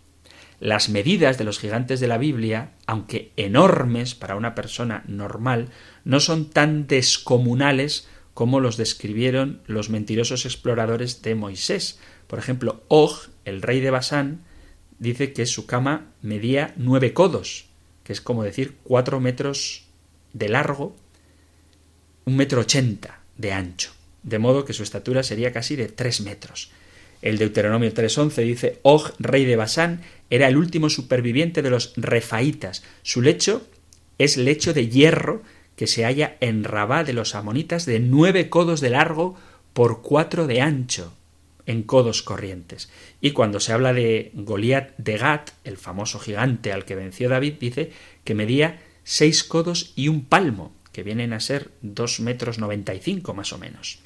Las 0.61 0.88
medidas 0.88 1.36
de 1.36 1.44
los 1.44 1.59
gigantes 1.59 2.00
de 2.00 2.09
la 2.09 2.16
Biblia, 2.16 2.72
aunque 2.86 3.32
enormes 3.36 4.14
para 4.14 4.36
una 4.36 4.55
persona 4.55 5.05
normal, 5.07 5.68
no 6.05 6.20
son 6.20 6.48
tan 6.48 6.86
descomunales 6.86 8.09
como 8.34 8.61
los 8.61 8.76
describieron 8.76 9.61
los 9.66 9.90
mentirosos 9.90 10.44
exploradores 10.44 11.22
de 11.22 11.34
Moisés. 11.34 11.98
Por 12.26 12.38
ejemplo, 12.38 12.82
Og, 12.88 13.12
el 13.44 13.62
rey 13.62 13.80
de 13.80 13.90
Basán, 13.90 14.42
dice 14.98 15.32
que 15.32 15.46
su 15.46 15.66
cama 15.66 16.12
medía 16.22 16.72
nueve 16.76 17.12
codos, 17.12 17.66
que 18.05 18.12
es 18.12 18.20
como 18.20 18.42
decir 18.42 18.76
cuatro 18.84 19.20
metros 19.20 19.84
de 20.32 20.48
largo, 20.48 20.96
un 22.24 22.36
metro 22.36 22.62
ochenta 22.62 23.20
de 23.36 23.52
ancho, 23.52 23.92
de 24.25 24.39
modo 24.39 24.64
que 24.64 24.72
su 24.72 24.83
estatura 24.83 25.22
sería 25.22 25.53
casi 25.53 25.77
de 25.77 25.87
tres 25.87 26.20
metros. 26.20 26.70
El 27.22 27.39
Deuteronomio 27.39 27.93
3.11 27.95 28.45
dice, 28.45 28.81
Og, 28.83 29.12
rey 29.18 29.45
de 29.45 29.57
Basán, 29.57 30.03
era 30.29 30.49
el 30.49 30.57
último 30.57 30.91
superviviente 30.91 31.62
de 31.62 31.70
los 31.70 31.93
refaitas. 31.97 32.83
Su 33.03 33.22
lecho 33.22 33.66
es 34.18 34.37
lecho 34.37 34.75
de 34.75 34.89
hierro 34.89 35.43
que 35.77 35.87
se 35.87 36.05
halla 36.05 36.37
en 36.41 36.64
Rabá 36.64 37.05
de 37.05 37.12
los 37.12 37.35
amonitas 37.35 37.87
de 37.87 38.01
nueve 38.01 38.49
codos 38.49 38.81
de 38.81 38.91
largo 38.91 39.37
por 39.72 40.03
cuatro 40.03 40.47
de 40.47 40.61
ancho 40.61 41.14
en 41.66 41.83
codos 41.83 42.22
corrientes. 42.22 42.91
Y 43.20 43.31
cuando 43.33 43.59
se 43.59 43.72
habla 43.72 43.93
de 43.93 44.31
Goliat 44.35 44.97
de 44.99 45.16
Gat, 45.16 45.51
el 45.64 45.79
famoso 45.79 46.18
gigante 46.18 46.72
al 46.72 46.85
que 46.85 46.95
venció 46.95 47.29
David, 47.29 47.55
dice 47.59 47.91
que 48.22 48.35
medía 48.35 48.83
seis 49.03 49.45
codos 49.45 49.93
y 49.97 50.09
un 50.09 50.25
palmo, 50.25 50.75
que 50.93 51.03
vienen 51.03 51.33
a 51.33 51.41
ser 51.41 51.70
dos 51.81 52.20
metros 52.20 52.59
noventa 52.59 52.95
y 52.95 53.01
cinco 53.01 53.35
más 53.35 53.53
o 53.53 53.59
menos. 53.59 54.03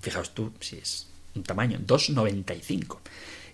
Fijaos 0.00 0.34
tú 0.34 0.52
si 0.60 0.76
es 0.76 1.08
un 1.34 1.42
tamaño, 1.42 1.78
dos 1.84 2.10
noventa 2.10 2.54
y 2.54 2.60
cinco. 2.60 3.00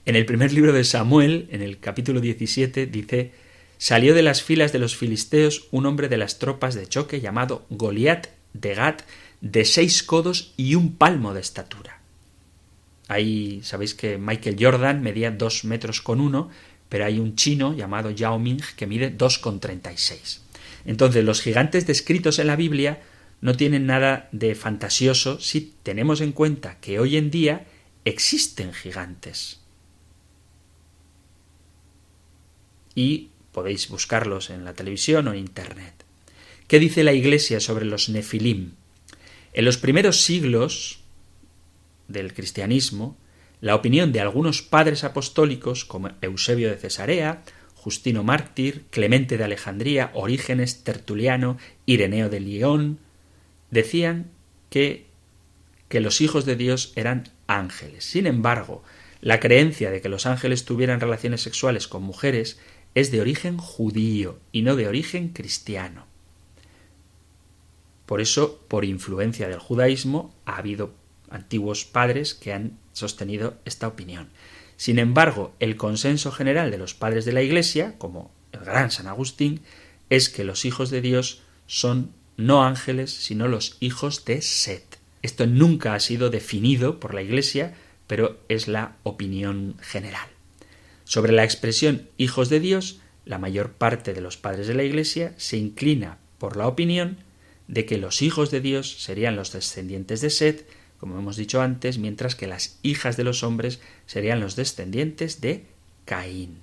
En 0.05 0.14
el 0.14 0.24
primer 0.24 0.53
libro 0.53 0.72
de 0.72 0.84
Samuel, 0.84 1.49
en 1.51 1.62
el 1.62 1.78
capítulo 1.80 2.20
17, 2.20 2.86
dice 2.86 3.32
Salió 3.78 4.14
de 4.14 4.22
las 4.22 4.42
filas 4.42 4.72
de 4.72 4.78
los 4.78 4.97
filisteos 4.97 5.68
un 5.70 5.84
hombre 5.84 6.09
de 6.09 6.16
las 6.16 6.38
tropas 6.38 6.74
de 6.74 6.86
choque 6.86 7.20
llamado 7.20 7.66
Goliat 7.68 8.28
de 8.55 8.74
Gat, 8.74 9.03
de 9.40 9.64
seis 9.64 10.03
codos 10.03 10.55
y 10.57 10.76
un 10.76 10.97
palmo 10.97 11.34
de 11.34 11.40
estatura. 11.40 12.01
Ahí 13.09 13.61
sabéis 13.62 13.94
que 13.94 14.16
Michael 14.16 14.57
Jordan 14.59 15.03
medía 15.03 15.30
dos 15.30 15.64
metros 15.64 16.01
con 16.01 16.20
uno, 16.20 16.51
pero 16.88 17.05
hay 17.05 17.18
un 17.18 17.36
chino 17.36 17.74
llamado 17.74 18.11
Yao 18.11 18.38
Ming 18.38 18.62
que 18.76 18.86
mide 18.86 19.11
dos 19.11 19.38
con 19.38 19.61
treinta 19.61 19.92
y 19.92 19.99
seis. 19.99 20.42
Entonces, 20.86 21.24
los 21.24 21.42
gigantes 21.42 21.86
descritos 21.86 22.38
en 22.38 22.47
la 22.47 22.57
Biblia 22.57 23.01
no 23.41 23.55
tienen 23.57 23.87
nada 23.87 24.28
de 24.32 24.55
fantasioso 24.55 25.41
si 25.41 25.74
tenemos 25.82 26.20
en 26.20 26.32
cuenta 26.32 26.78
que 26.80 26.99
hoy 26.99 27.16
en 27.16 27.30
día 27.30 27.66
existen 28.05 28.72
gigantes. 28.72 29.61
Y 32.95 33.30
podéis 33.53 33.89
buscarlos 33.89 34.51
en 34.51 34.64
la 34.64 34.74
televisión 34.74 35.28
o 35.28 35.32
en 35.32 35.39
Internet. 35.39 36.05
¿Qué 36.66 36.78
dice 36.78 37.05
la 37.05 37.12
Iglesia 37.12 37.61
sobre 37.61 37.84
los 37.84 38.09
nefilim? 38.09 38.72
En 39.53 39.64
los 39.64 39.76
primeros 39.76 40.22
siglos 40.22 41.01
del 42.09 42.34
cristianismo, 42.34 43.16
la 43.61 43.74
opinión 43.74 44.12
de 44.12 44.20
algunos 44.20 44.62
padres 44.62 45.05
apostólicos 45.05 45.84
como 45.84 46.11
Eusebio 46.20 46.68
de 46.70 46.76
Cesarea, 46.76 47.43
Justino 47.74 48.22
Mártir, 48.22 48.84
Clemente 48.91 49.39
de 49.39 49.45
Alejandría, 49.45 50.11
Orígenes, 50.14 50.84
Tertuliano, 50.84 51.57
Ireneo 51.87 52.28
de 52.28 52.41
León, 52.41 52.99
decían 53.70 54.30
que, 54.70 55.06
que 55.88 56.00
los 56.00 56.20
hijos 56.20 56.44
de 56.44 56.56
Dios 56.56 56.92
eran 56.96 57.30
ángeles. 57.46 58.04
Sin 58.04 58.26
embargo, 58.26 58.82
la 59.20 59.40
creencia 59.40 59.90
de 59.90 60.00
que 60.00 60.08
los 60.08 60.26
ángeles 60.26 60.64
tuvieran 60.64 61.00
relaciones 61.00 61.40
sexuales 61.40 61.88
con 61.88 62.02
mujeres 62.02 62.58
es 62.94 63.10
de 63.10 63.20
origen 63.20 63.58
judío 63.58 64.38
y 64.52 64.62
no 64.62 64.76
de 64.76 64.88
origen 64.88 65.28
cristiano. 65.28 66.06
Por 68.06 68.20
eso, 68.20 68.64
por 68.68 68.84
influencia 68.84 69.48
del 69.48 69.58
judaísmo, 69.58 70.34
ha 70.44 70.58
habido 70.58 70.94
antiguos 71.28 71.84
padres 71.84 72.34
que 72.34 72.52
han 72.52 72.78
sostenido 72.92 73.58
esta 73.64 73.88
opinión. 73.88 74.28
Sin 74.76 74.98
embargo, 74.98 75.54
el 75.58 75.76
consenso 75.76 76.30
general 76.30 76.70
de 76.70 76.78
los 76.78 76.94
padres 76.94 77.24
de 77.24 77.32
la 77.32 77.42
Iglesia, 77.42 77.96
como 77.98 78.30
el 78.52 78.60
gran 78.60 78.90
San 78.90 79.06
Agustín, 79.06 79.60
es 80.08 80.28
que 80.28 80.44
los 80.44 80.64
hijos 80.64 80.90
de 80.90 81.00
Dios 81.00 81.42
son 81.66 82.12
no 82.37 82.64
ángeles, 82.64 83.11
sino 83.12 83.49
los 83.49 83.76
hijos 83.80 84.24
de 84.24 84.43
Set. 84.43 84.99
Esto 85.22 85.47
nunca 85.47 85.95
ha 85.95 86.01
sido 86.01 86.30
definido 86.30 87.01
por 87.01 87.14
la 87.14 87.22
Iglesia, 87.22 87.74
pero 88.07 88.39
es 88.49 88.68
la 88.68 88.97
opinión 89.03 89.76
general. 89.80 90.28
Sobre 91.05 91.32
la 91.32 91.45
expresión 91.45 92.09
hijos 92.16 92.49
de 92.49 92.61
Dios, 92.61 93.01
la 93.24 93.39
mayor 93.39 93.72
parte 93.72 94.12
de 94.12 94.20
los 94.20 94.37
padres 94.37 94.66
de 94.66 94.74
la 94.74 94.84
Iglesia 94.84 95.34
se 95.37 95.57
inclina 95.57 96.18
por 96.39 96.57
la 96.57 96.68
opinión 96.68 97.18
de 97.68 97.84
que 97.87 97.99
los 97.99 98.22
hijos 98.22 98.51
de 98.51 98.61
Dios 98.61 99.03
serían 99.03 99.37
los 99.37 99.53
descendientes 99.53 100.20
de 100.20 100.30
Set, 100.30 100.68
como 100.99 101.18
hemos 101.18 101.37
dicho 101.37 101.61
antes, 101.61 101.99
mientras 101.99 102.34
que 102.34 102.47
las 102.47 102.78
hijas 102.82 103.16
de 103.16 103.24
los 103.24 103.43
hombres 103.43 103.80
serían 104.07 104.41
los 104.41 104.57
descendientes 104.57 105.41
de 105.41 105.64
Caín. 106.05 106.59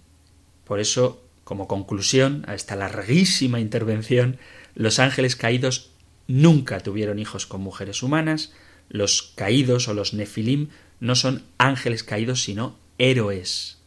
Por 0.65 0.79
eso, 0.79 1.21
como 1.43 1.67
conclusión 1.67 2.45
a 2.47 2.55
esta 2.55 2.75
larguísima 2.75 3.59
intervención, 3.59 4.37
los 4.75 4.99
ángeles 4.99 5.35
caídos 5.35 5.91
nunca 6.27 6.79
tuvieron 6.79 7.19
hijos 7.19 7.45
con 7.45 7.61
mujeres 7.61 8.03
humanas, 8.03 8.53
los 8.89 9.33
caídos 9.35 9.87
o 9.87 9.93
los 9.93 10.13
nefilim 10.13 10.69
no 10.99 11.15
son 11.15 11.43
ángeles 11.57 12.03
caídos, 12.03 12.43
sino 12.43 12.77
héroes 12.97 13.79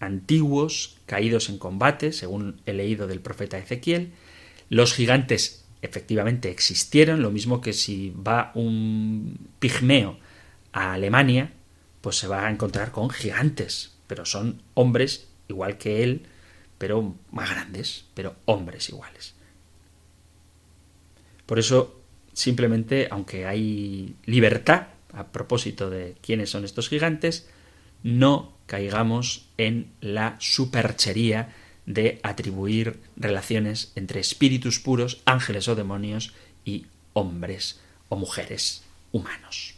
antiguos, 0.00 0.96
caídos 1.06 1.48
en 1.48 1.58
combate, 1.58 2.12
según 2.12 2.60
he 2.66 2.72
leído 2.72 3.06
del 3.06 3.20
profeta 3.20 3.58
Ezequiel. 3.58 4.12
Los 4.68 4.94
gigantes 4.94 5.64
efectivamente 5.82 6.50
existieron, 6.50 7.22
lo 7.22 7.30
mismo 7.30 7.60
que 7.60 7.72
si 7.72 8.10
va 8.10 8.52
un 8.54 9.38
pigmeo 9.58 10.18
a 10.72 10.92
Alemania, 10.92 11.52
pues 12.00 12.16
se 12.16 12.28
va 12.28 12.46
a 12.46 12.50
encontrar 12.50 12.92
con 12.92 13.10
gigantes, 13.10 13.96
pero 14.06 14.24
son 14.24 14.62
hombres 14.74 15.28
igual 15.48 15.78
que 15.78 16.02
él, 16.02 16.26
pero 16.78 17.14
más 17.32 17.50
grandes, 17.50 18.04
pero 18.14 18.36
hombres 18.44 18.88
iguales. 18.88 19.34
Por 21.48 21.58
eso, 21.58 21.98
simplemente, 22.34 23.08
aunque 23.10 23.46
hay 23.46 24.14
libertad 24.26 24.88
a 25.14 25.28
propósito 25.28 25.88
de 25.88 26.14
quiénes 26.20 26.50
son 26.50 26.66
estos 26.66 26.90
gigantes, 26.90 27.48
no 28.02 28.52
caigamos 28.66 29.48
en 29.56 29.90
la 30.02 30.36
superchería 30.40 31.56
de 31.86 32.20
atribuir 32.22 33.00
relaciones 33.16 33.92
entre 33.94 34.20
espíritus 34.20 34.78
puros, 34.78 35.22
ángeles 35.24 35.68
o 35.68 35.74
demonios 35.74 36.34
y 36.66 36.84
hombres 37.14 37.80
o 38.10 38.16
mujeres 38.16 38.84
humanos. 39.10 39.74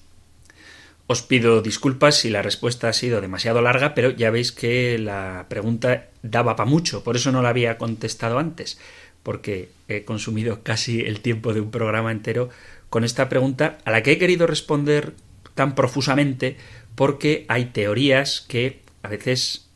Os 1.06 1.22
pido 1.22 1.62
disculpas 1.62 2.16
si 2.16 2.30
la 2.30 2.42
respuesta 2.42 2.88
ha 2.88 2.92
sido 2.92 3.20
demasiado 3.20 3.62
larga, 3.62 3.94
pero 3.94 4.10
ya 4.10 4.30
veis 4.30 4.50
que 4.50 4.98
la 4.98 5.46
pregunta 5.48 6.08
daba 6.22 6.56
para 6.56 6.68
mucho, 6.68 7.04
por 7.04 7.14
eso 7.14 7.30
no 7.30 7.42
la 7.42 7.50
había 7.50 7.78
contestado 7.78 8.40
antes, 8.40 8.78
porque 9.22 9.70
he 9.88 10.04
consumido 10.04 10.62
casi 10.62 11.00
el 11.00 11.20
tiempo 11.20 11.52
de 11.52 11.60
un 11.60 11.70
programa 11.70 12.12
entero 12.12 12.48
con 12.88 13.04
esta 13.04 13.28
pregunta 13.28 13.78
a 13.84 13.90
la 13.90 14.02
que 14.02 14.12
he 14.12 14.18
querido 14.18 14.46
responder 14.46 15.14
tan 15.54 15.74
profusamente 15.74 16.56
porque 16.94 17.44
hay 17.48 17.66
teorías 17.66 18.40
que 18.40 18.82
a 19.02 19.08
veces 19.08 19.68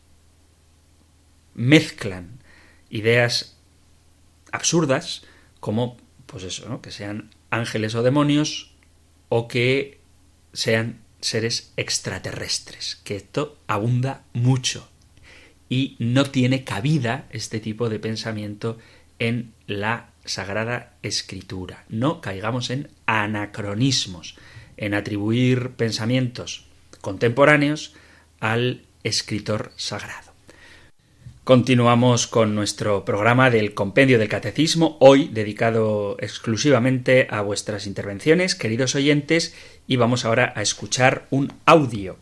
mezclan 1.55 2.40
ideas 2.90 3.57
absurdas 4.53 5.22
como 5.61 5.97
pues 6.26 6.45
eso, 6.45 6.68
¿no? 6.68 6.82
que 6.82 6.90
sean 6.90 7.30
ángeles 7.51 7.95
o 7.95 8.03
demonios 8.03 8.74
o 9.28 9.47
que 9.49 10.01
sean 10.53 11.01
seres 11.20 11.72
extraterrestres, 11.76 13.01
que 13.05 13.16
esto 13.16 13.59
abunda 13.66 14.24
mucho 14.32 14.88
y 15.68 15.97
no 15.99 16.30
tiene 16.30 16.64
cabida 16.64 17.26
este 17.30 17.61
tipo 17.61 17.88
de 17.88 17.99
pensamiento 17.99 18.78
en 19.19 19.53
la 19.67 20.11
Sagrada 20.25 20.95
Escritura. 21.03 21.85
No 21.89 22.21
caigamos 22.21 22.71
en 22.71 22.89
anacronismos, 23.07 24.37
en 24.77 24.95
atribuir 24.95 25.71
pensamientos 25.71 26.67
contemporáneos 27.01 27.95
al 28.41 28.83
escritor 29.03 29.73
sagrado. 29.77 30.33
Continuamos 31.45 32.27
con 32.27 32.55
nuestro 32.55 33.05
programa 33.05 33.51
del 33.51 33.75
Compendio 33.75 34.19
del 34.19 34.31
Catecismo, 34.31 34.97
hoy 35.01 35.29
dedicado 35.29 36.17
exclusivamente 36.19 37.27
a 37.29 37.43
vuestras 37.43 37.87
intervenciones, 37.87 38.55
queridos 38.55 38.95
oyentes, 38.95 39.55
y 39.87 39.97
vamos 39.97 40.25
ahora 40.25 40.55
a 40.57 40.62
escuchar 40.62 41.27
un 41.29 41.53
audio 41.67 42.17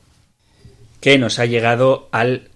que 1.00 1.18
nos 1.18 1.38
ha 1.38 1.46
llegado 1.46 2.08
al 2.10 2.50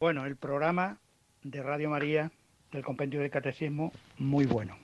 Bueno, 0.00 0.26
el 0.26 0.36
programa 0.36 0.98
de 1.42 1.62
Radio 1.62 1.88
María 1.90 2.30
del 2.72 2.84
compendio 2.84 3.20
del 3.20 3.30
catecismo 3.30 3.92
muy 4.18 4.46
bueno. 4.46 4.76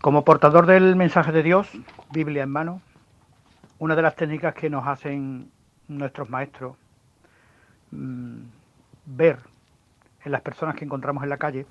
Como 0.00 0.24
portador 0.24 0.66
del 0.66 0.96
mensaje 0.96 1.30
de 1.30 1.42
Dios, 1.42 1.70
Biblia 2.10 2.42
en 2.42 2.50
mano, 2.50 2.80
una 3.78 3.94
de 3.94 4.02
las 4.02 4.16
técnicas 4.16 4.54
que 4.54 4.70
nos 4.70 4.86
hacen 4.86 5.50
nuestros 5.88 6.30
maestros 6.30 6.76
mm, 7.90 8.42
ver 9.06 9.38
en 10.24 10.32
las 10.32 10.40
personas 10.40 10.76
que 10.76 10.84
encontramos 10.84 11.22
en 11.22 11.28
la 11.28 11.36
calle 11.36 11.66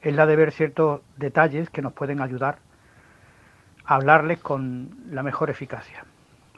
es 0.00 0.14
la 0.14 0.26
de 0.26 0.36
ver 0.36 0.52
ciertos 0.52 1.00
detalles 1.16 1.70
que 1.70 1.82
nos 1.82 1.92
pueden 1.92 2.20
ayudar 2.20 2.58
a 3.84 3.96
hablarles 3.96 4.40
con 4.40 4.90
la 5.10 5.22
mejor 5.22 5.50
eficacia. 5.50 6.04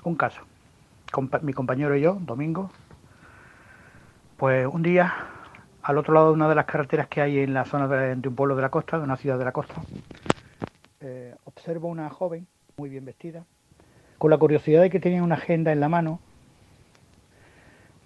Un 0.02 0.16
caso, 0.16 0.42
mi 1.42 1.52
compañero 1.52 1.96
y 1.96 2.02
yo, 2.02 2.18
Domingo, 2.20 2.70
pues 4.36 4.66
un 4.66 4.82
día 4.82 5.14
al 5.84 5.98
otro 5.98 6.14
lado 6.14 6.28
de 6.28 6.32
una 6.32 6.48
de 6.48 6.54
las 6.54 6.64
carreteras 6.64 7.08
que 7.08 7.20
hay 7.20 7.38
en 7.40 7.52
la 7.52 7.66
zona 7.66 7.86
de, 7.86 8.28
un 8.28 8.34
pueblo 8.34 8.56
de 8.56 8.62
la 8.62 8.70
costa, 8.70 8.96
de 8.96 9.04
una 9.04 9.18
ciudad 9.18 9.38
de 9.38 9.44
la 9.44 9.52
costa, 9.52 9.74
eh, 11.00 11.34
observo 11.44 11.88
una 11.88 12.08
joven 12.08 12.46
muy 12.78 12.88
bien 12.88 13.04
vestida, 13.04 13.44
con 14.16 14.30
la 14.30 14.38
curiosidad 14.38 14.80
de 14.80 14.88
que 14.88 14.98
tenía 14.98 15.22
una 15.22 15.34
agenda 15.34 15.72
en 15.72 15.80
la 15.80 15.90
mano 15.90 16.20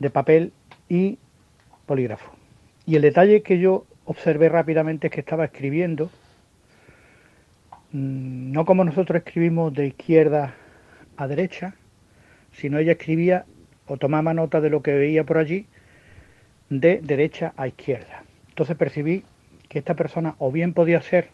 de 0.00 0.10
papel 0.10 0.52
y 0.88 1.18
polígrafo. 1.86 2.32
Y 2.84 2.96
el 2.96 3.02
detalle 3.02 3.42
que 3.42 3.60
yo 3.60 3.84
observé 4.06 4.48
rápidamente 4.48 5.06
es 5.06 5.12
que 5.12 5.20
estaba 5.20 5.44
escribiendo, 5.44 6.10
mm, 7.92 8.50
no 8.50 8.64
como 8.64 8.82
nosotros 8.82 9.22
escribimos 9.24 9.72
de 9.72 9.86
izquierda 9.86 10.54
a 11.16 11.28
derecha, 11.28 11.76
sino 12.50 12.78
ella 12.78 12.92
escribía 12.92 13.44
o 13.86 13.98
tomaba 13.98 14.34
nota 14.34 14.60
de 14.60 14.68
lo 14.68 14.82
que 14.82 14.94
veía 14.94 15.22
por 15.22 15.38
allí 15.38 15.68
de 16.70 17.00
derecha 17.02 17.52
a 17.56 17.66
izquierda. 17.66 18.24
Entonces 18.50 18.76
percibí 18.76 19.24
que 19.68 19.78
esta 19.78 19.94
persona 19.94 20.34
o 20.38 20.50
bien 20.50 20.74
podía 20.74 21.00
ser 21.00 21.28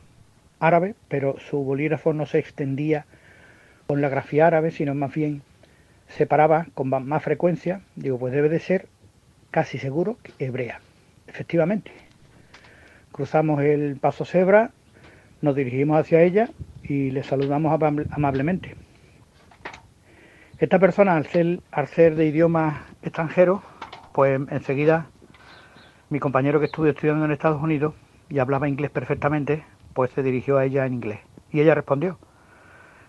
árabe, 0.60 0.94
pero 1.08 1.36
su 1.38 1.58
bolígrafo 1.58 2.12
no 2.12 2.26
se 2.26 2.38
extendía 2.38 3.06
con 3.86 4.00
la 4.00 4.08
grafía 4.08 4.46
árabe, 4.46 4.70
sino 4.70 4.94
más 4.94 5.14
bien 5.14 5.42
se 6.08 6.26
paraba 6.26 6.66
con 6.74 6.88
más 6.88 7.22
frecuencia. 7.22 7.80
Digo, 7.96 8.18
pues 8.18 8.32
debe 8.32 8.48
de 8.48 8.60
ser 8.60 8.86
casi 9.50 9.78
seguro 9.78 10.18
hebrea. 10.38 10.80
Efectivamente, 11.26 11.90
cruzamos 13.12 13.62
el 13.62 13.96
paso 13.96 14.24
cebra, 14.24 14.70
nos 15.40 15.54
dirigimos 15.54 15.98
hacia 15.98 16.22
ella 16.22 16.50
y 16.82 17.10
le 17.10 17.22
saludamos 17.22 17.72
amablemente. 18.10 18.76
Esta 20.58 20.78
persona, 20.78 21.16
al 21.16 21.26
ser, 21.26 21.60
al 21.70 21.88
ser 21.88 22.14
de 22.14 22.26
idioma 22.26 22.86
extranjero, 23.02 23.62
pues 24.12 24.40
enseguida 24.50 25.08
mi 26.10 26.20
compañero 26.20 26.60
que 26.60 26.66
estuvo 26.66 26.86
estudiando 26.86 27.24
en 27.24 27.32
Estados 27.32 27.62
Unidos 27.62 27.94
y 28.28 28.38
hablaba 28.38 28.68
inglés 28.68 28.90
perfectamente, 28.90 29.64
pues 29.92 30.10
se 30.12 30.22
dirigió 30.22 30.58
a 30.58 30.64
ella 30.64 30.86
en 30.86 30.94
inglés. 30.94 31.20
Y 31.50 31.60
ella 31.60 31.74
respondió. 31.74 32.18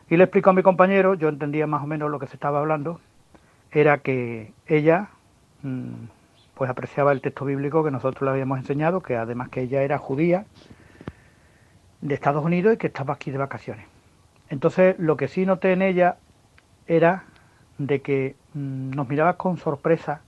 Y 0.09 0.17
le 0.17 0.23
explicó 0.23 0.51
a 0.51 0.53
mi 0.53 0.61
compañero, 0.61 1.15
yo 1.15 1.29
entendía 1.29 1.67
más 1.67 1.83
o 1.83 1.87
menos 1.87 2.11
lo 2.11 2.19
que 2.19 2.27
se 2.27 2.35
estaba 2.35 2.59
hablando, 2.59 2.99
era 3.71 3.97
que 3.97 4.53
ella 4.67 5.09
mm, 5.63 6.05
pues 6.53 6.69
apreciaba 6.69 7.11
el 7.11 7.21
texto 7.21 7.45
bíblico 7.45 7.83
que 7.83 7.91
nosotros 7.91 8.23
le 8.23 8.29
habíamos 8.29 8.59
enseñado, 8.59 9.01
que 9.01 9.15
además 9.15 9.49
que 9.49 9.61
ella 9.61 9.81
era 9.81 9.97
judía 9.97 10.45
de 12.01 12.13
Estados 12.13 12.45
Unidos 12.45 12.75
y 12.75 12.77
que 12.77 12.87
estaba 12.87 13.15
aquí 13.15 13.31
de 13.31 13.37
vacaciones. 13.37 13.87
Entonces 14.49 14.95
lo 14.99 15.17
que 15.17 15.27
sí 15.27 15.45
noté 15.45 15.73
en 15.73 15.81
ella 15.81 16.17
era 16.87 17.23
de 17.77 18.01
que 18.01 18.35
mm, 18.53 18.91
nos 18.91 19.09
miraba 19.09 19.37
con 19.37 19.57
sorpresa 19.57 20.21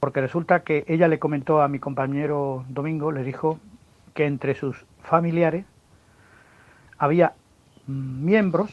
porque 0.00 0.20
resulta 0.20 0.60
que 0.60 0.84
ella 0.88 1.08
le 1.08 1.18
comentó 1.18 1.62
a 1.62 1.68
mi 1.68 1.78
compañero 1.78 2.64
Domingo, 2.68 3.12
le 3.12 3.24
dijo 3.24 3.58
que 4.14 4.26
entre 4.26 4.54
sus 4.54 4.84
familiares 5.02 5.64
había 6.98 7.34
miembros 7.86 8.70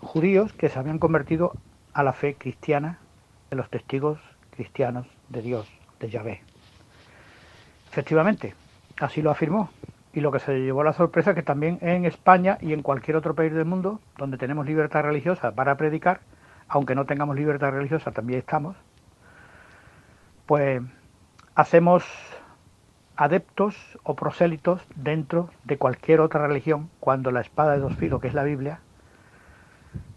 judíos 0.00 0.52
que 0.52 0.68
se 0.68 0.78
habían 0.78 0.98
convertido 0.98 1.52
a 1.92 2.02
la 2.02 2.12
fe 2.12 2.34
cristiana 2.34 2.98
de 3.50 3.56
los 3.56 3.70
testigos 3.70 4.18
cristianos 4.50 5.06
de 5.28 5.42
Dios, 5.42 5.68
de 6.00 6.10
Yahvé. 6.10 6.42
Efectivamente, 7.90 8.54
así 9.00 9.22
lo 9.22 9.30
afirmó. 9.30 9.70
Y 10.12 10.20
lo 10.20 10.30
que 10.30 10.38
se 10.38 10.60
llevó 10.60 10.82
a 10.82 10.84
la 10.84 10.92
sorpresa 10.92 11.30
es 11.30 11.36
que 11.36 11.42
también 11.42 11.78
en 11.80 12.04
España 12.04 12.58
y 12.60 12.72
en 12.72 12.82
cualquier 12.82 13.16
otro 13.16 13.34
país 13.34 13.52
del 13.52 13.64
mundo 13.64 14.00
donde 14.16 14.38
tenemos 14.38 14.64
libertad 14.66 15.02
religiosa 15.02 15.52
para 15.52 15.76
predicar, 15.76 16.20
aunque 16.68 16.94
no 16.94 17.04
tengamos 17.04 17.34
libertad 17.34 17.72
religiosa, 17.72 18.12
también 18.12 18.38
estamos, 18.38 18.76
pues 20.46 20.82
hacemos 21.54 22.04
adeptos 23.16 23.98
o 24.02 24.14
prosélitos 24.14 24.82
dentro 24.96 25.50
de 25.64 25.78
cualquier 25.78 26.20
otra 26.20 26.46
religión 26.46 26.90
cuando 27.00 27.30
la 27.30 27.40
espada 27.40 27.72
de 27.72 27.80
dos 27.80 27.94
filos, 27.96 28.20
que 28.20 28.28
es 28.28 28.34
la 28.34 28.42
Biblia, 28.42 28.80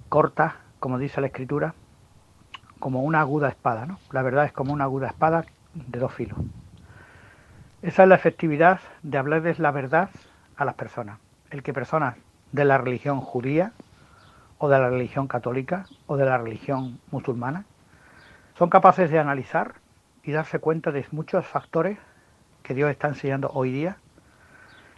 corta, 0.10 0.58
como 0.80 0.98
dice 0.98 1.22
la 1.22 1.28
Escritura, 1.28 1.76
como 2.80 3.04
una 3.04 3.22
aguda 3.22 3.50
espada. 3.50 3.86
¿no? 3.86 4.00
La 4.12 4.22
verdad 4.22 4.46
es 4.46 4.52
como 4.52 4.74
una 4.74 4.86
aguda 4.86 5.08
espada 5.08 5.46
de 5.74 6.00
dos 6.00 6.14
filos. 6.14 6.38
Esa 7.82 8.04
es 8.04 8.10
la 8.10 8.16
efectividad 8.16 8.80
de 9.04 9.18
hablarles 9.18 9.60
la 9.60 9.72
verdad 9.72 10.10
a 10.56 10.66
las 10.66 10.76
personas. 10.76 11.20
El 11.52 11.64
que 11.64 11.74
personas 11.74 12.16
de 12.52 12.66
la 12.66 12.78
religión 12.78 13.22
judía 13.22 13.72
o 14.58 14.70
de 14.70 14.80
la 14.80 14.90
religión 14.90 15.28
católica 15.28 15.86
o 16.08 16.18
de 16.18 16.26
la 16.26 16.38
religión 16.38 17.00
musulmana 17.12 17.66
son 18.58 18.70
capaces 18.70 19.12
de 19.12 19.20
analizar 19.20 19.76
y 20.28 20.34
darse 20.34 20.60
cuenta 20.60 20.92
de 20.92 21.06
muchos 21.12 21.48
factores 21.48 21.98
que 22.62 22.74
Dios 22.74 22.92
está 22.92 23.08
enseñando 23.08 23.50
hoy 23.54 23.72
día 23.72 23.96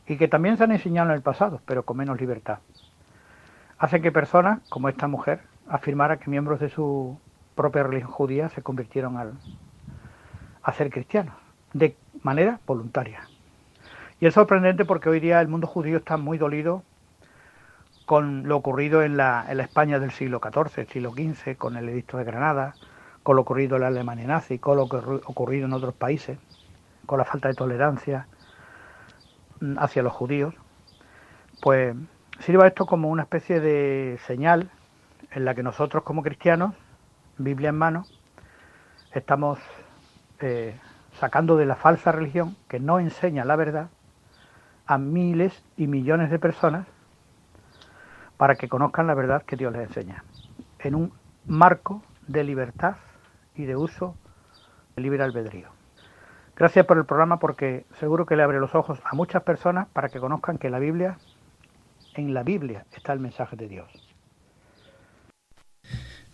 y 0.08 0.18
que 0.18 0.28
también 0.28 0.58
se 0.58 0.64
han 0.64 0.72
enseñado 0.72 1.12
en 1.12 1.16
el 1.16 1.22
pasado, 1.22 1.62
pero 1.68 1.84
con 1.84 1.98
menos 1.98 2.20
libertad. 2.20 2.58
Hacen 3.78 4.02
que 4.02 4.12
personas 4.12 4.60
como 4.70 4.90
esta 4.90 5.08
mujer 5.08 5.42
afirmara 5.70 6.18
que 6.18 6.32
miembros 6.32 6.60
de 6.60 6.70
su 6.70 7.20
propia 7.54 7.84
religión 7.84 8.12
judía 8.12 8.50
se 8.50 8.64
convirtieron 8.64 9.18
al, 9.18 9.34
a 10.64 10.74
ser 10.74 10.90
cristianos, 10.90 11.36
de 11.74 11.96
manera 12.24 12.60
voluntaria. 12.66 13.22
Y 14.20 14.26
es 14.26 14.34
sorprendente 14.34 14.84
porque 14.84 15.10
hoy 15.10 15.20
día 15.20 15.42
el 15.42 15.48
mundo 15.48 15.68
judío 15.68 15.98
está 15.98 16.18
muy 16.18 16.40
dolido 16.40 16.82
con 18.08 18.48
lo 18.48 18.58
ocurrido 18.58 19.04
en 19.04 19.16
la, 19.16 19.46
en 19.48 19.58
la 19.58 19.64
España 19.64 20.00
del 20.00 20.10
siglo 20.10 20.42
XIV, 20.42 20.90
siglo 20.90 21.12
XV, 21.12 21.56
con 21.56 21.78
el 21.78 21.88
edicto 21.88 22.18
de 22.18 22.24
Granada, 22.24 22.74
con 23.24 23.36
lo 23.36 23.44
ocurrido 23.44 23.76
en 23.76 23.82
la 23.82 23.88
Alemania 23.88 24.28
nazi, 24.28 24.60
con 24.60 24.78
lo 24.78 24.84
ocurrido 24.84 25.66
en 25.66 25.74
otros 25.74 25.94
países, 25.94 26.38
con 27.06 27.20
la 27.20 27.26
falta 27.26 27.48
de 27.48 27.54
tolerancia 27.54 28.28
mm, 29.60 29.78
hacia 29.78 30.04
los 30.04 30.14
judíos, 30.14 30.56
pues 31.62 31.96
sirva 32.40 32.68
esto 32.68 32.86
como 32.86 33.10
una 33.10 33.24
especie 33.24 33.60
de 33.60 34.20
señal 34.26 34.70
en 35.32 35.46
la 35.46 35.54
que 35.54 35.64
nosotros 35.64 36.04
como 36.04 36.24
cristianos, 36.24 36.76
Biblia 37.38 37.70
en 37.70 37.78
mano, 37.78 38.06
estamos 39.14 39.60
eh, 40.40 40.76
sacando 41.20 41.58
de 41.58 41.66
la 41.66 41.76
falsa 41.76 42.12
religión 42.12 42.56
que 42.68 42.80
no 42.80 43.00
enseña 43.00 43.46
la 43.46 43.56
verdad 43.56 43.90
a 44.86 44.98
miles 44.98 45.64
y 45.78 45.88
millones 45.88 46.32
de 46.32 46.40
personas 46.40 46.88
para 48.38 48.56
que 48.56 48.70
conozcan 48.70 49.06
la 49.06 49.14
verdad 49.14 49.44
que 49.44 49.58
Dios 49.58 49.74
les 49.74 49.88
enseña, 49.88 50.24
en 50.80 50.96
un 50.96 51.14
marco 51.46 52.02
de 52.28 52.44
libertad 52.44 52.96
y 53.56 53.66
de 53.66 53.76
uso 53.76 54.16
del 54.96 55.04
libre 55.04 55.24
albedrío. 55.24 55.70
Gracias 56.56 56.86
por 56.86 56.98
el 56.98 57.06
programa 57.06 57.40
porque 57.40 57.86
seguro 58.00 58.26
que 58.26 58.36
le 58.36 58.44
abre 58.44 58.60
los 58.60 58.76
ojos 58.76 59.00
a 59.06 59.16
muchas 59.16 59.44
personas 59.44 59.88
para 59.94 60.10
que 60.10 60.20
conozcan 60.20 60.58
que 60.58 60.70
la 60.70 60.80
Biblia, 60.80 61.18
en 62.16 62.34
la 62.34 62.44
Biblia 62.44 62.86
está 62.96 63.14
el 63.14 63.20
mensaje 63.20 63.56
de 63.56 63.70
Dios. 63.70 64.10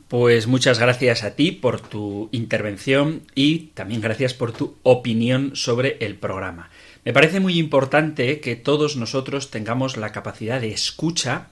Pues 0.07 0.47
muchas 0.47 0.79
gracias 0.79 1.23
a 1.23 1.35
ti 1.35 1.51
por 1.51 1.79
tu 1.79 2.29
intervención 2.31 3.21
y 3.35 3.67
también 3.75 4.01
gracias 4.01 4.33
por 4.33 4.51
tu 4.51 4.77
opinión 4.81 5.55
sobre 5.55 5.97
el 5.99 6.15
programa. 6.15 6.69
Me 7.03 7.13
parece 7.13 7.39
muy 7.39 7.59
importante 7.59 8.39
que 8.39 8.55
todos 8.55 8.97
nosotros 8.97 9.51
tengamos 9.51 9.95
la 9.95 10.11
capacidad 10.11 10.59
de 10.59 10.71
escucha, 10.71 11.49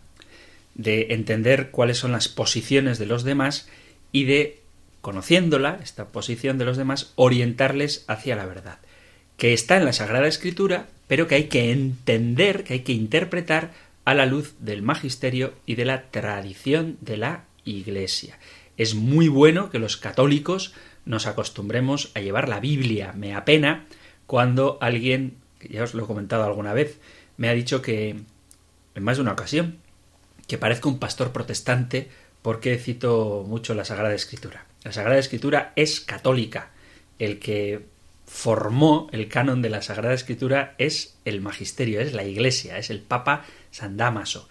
de 0.74 1.14
entender 1.14 1.70
cuáles 1.70 1.99
son 1.99 2.11
las 2.11 2.28
posiciones 2.28 2.97
de 2.97 3.05
los 3.05 3.24
demás 3.24 3.70
y 4.11 4.26
de 4.26 4.62
conociéndola, 5.03 5.79
esta 5.83 6.07
posición 6.07 6.57
de 6.57 6.63
los 6.63 6.77
demás, 6.77 7.11
orientarles 7.17 8.05
hacia 8.07 8.37
la 8.37 8.45
verdad, 8.45 8.79
que 9.35 9.51
está 9.51 9.75
en 9.75 9.83
la 9.83 9.91
Sagrada 9.91 10.27
Escritura, 10.27 10.87
pero 11.07 11.27
que 11.27 11.35
hay 11.35 11.43
que 11.49 11.73
entender, 11.73 12.63
que 12.63 12.75
hay 12.75 12.79
que 12.79 12.93
interpretar 12.93 13.71
a 14.05 14.13
la 14.13 14.25
luz 14.25 14.55
del 14.59 14.81
magisterio 14.81 15.55
y 15.65 15.75
de 15.75 15.83
la 15.83 16.03
tradición 16.09 16.97
de 17.01 17.17
la 17.17 17.43
Iglesia. 17.65 18.39
Es 18.77 18.95
muy 18.95 19.27
bueno 19.27 19.69
que 19.69 19.77
los 19.77 19.97
católicos 19.97 20.73
nos 21.03 21.27
acostumbremos 21.27 22.09
a 22.15 22.21
llevar 22.21 22.47
la 22.47 22.61
Biblia. 22.61 23.11
Me 23.11 23.35
apena 23.35 23.85
cuando 24.25 24.77
alguien, 24.79 25.35
ya 25.69 25.83
os 25.83 25.95
lo 25.95 26.05
he 26.05 26.07
comentado 26.07 26.45
alguna 26.45 26.73
vez, 26.73 26.97
me 27.35 27.49
ha 27.49 27.53
dicho 27.53 27.81
que, 27.81 28.21
en 28.95 29.03
más 29.03 29.17
de 29.17 29.23
una 29.23 29.33
ocasión, 29.33 29.79
que 30.47 30.57
parezco 30.57 30.87
un 30.87 30.99
pastor 30.99 31.33
protestante 31.33 32.09
porque 32.41 32.77
cito 32.77 33.43
mucho 33.45 33.73
la 33.73 33.83
Sagrada 33.83 34.15
Escritura. 34.15 34.65
La 34.84 34.91
Sagrada 34.91 35.19
Escritura 35.19 35.73
es 35.75 35.99
católica. 35.99 36.71
El 37.19 37.39
que 37.39 37.86
formó 38.25 39.07
el 39.11 39.27
canon 39.27 39.61
de 39.61 39.69
la 39.69 39.81
Sagrada 39.81 40.13
Escritura 40.13 40.75
es 40.77 41.17
el 41.25 41.41
magisterio, 41.41 42.01
es 42.01 42.13
la 42.13 42.23
Iglesia, 42.23 42.77
es 42.77 42.89
el 42.89 42.99
Papa 42.99 43.45
San 43.71 43.97
Damaso. 43.97 44.49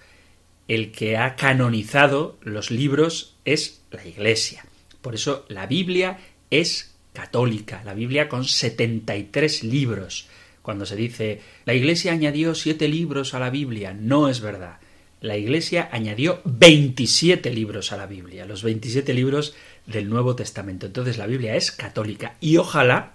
El 0.69 0.93
que 0.93 1.17
ha 1.17 1.37
canonizado 1.37 2.39
los 2.43 2.71
libros 2.71 3.37
es 3.45 3.83
la 3.91 4.07
Iglesia. 4.07 4.65
Por 5.01 5.15
eso 5.15 5.45
la 5.49 5.67
Biblia 5.67 6.19
es 6.51 6.95
católica, 7.13 7.83
la 7.85 7.95
Biblia 7.95 8.29
con 8.29 8.45
73 8.45 9.65
libros. 9.65 10.29
Cuando 10.63 10.87
se 10.87 10.97
dice 10.97 11.41
la 11.65 11.75
Iglesia 11.75 12.13
añadió 12.13 12.55
siete 12.55 12.89
libros 12.89 13.35
a 13.35 13.41
la 13.41 13.51
Biblia, 13.51 13.93
no 13.93 14.29
es 14.29 14.41
verdad. 14.41 14.79
La 15.21 15.37
Iglesia 15.37 15.89
añadió 15.93 16.41
27 16.45 17.51
libros 17.51 17.93
a 17.93 17.97
la 17.97 18.07
Biblia, 18.07 18.47
los 18.47 18.63
27 18.63 19.15
libros 19.15 19.55
del 19.87 20.09
Nuevo 20.09 20.37
Testamento. 20.37 20.87
Entonces 20.87 21.19
la 21.19 21.27
Biblia 21.27 21.57
es 21.57 21.73
católica 21.73 22.35
y 22.41 22.57
ojalá 22.57 23.13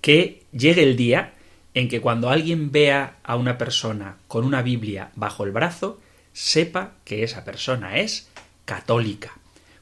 que 0.00 0.42
llegue 0.52 0.82
el 0.82 0.96
día 0.96 1.32
en 1.74 1.88
que 1.88 2.00
cuando 2.00 2.30
alguien 2.30 2.70
vea 2.70 3.16
a 3.24 3.36
una 3.36 3.58
persona 3.58 4.16
con 4.28 4.44
una 4.44 4.62
Biblia 4.62 5.10
bajo 5.16 5.44
el 5.44 5.50
brazo, 5.50 6.00
sepa 6.32 6.92
que 7.04 7.24
esa 7.24 7.44
persona 7.44 7.98
es 7.98 8.28
católica. 8.64 9.32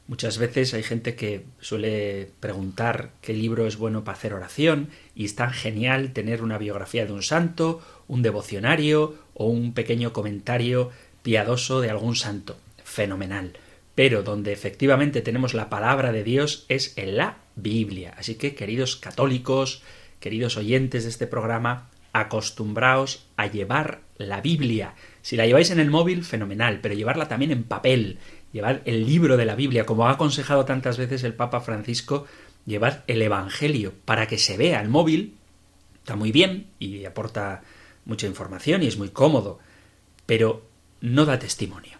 Muchas 0.07 0.37
veces 0.37 0.73
hay 0.73 0.83
gente 0.83 1.15
que 1.15 1.45
suele 1.61 2.29
preguntar 2.39 3.11
qué 3.21 3.33
libro 3.33 3.67
es 3.67 3.77
bueno 3.77 4.03
para 4.03 4.17
hacer 4.17 4.33
oración 4.33 4.89
y 5.15 5.25
es 5.25 5.35
tan 5.35 5.51
genial 5.51 6.11
tener 6.11 6.41
una 6.41 6.57
biografía 6.57 7.05
de 7.05 7.13
un 7.13 7.23
santo, 7.23 7.81
un 8.07 8.21
devocionario 8.21 9.15
o 9.33 9.47
un 9.47 9.73
pequeño 9.73 10.11
comentario 10.11 10.91
piadoso 11.21 11.79
de 11.79 11.89
algún 11.89 12.15
santo. 12.15 12.57
Fenomenal 12.83 13.53
pero 13.95 14.23
donde 14.23 14.51
efectivamente 14.51 15.21
tenemos 15.21 15.53
la 15.53 15.69
palabra 15.69 16.11
de 16.11 16.23
Dios 16.23 16.65
es 16.69 16.97
en 16.97 17.17
la 17.17 17.37
Biblia. 17.55 18.13
Así 18.17 18.35
que, 18.35 18.55
queridos 18.55 18.95
católicos, 18.95 19.83
queridos 20.19 20.57
oyentes 20.57 21.03
de 21.03 21.09
este 21.09 21.27
programa, 21.27 21.89
acostumbraos 22.13 23.25
a 23.37 23.47
llevar 23.47 24.01
la 24.17 24.41
Biblia. 24.41 24.95
Si 25.21 25.35
la 25.35 25.45
lleváis 25.45 25.71
en 25.71 25.79
el 25.79 25.89
móvil, 25.89 26.23
fenomenal, 26.23 26.79
pero 26.81 26.95
llevarla 26.95 27.27
también 27.27 27.51
en 27.51 27.63
papel, 27.63 28.19
llevar 28.51 28.81
el 28.85 29.05
libro 29.05 29.35
de 29.37 29.45
la 29.45 29.55
Biblia, 29.55 29.85
como 29.85 30.07
ha 30.07 30.11
aconsejado 30.11 30.65
tantas 30.65 30.97
veces 30.97 31.23
el 31.23 31.33
Papa 31.33 31.59
Francisco, 31.61 32.25
llevar 32.65 33.03
el 33.07 33.21
Evangelio 33.21 33.93
para 34.05 34.27
que 34.27 34.37
se 34.37 34.57
vea 34.57 34.81
el 34.81 34.89
móvil, 34.89 35.35
está 35.97 36.15
muy 36.15 36.31
bien 36.31 36.67
y 36.79 37.05
aporta 37.05 37.63
mucha 38.05 38.27
información 38.27 38.83
y 38.83 38.87
es 38.87 38.97
muy 38.97 39.09
cómodo, 39.09 39.59
pero 40.25 40.65
no 41.01 41.25
da 41.25 41.39
testimonio, 41.39 41.92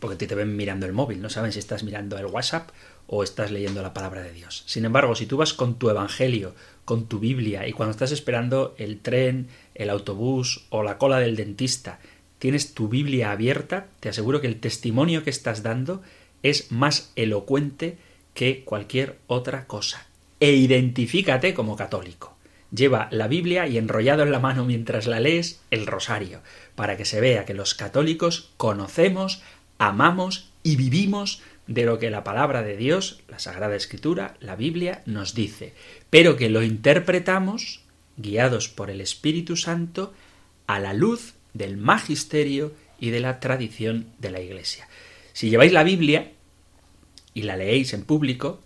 porque 0.00 0.26
te 0.26 0.34
ven 0.34 0.56
mirando 0.56 0.86
el 0.86 0.92
móvil, 0.92 1.22
no 1.22 1.30
saben 1.30 1.52
si 1.52 1.58
estás 1.58 1.84
mirando 1.84 2.18
el 2.18 2.26
WhatsApp 2.26 2.70
o 3.06 3.22
estás 3.22 3.50
leyendo 3.50 3.82
la 3.82 3.94
palabra 3.94 4.22
de 4.22 4.32
Dios. 4.32 4.64
Sin 4.66 4.84
embargo, 4.84 5.14
si 5.14 5.26
tú 5.26 5.36
vas 5.36 5.52
con 5.52 5.78
tu 5.78 5.90
Evangelio, 5.90 6.54
con 6.84 7.06
tu 7.06 7.18
Biblia, 7.18 7.68
y 7.68 7.72
cuando 7.72 7.92
estás 7.92 8.12
esperando 8.12 8.74
el 8.78 9.00
tren, 9.00 9.48
el 9.74 9.90
autobús 9.90 10.66
o 10.70 10.82
la 10.82 10.98
cola 10.98 11.18
del 11.18 11.36
dentista, 11.36 12.00
tienes 12.38 12.74
tu 12.74 12.88
Biblia 12.88 13.30
abierta, 13.32 13.86
te 14.00 14.08
aseguro 14.08 14.40
que 14.40 14.46
el 14.46 14.60
testimonio 14.60 15.22
que 15.22 15.30
estás 15.30 15.62
dando 15.62 16.02
es 16.42 16.72
más 16.72 17.12
elocuente 17.16 17.98
que 18.34 18.64
cualquier 18.64 19.18
otra 19.26 19.66
cosa. 19.66 20.06
E 20.40 20.52
identifícate 20.52 21.52
como 21.52 21.76
católico. 21.76 22.36
Lleva 22.72 23.08
la 23.10 23.26
Biblia 23.26 23.66
y 23.66 23.78
enrollado 23.78 24.22
en 24.22 24.30
la 24.30 24.38
mano 24.38 24.64
mientras 24.64 25.06
la 25.06 25.18
lees 25.18 25.60
el 25.72 25.86
rosario, 25.86 26.40
para 26.76 26.96
que 26.96 27.04
se 27.04 27.20
vea 27.20 27.44
que 27.44 27.54
los 27.54 27.74
católicos 27.74 28.50
conocemos, 28.56 29.42
amamos 29.80 30.50
y 30.62 30.76
vivimos 30.76 31.42
de 31.66 31.84
lo 31.84 31.98
que 31.98 32.10
la 32.10 32.22
palabra 32.22 32.62
de 32.62 32.76
Dios, 32.76 33.22
la 33.28 33.38
Sagrada 33.38 33.74
Escritura, 33.74 34.36
la 34.40 34.54
Biblia 34.54 35.02
nos 35.06 35.34
dice, 35.34 35.72
pero 36.10 36.36
que 36.36 36.50
lo 36.50 36.62
interpretamos, 36.62 37.80
guiados 38.18 38.68
por 38.68 38.90
el 38.90 39.00
Espíritu 39.00 39.56
Santo, 39.56 40.12
a 40.66 40.78
la 40.80 40.92
luz 40.92 41.34
del 41.54 41.78
magisterio 41.78 42.74
y 43.00 43.10
de 43.10 43.20
la 43.20 43.40
tradición 43.40 44.06
de 44.18 44.30
la 44.30 44.40
Iglesia. 44.40 44.86
Si 45.32 45.48
lleváis 45.48 45.72
la 45.72 45.82
Biblia 45.82 46.32
y 47.32 47.42
la 47.42 47.56
leéis 47.56 47.94
en 47.94 48.04
público, 48.04 48.60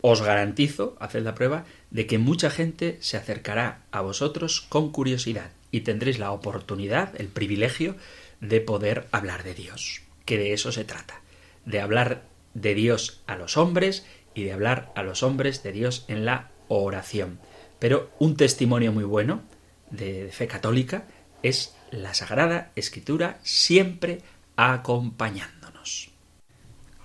os 0.00 0.22
garantizo, 0.22 0.96
haced 1.00 1.24
la 1.24 1.34
prueba, 1.34 1.64
de 1.90 2.06
que 2.06 2.18
mucha 2.18 2.50
gente 2.50 2.98
se 3.00 3.16
acercará 3.16 3.82
a 3.90 4.00
vosotros 4.00 4.60
con 4.60 4.92
curiosidad 4.92 5.50
y 5.72 5.80
tendréis 5.80 6.20
la 6.20 6.30
oportunidad, 6.30 7.20
el 7.20 7.26
privilegio 7.26 7.96
de 8.40 8.60
poder 8.60 9.08
hablar 9.10 9.42
de 9.42 9.54
Dios, 9.54 10.02
que 10.30 10.38
de 10.38 10.52
eso 10.52 10.70
se 10.70 10.84
trata 10.84 11.22
de 11.64 11.80
hablar 11.80 12.22
de 12.54 12.76
Dios 12.76 13.20
a 13.26 13.34
los 13.34 13.56
hombres 13.56 14.06
y 14.32 14.44
de 14.44 14.52
hablar 14.52 14.92
a 14.94 15.02
los 15.02 15.24
hombres 15.24 15.64
de 15.64 15.72
Dios 15.72 16.04
en 16.06 16.24
la 16.24 16.52
oración. 16.68 17.40
Pero 17.80 18.12
un 18.20 18.36
testimonio 18.36 18.92
muy 18.92 19.02
bueno 19.02 19.42
de 19.90 20.30
fe 20.30 20.46
católica 20.46 21.08
es 21.42 21.74
la 21.90 22.14
Sagrada 22.14 22.70
Escritura 22.76 23.40
siempre 23.42 24.22
acompañándonos. 24.54 26.12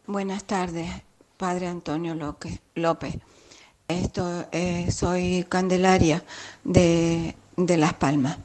Buenas 0.07 0.45
tardes, 0.45 1.03
Padre 1.39 1.67
Antonio 1.67 2.15
López. 2.75 3.15
Esto, 3.87 4.45
eh, 4.51 4.91
soy 4.91 5.45
Candelaria 5.47 6.21
de, 6.65 7.33
Las 7.55 7.93
Palmas 7.93 8.37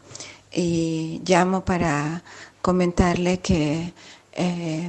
y 0.52 1.20
llamo 1.26 1.64
para 1.64 2.22
comentarle 2.62 3.40
que 3.40 3.92
eh, 4.32 4.88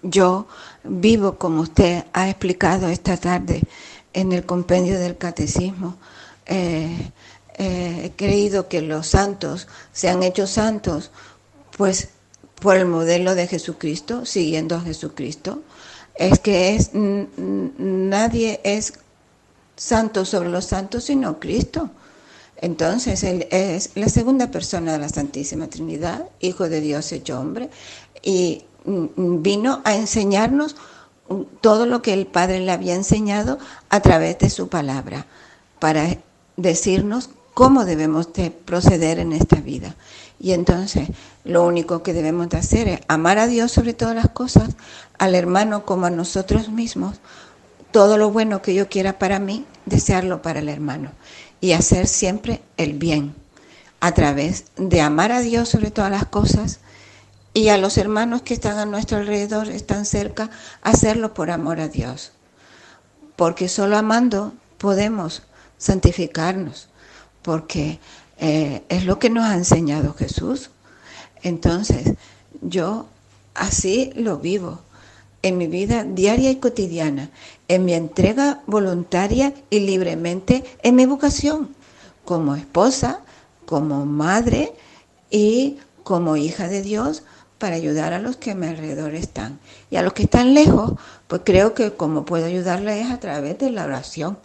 yo 0.00 0.46
vivo, 0.82 1.36
como 1.36 1.60
usted 1.60 2.06
ha 2.14 2.30
explicado 2.30 2.88
esta 2.88 3.18
tarde 3.18 3.60
en 4.14 4.32
el 4.32 4.46
compendio 4.46 4.98
del 4.98 5.18
catecismo, 5.18 5.98
eh, 6.46 7.12
he 7.58 8.12
creído 8.16 8.66
que 8.66 8.80
los 8.80 9.08
santos 9.08 9.68
se 9.92 10.08
han 10.08 10.22
hecho 10.22 10.46
santos, 10.46 11.10
pues 11.76 12.08
por 12.60 12.76
el 12.76 12.86
modelo 12.86 13.34
de 13.34 13.46
Jesucristo, 13.46 14.24
siguiendo 14.24 14.76
a 14.76 14.80
Jesucristo, 14.80 15.62
es 16.14 16.38
que 16.38 16.74
es 16.76 16.90
nadie 16.94 18.60
es 18.64 18.94
santo 19.76 20.24
sobre 20.24 20.50
los 20.50 20.66
santos 20.66 21.04
sino 21.04 21.40
Cristo. 21.40 21.90
Entonces, 22.62 23.22
Él 23.24 23.48
es 23.50 23.92
la 23.94 24.10
segunda 24.10 24.50
persona 24.50 24.92
de 24.92 24.98
la 24.98 25.08
Santísima 25.08 25.68
Trinidad, 25.68 26.26
Hijo 26.40 26.68
de 26.68 26.82
Dios 26.82 27.10
hecho 27.12 27.40
hombre, 27.40 27.70
y 28.22 28.64
vino 28.84 29.80
a 29.84 29.94
enseñarnos 29.94 30.76
todo 31.62 31.86
lo 31.86 32.02
que 32.02 32.12
el 32.12 32.26
Padre 32.26 32.60
le 32.60 32.72
había 32.72 32.94
enseñado 32.94 33.58
a 33.88 34.00
través 34.00 34.38
de 34.38 34.50
su 34.50 34.68
palabra, 34.68 35.26
para 35.78 36.18
decirnos 36.58 37.30
cómo 37.54 37.86
debemos 37.86 38.32
de 38.34 38.50
proceder 38.50 39.18
en 39.18 39.32
esta 39.32 39.56
vida. 39.56 39.96
Y 40.40 40.52
entonces 40.52 41.10
lo 41.44 41.64
único 41.64 42.02
que 42.02 42.14
debemos 42.14 42.48
de 42.48 42.56
hacer 42.56 42.88
es 42.88 43.00
amar 43.08 43.38
a 43.38 43.46
Dios 43.46 43.70
sobre 43.70 43.92
todas 43.92 44.16
las 44.16 44.30
cosas, 44.30 44.70
al 45.18 45.34
hermano 45.34 45.84
como 45.84 46.06
a 46.06 46.10
nosotros 46.10 46.70
mismos, 46.70 47.20
todo 47.92 48.16
lo 48.16 48.30
bueno 48.30 48.62
que 48.62 48.74
yo 48.74 48.88
quiera 48.88 49.18
para 49.18 49.38
mí, 49.38 49.66
desearlo 49.84 50.40
para 50.40 50.60
el 50.60 50.70
hermano 50.70 51.12
y 51.60 51.72
hacer 51.72 52.06
siempre 52.06 52.62
el 52.78 52.94
bien 52.94 53.34
a 54.00 54.12
través 54.12 54.64
de 54.76 55.02
amar 55.02 55.30
a 55.30 55.40
Dios 55.40 55.68
sobre 55.68 55.90
todas 55.90 56.10
las 56.10 56.24
cosas 56.24 56.80
y 57.52 57.68
a 57.68 57.76
los 57.76 57.98
hermanos 57.98 58.42
que 58.42 58.54
están 58.54 58.78
a 58.78 58.86
nuestro 58.86 59.18
alrededor, 59.18 59.68
están 59.68 60.06
cerca, 60.06 60.50
hacerlo 60.82 61.34
por 61.34 61.50
amor 61.50 61.80
a 61.80 61.88
Dios. 61.88 62.32
Porque 63.36 63.68
solo 63.68 63.96
amando 63.96 64.54
podemos 64.78 65.42
santificarnos, 65.76 66.88
porque 67.42 67.98
eh, 68.40 68.82
es 68.88 69.04
lo 69.04 69.18
que 69.18 69.28
nos 69.28 69.44
ha 69.44 69.54
enseñado 69.54 70.14
Jesús. 70.14 70.70
Entonces, 71.42 72.14
yo 72.62 73.06
así 73.54 74.12
lo 74.16 74.38
vivo 74.38 74.80
en 75.42 75.58
mi 75.58 75.66
vida 75.66 76.04
diaria 76.04 76.50
y 76.50 76.56
cotidiana, 76.56 77.30
en 77.68 77.84
mi 77.84 77.92
entrega 77.92 78.62
voluntaria 78.66 79.52
y 79.68 79.80
libremente 79.80 80.64
en 80.82 80.96
mi 80.96 81.04
vocación, 81.04 81.74
como 82.24 82.56
esposa, 82.56 83.20
como 83.66 84.06
madre 84.06 84.72
y 85.30 85.78
como 86.02 86.36
hija 86.36 86.66
de 86.68 86.82
Dios 86.82 87.22
para 87.58 87.76
ayudar 87.76 88.14
a 88.14 88.18
los 88.18 88.36
que 88.36 88.52
a 88.52 88.54
mi 88.54 88.66
alrededor 88.66 89.14
están. 89.14 89.60
Y 89.90 89.96
a 89.96 90.02
los 90.02 90.14
que 90.14 90.22
están 90.22 90.54
lejos, 90.54 90.94
pues 91.28 91.42
creo 91.44 91.74
que 91.74 91.92
como 91.92 92.24
puedo 92.24 92.46
ayudarles 92.46 93.04
es 93.04 93.12
a 93.12 93.20
través 93.20 93.58
de 93.58 93.70
la 93.70 93.84
oración, 93.84 94.38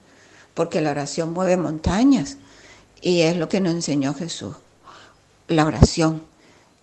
porque 0.53 0.81
la 0.81 0.91
oración 0.91 1.31
mueve 1.31 1.55
montañas 1.55 2.37
y 3.05 3.21
es 3.21 3.37
lo 3.37 3.47
que 3.47 3.61
nos 3.61 3.75
enseñó 3.75 4.15
Jesús, 4.15 4.55
la 5.47 5.67
oración, 5.67 6.23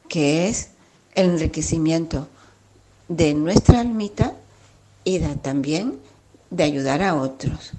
que 0.08 0.48
es 0.48 0.68
el 1.16 1.30
enriquecimiento 1.30 2.28
de 3.08 3.34
nuestra 3.34 3.80
almita 3.80 4.32
y 5.02 5.18
también 5.18 5.98
de 6.48 6.62
ayudar 6.62 7.02
a 7.02 7.16
otros. 7.16 7.72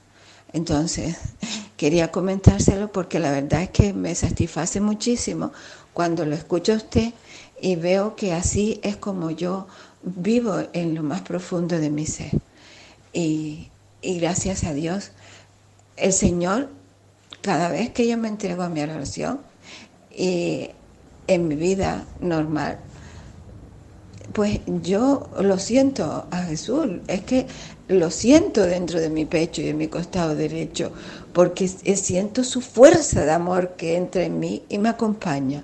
Entonces, 0.51 1.15
quería 1.77 2.11
comentárselo 2.11 2.91
porque 2.91 3.17
la 3.17 3.31
verdad 3.31 3.61
es 3.61 3.69
que 3.69 3.93
me 3.93 4.13
satisface 4.13 4.81
muchísimo 4.81 5.53
cuando 5.93 6.25
lo 6.25 6.35
escucho 6.35 6.73
a 6.73 6.77
usted 6.77 7.13
y 7.61 7.77
veo 7.77 8.17
que 8.17 8.33
así 8.33 8.77
es 8.83 8.97
como 8.97 9.31
yo 9.31 9.67
vivo 10.01 10.63
en 10.73 10.95
lo 10.95 11.01
más 11.01 11.21
profundo 11.21 11.79
de 11.79 11.89
mi 11.89 12.05
ser. 12.05 12.31
Y, 13.13 13.69
y 14.01 14.19
gracias 14.19 14.65
a 14.65 14.73
Dios, 14.73 15.11
el 15.95 16.11
Señor, 16.11 16.67
cada 17.43 17.69
vez 17.69 17.91
que 17.91 18.07
yo 18.07 18.17
me 18.17 18.29
entrego 18.29 18.63
a 18.63 18.69
mi 18.69 18.81
oración 18.81 19.41
y 20.09 20.69
en 21.27 21.47
mi 21.47 21.55
vida 21.55 22.05
normal, 22.21 22.79
pues 24.31 24.61
yo 24.81 25.29
lo 25.39 25.59
siento 25.59 26.25
a 26.31 26.43
Jesús, 26.43 26.87
es 27.07 27.21
que 27.21 27.45
lo 27.89 28.09
siento 28.09 28.63
dentro 28.63 28.99
de 28.99 29.09
mi 29.09 29.25
pecho 29.25 29.61
y 29.61 29.67
en 29.67 29.77
mi 29.77 29.87
costado 29.87 30.35
derecho, 30.35 30.91
porque 31.33 31.67
siento 31.67 32.43
su 32.43 32.61
fuerza 32.61 33.25
de 33.25 33.31
amor 33.31 33.73
que 33.75 33.97
entra 33.97 34.23
en 34.23 34.39
mí 34.39 34.63
y 34.69 34.77
me 34.77 34.89
acompaña. 34.89 35.63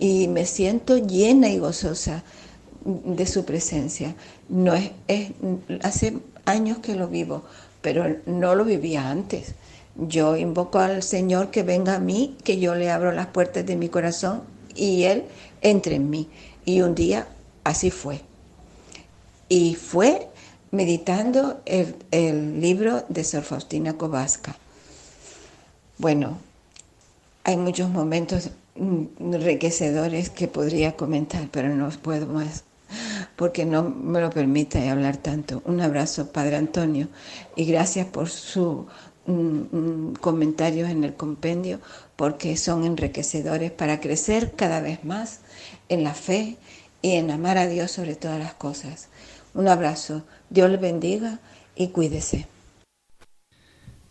Y 0.00 0.28
me 0.28 0.46
siento 0.46 0.98
llena 0.98 1.48
y 1.48 1.58
gozosa 1.58 2.22
de 2.84 3.26
su 3.26 3.44
presencia. 3.44 4.14
No 4.48 4.74
es, 4.74 4.90
hace 5.82 6.18
años 6.44 6.78
que 6.78 6.94
lo 6.94 7.08
vivo, 7.08 7.44
pero 7.82 8.16
no 8.26 8.54
lo 8.54 8.64
vivía 8.64 9.08
antes. 9.08 9.54
Yo 9.98 10.36
invoco 10.36 10.78
al 10.78 11.02
Señor 11.02 11.50
que 11.50 11.62
venga 11.62 11.96
a 11.96 12.00
mí, 12.00 12.36
que 12.44 12.58
yo 12.58 12.74
le 12.74 12.90
abro 12.90 13.12
las 13.12 13.26
puertas 13.26 13.66
de 13.66 13.76
mi 13.76 13.88
corazón 13.88 14.42
y 14.74 15.04
Él 15.04 15.24
entre 15.60 15.96
en 15.96 16.08
mí. 16.08 16.28
Y 16.64 16.82
un 16.82 16.94
día 16.94 17.26
Así 17.68 17.90
fue. 17.90 18.22
Y 19.50 19.74
fue 19.74 20.30
meditando 20.70 21.60
el, 21.66 22.62
libro 22.62 23.04
de 23.10 23.24
Sor 23.24 23.42
Faustina 23.42 23.92
Kowalska. 23.92 24.56
Bueno, 25.98 26.38
hay 27.44 27.58
muchos 27.58 27.90
momentos 27.90 28.48
enriquecedores 28.74 30.30
que 30.30 30.48
podría 30.48 30.96
comentar, 30.96 31.48
pero 31.52 31.68
no 31.68 31.90
puedo 31.90 32.26
más 32.26 32.64
porque 33.36 33.64
no 33.64 33.82
me 33.82 34.20
lo 34.20 34.30
permite 34.30 34.88
hablar 34.88 35.18
tanto. 35.18 35.62
Un 35.64 35.80
abrazo, 35.80 36.32
Padre 36.32 36.56
Antonio, 36.56 37.08
y 37.54 37.66
gracias 37.66 38.06
por 38.06 38.28
sus 38.28 38.86
comentarios 40.20 40.90
en 40.90 41.04
el 41.04 41.14
compendio, 41.14 41.80
porque 42.16 42.56
son 42.56 42.84
enriquecedores 42.84 43.70
para 43.70 44.00
crecer 44.00 44.52
cada 44.56 44.80
vez 44.80 45.04
más 45.04 45.40
en 45.88 46.04
la 46.04 46.14
fe 46.14 46.56
y 47.02 47.12
en 47.12 47.30
amar 47.30 47.58
a 47.58 47.66
Dios 47.66 47.90
sobre 47.90 48.16
todas 48.16 48.38
las 48.38 48.54
cosas. 48.54 49.08
Un 49.54 49.68
abrazo, 49.68 50.24
Dios 50.50 50.70
le 50.70 50.76
bendiga 50.76 51.40
y 51.76 51.88
cuídese. 51.88 52.46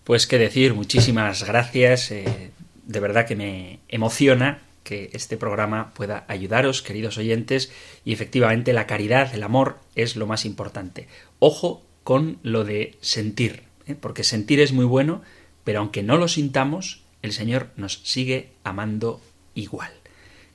Pues 0.03 0.27
qué 0.27 0.37
decir, 0.37 0.73
muchísimas 0.73 1.43
gracias. 1.43 2.11
Eh, 2.11 2.51
de 2.85 2.99
verdad 2.99 3.25
que 3.25 3.35
me 3.35 3.79
emociona 3.89 4.61
que 4.83 5.09
este 5.11 5.35
programa 5.35 5.93
pueda 5.93 6.23
ayudaros, 6.29 6.81
queridos 6.81 7.17
oyentes, 7.17 7.71
y 8.05 8.13
efectivamente 8.13 8.71
la 8.71 8.87
caridad, 8.87 9.33
el 9.35 9.43
amor 9.43 9.79
es 9.95 10.15
lo 10.15 10.27
más 10.27 10.45
importante. 10.45 11.09
Ojo 11.39 11.83
con 12.05 12.39
lo 12.41 12.63
de 12.63 12.97
sentir, 13.01 13.66
¿eh? 13.87 13.95
porque 13.99 14.23
sentir 14.23 14.59
es 14.59 14.73
muy 14.73 14.85
bueno, 14.85 15.21
pero 15.63 15.79
aunque 15.79 16.03
no 16.03 16.17
lo 16.17 16.27
sintamos, 16.27 17.01
el 17.21 17.31
Señor 17.33 17.69
nos 17.75 18.01
sigue 18.03 18.49
amando 18.63 19.21
igual. 19.55 19.91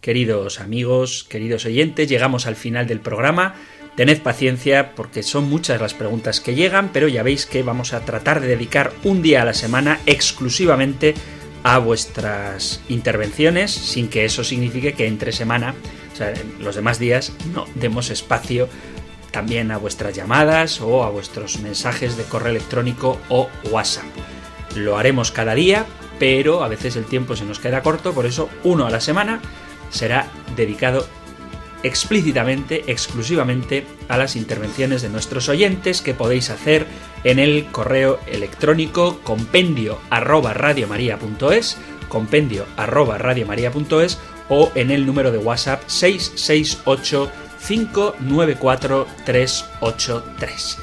Queridos 0.01 0.61
amigos, 0.61 1.25
queridos 1.29 1.65
oyentes, 1.65 2.09
llegamos 2.09 2.47
al 2.47 2.57
final 2.57 2.87
del 2.87 3.01
programa. 3.01 3.55
Tened 3.97 4.23
paciencia 4.23 4.95
porque 4.95 5.23
son 5.23 5.45
muchas 5.45 5.81
las 5.81 5.95
preguntas 5.95 6.41
que 6.41 6.55
llegan, 6.55 6.91
pero 6.93 7.09
ya 7.09 7.23
veis 7.23 7.47
que 7.47 7.63
vamos 7.63 7.93
a 7.93 8.05
tratar 8.05 8.41
de 8.41 8.49
dedicar 8.49 8.93
un 9.05 9.23
día 9.23 9.43
a 9.43 9.45
la 9.45 9.55
semana 9.55 10.01
exclusivamente 10.07 11.15
a 11.63 11.79
vuestras 11.79 12.81
intervenciones, 12.89 13.71
sin 13.71 14.09
que 14.09 14.25
eso 14.25 14.43
signifique 14.43 14.95
que 14.95 15.07
entre 15.07 15.31
semana, 15.31 15.75
o 16.13 16.17
sea, 16.17 16.33
los 16.59 16.75
demás 16.75 16.99
días, 16.99 17.33
no 17.55 17.67
demos 17.75 18.11
espacio 18.11 18.69
también 19.33 19.73
a 19.73 19.79
vuestras 19.79 20.15
llamadas 20.15 20.81
o 20.81 21.03
a 21.03 21.11
vuestros 21.11 21.59
mensajes 21.59 22.17
de 22.17 22.25
correo 22.25 22.51
electrónico 22.51 23.19
o 23.29 23.49
WhatsApp. 23.71 24.05
Lo 24.77 24.97
haremos 24.97 25.33
cada 25.33 25.55
día, 25.55 25.87
pero 26.19 26.63
a 26.63 26.69
veces 26.69 26.95
el 26.97 27.05
tiempo 27.05 27.35
se 27.35 27.45
nos 27.45 27.59
queda 27.59 27.83
corto, 27.83 28.13
por 28.13 28.27
eso 28.27 28.49
uno 28.63 28.87
a 28.87 28.91
la 28.91 29.01
semana 29.01 29.41
será 29.91 30.29
dedicado 30.57 31.07
explícitamente, 31.83 32.85
exclusivamente 32.87 33.87
a 34.09 34.17
las 34.17 34.37
intervenciones 34.37 35.03
de 35.03 35.09
nuestros 35.09 35.49
oyentes 35.49 36.01
que 36.01 36.15
podéis 36.15 36.51
hacer 36.51 36.87
en 37.25 37.39
el 37.39 37.67
correo 37.67 38.21
electrónico 38.27 39.21
compendio 39.25 39.99
arroba 40.11 40.55
radiomaria.es, 40.55 41.79
compendio 42.09 42.67
o 44.49 44.71
en 44.75 44.91
el 44.91 45.07
número 45.07 45.33
de 45.33 45.39
WhatsApp 45.39 45.83
668 45.87 47.31
594 47.67 49.07
383. 49.25 50.79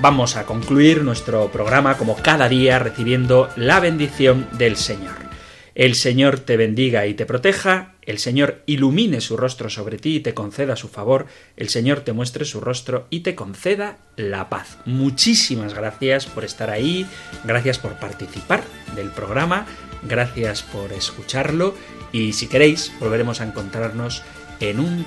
Vamos 0.00 0.36
a 0.36 0.46
concluir 0.46 1.04
nuestro 1.04 1.50
programa 1.52 1.98
como 1.98 2.16
cada 2.16 2.48
día 2.48 2.78
recibiendo 2.78 3.50
la 3.56 3.80
bendición 3.80 4.48
del 4.52 4.76
Señor. 4.76 5.30
El 5.74 5.94
Señor 5.94 6.40
te 6.40 6.56
bendiga 6.56 7.06
y 7.06 7.14
te 7.14 7.26
proteja, 7.26 7.94
el 8.02 8.18
Señor 8.18 8.62
ilumine 8.66 9.20
su 9.20 9.36
rostro 9.36 9.70
sobre 9.70 9.98
ti 9.98 10.16
y 10.16 10.20
te 10.20 10.34
conceda 10.34 10.74
su 10.74 10.88
favor, 10.88 11.26
el 11.56 11.68
Señor 11.68 12.00
te 12.00 12.12
muestre 12.12 12.44
su 12.44 12.60
rostro 12.60 13.06
y 13.10 13.20
te 13.20 13.34
conceda 13.34 13.98
la 14.16 14.48
paz. 14.48 14.78
Muchísimas 14.84 15.74
gracias 15.74 16.26
por 16.26 16.44
estar 16.44 16.70
ahí, 16.70 17.06
gracias 17.44 17.78
por 17.78 17.92
participar 17.94 18.64
del 18.96 19.10
programa, 19.10 19.66
gracias 20.02 20.62
por 20.62 20.92
escucharlo 20.92 21.74
y 22.10 22.32
si 22.32 22.48
queréis 22.48 22.92
volveremos 22.98 23.40
a 23.40 23.44
encontrarnos 23.44 24.22
en 24.60 24.80
un 24.80 25.06